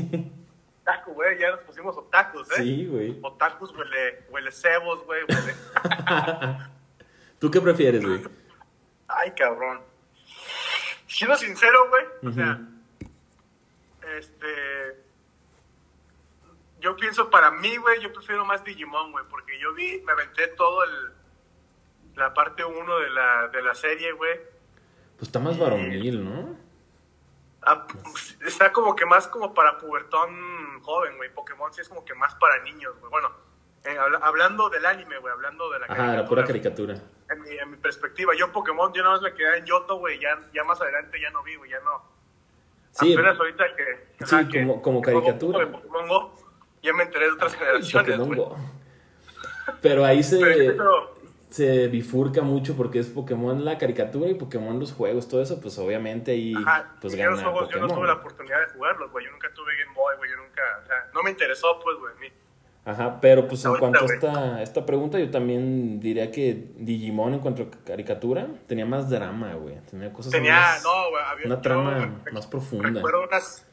Otaku, 0.82 1.12
güey, 1.12 1.38
ya 1.38 1.50
nos 1.52 1.60
pusimos 1.60 1.96
otakus, 1.96 2.50
¿eh? 2.52 2.54
Sí, 2.56 2.86
güey. 2.86 3.18
Otakus 3.22 3.72
huele, 3.76 4.24
huele 4.30 4.50
cebos, 4.50 5.04
güey, 5.06 5.22
huele... 5.28 5.54
¿Tú 7.38 7.50
qué 7.50 7.60
prefieres, 7.60 8.04
güey? 8.04 8.22
Ay, 9.06 9.30
cabrón. 9.32 9.80
Siendo 11.06 11.36
sincero, 11.36 11.88
güey, 11.88 12.04
o 12.30 12.32
sea, 12.32 12.60
este... 14.18 14.46
Yo 16.80 16.96
pienso 16.96 17.30
para 17.30 17.50
mí, 17.50 17.76
güey, 17.76 18.00
yo 18.00 18.12
prefiero 18.12 18.44
más 18.44 18.64
Digimon, 18.64 19.12
güey, 19.12 19.24
porque 19.28 19.58
yo 19.58 19.72
vi, 19.74 20.00
me 20.02 20.12
aventé 20.12 20.48
todo 20.48 20.82
el... 20.84 21.12
La 22.16 22.34
parte 22.34 22.64
1 22.64 22.98
de 22.98 23.10
la, 23.10 23.48
de 23.48 23.62
la 23.62 23.74
serie, 23.74 24.12
güey. 24.12 24.36
Pues 25.16 25.28
está 25.28 25.38
más 25.38 25.58
varonil, 25.58 26.24
¿no? 26.24 26.56
Ah, 27.62 27.86
pues, 27.86 28.36
está 28.44 28.72
como 28.72 28.96
que 28.96 29.06
más 29.06 29.28
como 29.28 29.54
para 29.54 29.78
pubertón 29.78 30.80
joven, 30.82 31.16
güey. 31.18 31.32
Pokémon 31.32 31.72
sí 31.72 31.82
es 31.82 31.88
como 31.88 32.04
que 32.04 32.14
más 32.14 32.34
para 32.36 32.62
niños, 32.62 32.98
güey. 32.98 33.10
Bueno, 33.10 33.30
eh, 33.84 33.96
habla- 33.96 34.18
hablando 34.22 34.68
del 34.70 34.84
anime, 34.86 35.18
güey, 35.18 35.32
hablando 35.32 35.70
de 35.70 35.78
la 35.78 35.86
Ajá, 35.86 36.16
la 36.16 36.26
pura 36.26 36.44
caricatura. 36.44 36.94
En 37.30 37.40
mi, 37.42 37.50
en 37.50 37.70
mi 37.70 37.76
perspectiva, 37.76 38.32
yo 38.36 38.50
Pokémon, 38.50 38.92
yo 38.92 39.02
nada 39.02 39.14
más 39.16 39.22
me 39.22 39.34
quedé 39.34 39.58
en 39.58 39.66
Yoto, 39.66 39.96
güey, 39.98 40.18
ya, 40.18 40.36
ya 40.52 40.64
más 40.64 40.80
adelante 40.80 41.20
ya 41.20 41.30
no 41.30 41.42
vi, 41.42 41.54
güey, 41.56 41.70
ya 41.70 41.80
no. 41.80 42.02
Sí, 42.92 43.12
Apenas 43.14 43.38
ahorita 43.38 43.64
que... 43.76 44.24
Sí, 44.26 44.58
como- 44.58 44.82
como 44.82 45.00
que 45.00 45.12
juego 45.12 45.26
caricatura. 45.26 45.70
Pokémon 45.70 46.08
Go, 46.08 46.34
ya 46.82 46.92
me 46.92 47.04
enteré 47.04 47.26
de 47.26 47.32
otras 47.32 47.54
generaciones, 47.54 48.16
Pokémon 48.18 48.26
güey. 48.28 48.38
Go. 48.38 48.56
Pero 49.80 50.04
ahí 50.04 50.22
se, 50.22 50.38
Pero, 50.40 51.14
se 51.48 51.88
bifurca 51.88 52.42
mucho 52.42 52.76
porque 52.76 52.98
es 52.98 53.08
Pokémon 53.08 53.64
la 53.64 53.78
caricatura 53.78 54.28
y 54.30 54.34
Pokémon 54.34 54.78
los 54.78 54.92
juegos, 54.92 55.28
todo 55.28 55.42
eso, 55.42 55.60
pues 55.60 55.78
obviamente 55.78 56.32
ahí 56.32 56.54
ajá, 56.56 56.94
pues 57.00 57.14
gana 57.14 57.30
los 57.32 57.42
juegos, 57.42 57.68
yo 57.70 57.80
no 57.80 57.88
tuve 57.88 58.06
la 58.06 58.14
oportunidad 58.14 58.60
de 58.60 58.72
jugarlos, 58.72 59.10
güey. 59.12 59.26
Yo 59.26 59.32
nunca 59.32 59.52
tuve 59.54 59.72
Game 59.76 59.94
Boy, 59.94 60.16
güey. 60.16 60.30
Yo 60.30 60.36
nunca, 60.36 60.62
o 60.82 60.86
sea, 60.86 60.96
no 61.14 61.22
me 61.22 61.30
interesó, 61.30 61.78
pues, 61.82 61.98
güey, 61.98 62.14
a 62.14 62.18
mí. 62.18 62.26
Ajá, 62.82 63.20
pero 63.20 63.46
pues 63.46 63.62
en 63.66 63.76
cuanto 63.76 64.00
a 64.00 64.06
esta, 64.06 64.62
esta 64.62 64.86
pregunta, 64.86 65.18
yo 65.18 65.30
también 65.30 66.00
diría 66.00 66.30
que 66.30 66.70
Digimon 66.76 67.34
en 67.34 67.40
cuanto 67.40 67.62
a 67.64 67.84
caricatura 67.84 68.46
tenía 68.66 68.86
más 68.86 69.10
drama, 69.10 69.52
güey. 69.54 69.76
Tenía 69.90 70.12
cosas 70.12 70.32
Tenía, 70.32 70.54
más- 70.58 70.82
no, 70.82 71.10
güey, 71.10 71.22
había 71.24 71.46
una 71.46 71.60
trama 71.60 72.22
más 72.32 72.46
profunda. 72.46 72.88
Recuerdo 72.88 73.24
unas, 73.24 73.66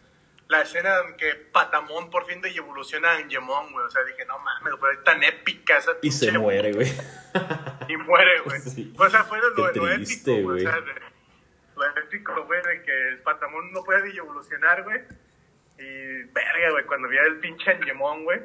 la 0.49 0.61
escena 0.61 0.95
en 1.07 1.17
que 1.17 1.35
Patamón 1.51 2.09
por 2.09 2.25
fin 2.25 2.41
de 2.41 2.49
evoluciona 2.49 3.11
a 3.11 3.15
Angemon, 3.17 3.71
güey. 3.73 3.85
O 3.85 3.89
sea, 3.89 4.03
dije, 4.03 4.25
no 4.25 4.39
mames, 4.39 4.73
pero 4.79 4.91
es 4.93 5.03
tan 5.03 5.23
épica 5.23 5.77
esa 5.77 5.91
Y 6.01 6.11
se 6.11 6.31
muere, 6.37 6.73
güey. 6.73 6.91
Y 7.89 7.95
muere, 7.95 8.41
güey. 8.41 8.59
Sí. 8.59 8.93
O 8.97 9.09
sea, 9.09 9.23
fue 9.23 9.39
lo, 9.39 9.49
lo 9.51 9.71
triste, 9.71 10.31
épico, 10.33 10.49
güey. 10.49 10.63
güey. 10.63 10.65
O 10.65 10.69
sea, 10.69 10.81
lo 11.75 11.97
épico, 12.01 12.43
güey, 12.45 12.61
de 12.61 12.81
que 12.83 13.07
el 13.09 13.19
Patamón 13.19 13.71
no 13.71 13.81
puede 13.83 14.13
evolucionar, 14.13 14.83
güey. 14.83 14.99
Y 15.79 16.23
verga, 16.33 16.71
güey, 16.71 16.85
cuando 16.85 17.07
vi 17.07 17.17
el 17.17 17.39
pinche 17.39 17.71
Angemon, 17.71 18.25
güey. 18.25 18.41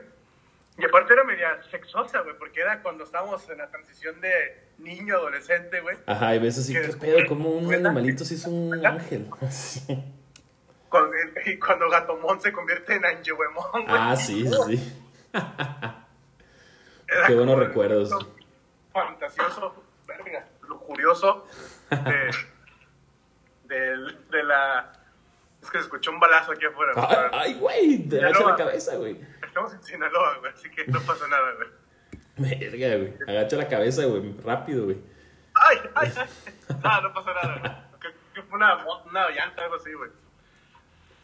Y 0.79 0.85
aparte 0.85 1.13
era 1.13 1.25
media 1.25 1.61
sexosa, 1.71 2.21
güey, 2.21 2.37
porque 2.39 2.61
era 2.61 2.83
cuando 2.83 3.05
estábamos 3.05 3.49
en 3.51 3.59
la 3.59 3.69
transición 3.69 4.21
de 4.21 4.69
niño 4.79 5.17
adolescente, 5.17 5.81
güey. 5.81 5.97
Ajá, 6.07 6.35
y 6.35 6.39
ves 6.39 6.59
así, 6.59 6.73
qué 6.73 6.93
pedo, 7.01 7.27
como 7.27 7.51
un 7.51 7.75
animalito 7.75 8.25
se 8.25 8.35
hizo 8.35 8.51
un 8.51 8.85
ángel. 8.87 9.29
Sí. 9.51 10.05
Cuando, 10.93 11.17
y 11.47 11.59
cuando 11.59 11.89
Gatomon 11.89 12.39
se 12.39 12.53
convierte 12.53 12.95
en 12.97 13.03
güey. 13.35 13.49
Ah, 13.89 14.15
sí, 14.15 14.47
sí, 14.67 15.03
Qué 17.27 17.35
buenos 17.35 17.59
recuerdos. 17.59 18.11
Fantasioso, 18.93 19.83
verga, 20.07 20.47
lujurioso. 20.69 21.47
De, 21.91 22.31
del- 23.75 24.29
de 24.31 24.43
la. 24.45 24.93
Es 25.63 25.71
que 25.71 25.79
se 25.79 25.85
escuchó 25.85 26.11
un 26.11 26.21
balazo 26.21 26.53
aquí 26.53 26.67
afuera. 26.67 26.93
güey. 26.95 27.07
Ay, 27.33 27.55
güey, 27.55 28.09
te 28.09 28.23
agacha 28.23 28.45
la 28.45 28.57
cabeza, 28.57 28.97
güey. 28.97 29.19
Estamos 29.47 29.73
en 29.73 29.83
Sinaloa, 29.83 30.39
güey, 30.41 30.53
así 30.53 30.69
que 30.71 30.87
no 30.89 31.01
pasa 31.01 31.27
nada, 31.29 31.53
güey. 31.57 31.69
Verga, 32.37 32.97
güey. 32.97 33.15
Agacha 33.29 33.57
la 33.57 33.69
cabeza, 33.69 34.05
güey, 34.05 34.35
rápido, 34.45 34.85
güey. 34.85 34.99
¡Ay, 35.55 35.79
ay, 35.95 36.13
ay! 36.19 36.29
No, 36.83 37.01
no 37.01 37.15
pasa 37.15 37.33
nada, 37.33 37.59
güey. 37.61 37.73
Que, 38.01 38.09
que 38.35 38.43
fue 38.43 38.57
una, 38.59 38.85
una 39.07 39.31
llanta, 39.31 39.63
algo 39.63 39.77
así, 39.77 39.93
güey. 39.95 40.11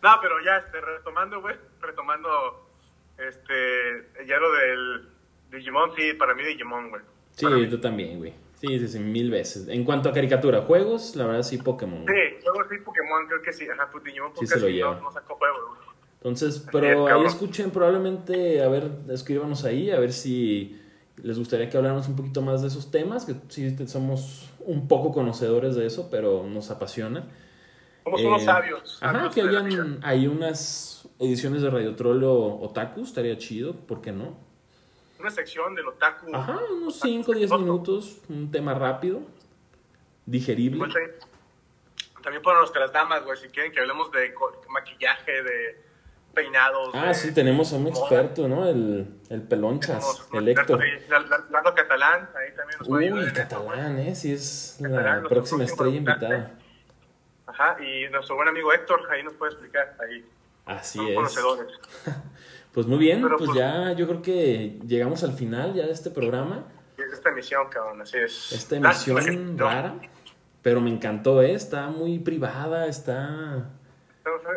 No, 0.02 0.10
pero 0.22 0.34
ya, 0.44 0.58
este, 0.58 0.80
retomando, 0.80 1.40
güey, 1.40 1.56
retomando, 1.80 2.68
este, 3.18 4.24
ya 4.26 4.38
lo 4.38 4.52
del 4.52 5.08
Digimon, 5.50 5.94
sí, 5.96 6.12
para 6.14 6.34
mí 6.34 6.44
Digimon, 6.44 6.90
güey. 6.90 7.02
Sí, 7.34 7.46
tú 7.68 7.78
también, 7.80 8.18
güey. 8.18 8.34
Sí, 8.60 8.78
sí, 8.78 8.88
sí, 8.88 8.98
mil 8.98 9.30
veces. 9.30 9.68
En 9.68 9.84
cuanto 9.84 10.08
a 10.08 10.12
caricatura, 10.12 10.62
juegos, 10.62 11.14
la 11.14 11.26
verdad 11.26 11.42
sí, 11.42 11.58
Pokémon. 11.58 12.04
güey. 12.04 12.14
Sí, 12.14 12.36
luego 12.44 12.68
sí 12.68 12.78
Pokémon, 12.78 13.26
creo 13.26 13.42
que 13.42 13.52
sí, 13.52 13.68
ajá, 13.68 13.88
pues 13.90 14.04
Digimon, 14.04 14.30
Sí 14.30 14.34
porque 14.34 14.46
se 14.48 14.60
lo 14.60 14.66
sí, 14.66 14.72
lleva. 14.72 14.94
no, 14.96 15.02
no 15.02 15.12
sacó 15.12 15.36
juego, 15.36 15.58
güey. 15.68 15.88
Entonces, 16.16 16.56
es, 16.56 16.68
pero 16.72 17.06
ahí 17.06 17.24
escuchen 17.24 17.70
probablemente, 17.70 18.60
a 18.62 18.68
ver, 18.68 18.90
escríbanos 19.08 19.64
ahí, 19.64 19.90
a 19.92 20.00
ver 20.00 20.12
si 20.12 20.80
les 21.22 21.38
gustaría 21.38 21.68
que 21.70 21.76
habláramos 21.76 22.08
un 22.08 22.16
poquito 22.16 22.42
más 22.42 22.60
de 22.62 22.68
esos 22.68 22.90
temas, 22.90 23.24
que 23.24 23.34
sí 23.48 23.76
somos 23.86 24.50
un 24.60 24.88
poco 24.88 25.12
conocedores 25.12 25.76
de 25.76 25.86
eso, 25.86 26.08
pero 26.10 26.44
nos 26.44 26.70
apasiona. 26.70 27.24
Somos 28.08 28.20
Eh, 28.22 28.26
unos 28.26 28.44
sabios. 28.44 28.98
Ajá, 29.02 29.30
que 29.30 29.42
hayan 29.42 30.00
hay 30.02 30.26
unas 30.26 31.06
ediciones 31.18 31.60
de 31.62 31.68
Radio 31.70 31.94
Trollo 31.94 32.32
Otaku, 32.60 33.02
estaría 33.02 33.36
chido, 33.36 33.74
¿por 33.74 34.00
qué 34.00 34.12
no? 34.12 34.34
Una 35.20 35.30
sección 35.30 35.74
del 35.74 35.86
otaku. 35.88 36.34
Ajá, 36.34 36.58
unos 36.80 37.00
5 37.00 37.30
o 37.32 37.34
10 37.34 37.50
Otaku. 37.50 37.62
minutos, 37.62 38.18
un 38.30 38.50
tema 38.50 38.72
rápido, 38.74 39.20
digerible. 40.26 40.78
Pues. 40.78 40.94
También 42.22 42.42
para 42.42 42.58
nuestras 42.60 42.92
damas, 42.92 43.24
güey, 43.24 43.36
si 43.36 43.48
quieren 43.48 43.72
que 43.72 43.80
hablemos 43.80 44.10
de 44.12 44.32
maquillaje, 44.70 45.42
de 45.42 45.82
peinados. 46.34 46.90
Ah, 46.94 47.08
de- 47.08 47.14
sí, 47.14 47.34
tenemos 47.34 47.72
a 47.72 47.76
un 47.76 47.84
moda. 47.84 47.98
experto, 47.98 48.48
¿no? 48.48 48.66
El, 48.68 49.06
el 49.28 49.42
pelonchas, 49.42 50.26
el 50.32 50.48
Héctor. 50.48 50.82
Lando 51.50 51.74
Catalán, 51.74 52.30
ahí 52.36 52.54
también 52.56 52.78
nos 52.78 52.88
Uy, 52.88 53.06
esto, 53.26 53.34
catalán, 53.34 53.98
¿eh? 53.98 54.14
Sí, 54.14 54.32
es 54.32 54.78
Catalán, 54.80 55.22
la 55.24 55.28
próxima 55.28 55.64
estrella 55.64 55.96
invitada. 55.96 56.58
Ajá, 57.48 57.76
y 57.82 58.08
nuestro 58.10 58.36
buen 58.36 58.46
amigo 58.48 58.72
Héctor, 58.72 59.00
ahí 59.10 59.22
nos 59.22 59.32
puede 59.34 59.52
explicar, 59.52 59.96
ahí. 60.00 60.24
Así 60.66 60.98
Son 60.98 61.08
es. 61.08 61.14
conocedores. 61.16 61.66
Pues 62.70 62.86
muy 62.86 62.98
bien, 62.98 63.22
Pero, 63.22 63.38
pues 63.38 63.48
pues- 63.48 63.58
ya 63.58 63.92
yo 63.92 64.06
creo 64.06 64.22
que 64.22 64.78
llegamos 64.86 65.24
al 65.24 65.32
final 65.32 65.72
ya 65.74 65.86
de 65.86 65.90
este 65.92 66.10
programa. 66.10 66.64
Es 66.96 67.12
esta 67.12 67.30
emisión, 67.30 67.66
cabrón, 67.70 68.02
así 68.02 68.18
es. 68.18 68.52
Esta 68.52 68.76
emisión 68.76 69.56
no, 69.56 69.64
rara, 69.64 69.94
pero 70.62 70.80
me 70.80 70.90
encantó, 70.90 71.42
¿eh? 71.42 71.54
Está 71.54 71.88
muy 71.88 72.18
privada, 72.20 72.86
está... 72.86 73.70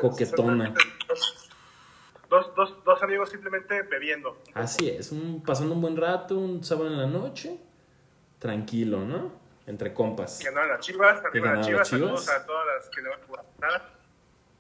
coquetona. 0.02 0.74
Dos, 2.30 2.54
dos, 2.56 2.84
dos 2.86 3.02
amigos 3.02 3.30
simplemente 3.30 3.82
bebiendo. 3.84 4.38
Así 4.54 4.90
es, 4.90 5.12
un- 5.12 5.42
pasando 5.42 5.74
un 5.74 5.82
buen 5.82 5.98
rato, 5.98 6.38
un 6.38 6.64
sábado 6.64 6.88
en 6.88 6.98
la 6.98 7.08
noche, 7.08 7.58
tranquilo, 8.40 9.00
¿no? 9.06 9.32
Entre 9.68 9.94
compas. 9.94 10.40
Que 10.40 10.46
ganaron 10.46 10.70
las 10.70 10.80
chivas, 10.80 11.22
ganaron 11.24 11.58
las 11.58 11.68
chivas, 11.68 11.88
saludos 11.88 12.26
Chivas. 12.26 12.42
a 12.42 12.46
todas 12.46 12.66
las 12.76 12.90
que 12.90 13.02
le 13.02 13.10
van 13.10 13.20
a 13.22 13.26
jugar. 13.26 13.46
Nada. 13.60 13.90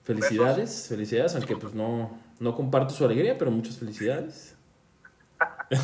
Felicidades, 0.03 0.87
felicidades, 0.89 1.35
aunque 1.35 1.55
pues 1.57 1.73
no, 1.73 2.19
no 2.39 2.55
comparto 2.55 2.93
su 2.93 3.05
alegría, 3.05 3.37
pero 3.37 3.51
muchas 3.51 3.77
felicidades. 3.77 4.55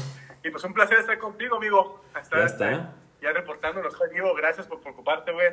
Y 0.43 0.49
pues 0.49 0.63
un 0.63 0.73
placer 0.73 0.99
estar 0.99 1.17
contigo, 1.19 1.57
amigo. 1.57 2.01
Hasta, 2.13 2.37
Ya 2.37 2.45
está. 2.45 2.71
este, 2.71 2.85
ya 3.21 3.33
reportándonos, 3.33 3.93
amigo. 4.01 4.33
Gracias 4.35 4.65
por 4.65 4.79
preocuparte, 4.79 5.33
güey. 5.33 5.47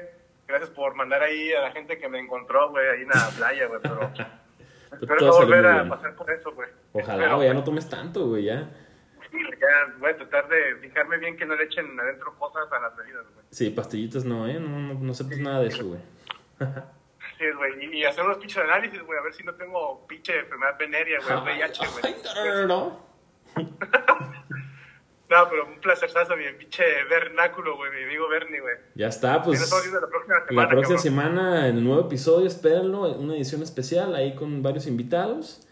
Gracias 0.46 0.70
por 0.70 0.94
mandar 0.94 1.20
ahí 1.22 1.52
a 1.52 1.62
la 1.62 1.72
gente 1.72 1.98
que 1.98 2.08
me 2.08 2.20
encontró, 2.20 2.70
güey, 2.70 2.86
ahí 2.86 3.02
en 3.02 3.08
la 3.08 3.28
playa, 3.36 3.66
güey. 3.66 3.80
Pero 3.82 4.10
espero 4.92 5.16
todo 5.18 5.30
no 5.40 5.46
volver 5.46 5.66
a 5.66 5.74
bien. 5.74 5.88
pasar 5.88 6.14
por 6.14 6.30
eso, 6.30 6.52
güey. 6.52 6.68
Ojalá, 6.92 7.14
Espero, 7.14 7.36
güey, 7.36 7.48
ya 7.48 7.54
no 7.54 7.64
tomes 7.64 7.88
tanto, 7.88 8.28
güey, 8.28 8.44
ya. 8.44 8.70
Ya 9.34 9.94
voy 9.98 10.10
a 10.10 10.16
tratar 10.16 10.48
de 10.48 10.76
fijarme 10.80 11.18
bien 11.18 11.36
que 11.36 11.44
no 11.46 11.56
le 11.56 11.64
echen 11.64 11.98
adentro 11.98 12.34
cosas 12.38 12.70
a 12.72 12.80
las 12.80 12.96
bebidas, 12.96 13.24
güey. 13.34 13.46
Sí, 13.50 13.70
pastillitas 13.70 14.24
no, 14.24 14.46
¿eh? 14.48 14.58
No, 14.60 14.68
no, 14.78 14.94
no 14.94 15.14
sepas 15.14 15.38
nada 15.38 15.60
de 15.60 15.68
eso, 15.68 15.86
güey. 15.86 16.00
Sí, 17.38 17.44
güey. 17.56 17.84
Y, 17.86 17.98
y 17.98 18.04
hacer 18.04 18.22
unos 18.24 18.36
pinches 18.38 18.58
análisis, 18.58 19.02
güey, 19.02 19.18
a 19.18 19.22
ver 19.22 19.32
si 19.34 19.42
no 19.42 19.54
tengo 19.54 20.06
pinche 20.06 20.38
enfermedad 20.38 20.78
venérea, 20.78 21.18
güey, 21.20 21.56
VIH, 21.58 21.82
güey. 21.88 22.14
no, 22.22 22.44
no, 22.44 22.54
no, 22.54 22.66
no. 22.66 23.04
No, 25.30 25.48
pero 25.48 25.66
un 25.66 25.80
placer, 25.80 26.10
mi 26.36 26.58
pinche 26.58 26.84
vernáculo, 27.08 27.76
güey, 27.76 27.90
mi 27.92 28.02
amigo 28.04 28.28
Bernie, 28.28 28.60
güey. 28.60 28.74
Ya 28.94 29.08
está, 29.08 29.38
nos 29.38 29.46
pues. 29.46 29.62
estamos 29.62 29.84
viendo 29.84 30.00
la 30.02 30.08
próxima 30.08 30.34
semana, 30.46 30.62
La 30.62 30.68
próxima 30.68 30.96
cabrón. 30.96 31.02
semana, 31.02 31.68
el 31.68 31.82
nuevo 31.82 32.02
episodio, 32.02 32.46
espérenlo, 32.46 33.10
una 33.14 33.34
edición 33.34 33.62
especial 33.62 34.14
ahí 34.14 34.34
con 34.34 34.62
varios 34.62 34.86
invitados. 34.86 35.66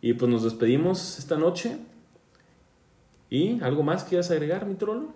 Y 0.00 0.12
pues 0.12 0.30
nos 0.30 0.44
despedimos 0.44 1.18
esta 1.18 1.36
noche. 1.36 1.78
¿Y 3.30 3.62
algo 3.62 3.82
más 3.82 4.04
quieras 4.04 4.30
agregar, 4.30 4.64
mi 4.64 4.74
trolo? 4.74 5.12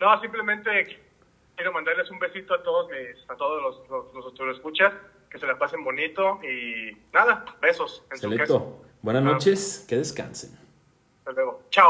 No, 0.00 0.20
simplemente 0.20 1.00
quiero 1.56 1.72
mandarles 1.72 2.10
un 2.10 2.18
besito 2.18 2.54
a 2.54 2.62
todos 2.62 2.88
mis, 2.90 3.30
a 3.30 3.36
todos 3.36 3.62
los, 3.62 3.88
los, 3.88 4.14
los, 4.14 4.38
los 4.38 4.56
escuchas, 4.56 4.92
que 5.30 5.38
se 5.38 5.46
la 5.46 5.58
pasen 5.58 5.84
bonito 5.84 6.40
y 6.42 6.96
nada, 7.12 7.44
besos 7.60 8.04
en. 8.10 8.32
Buenas 9.00 9.22
noches, 9.22 9.84
que 9.88 9.96
descansen. 9.96 10.50
Hasta 11.18 11.32
luego. 11.32 11.62
Chao. 11.70 11.80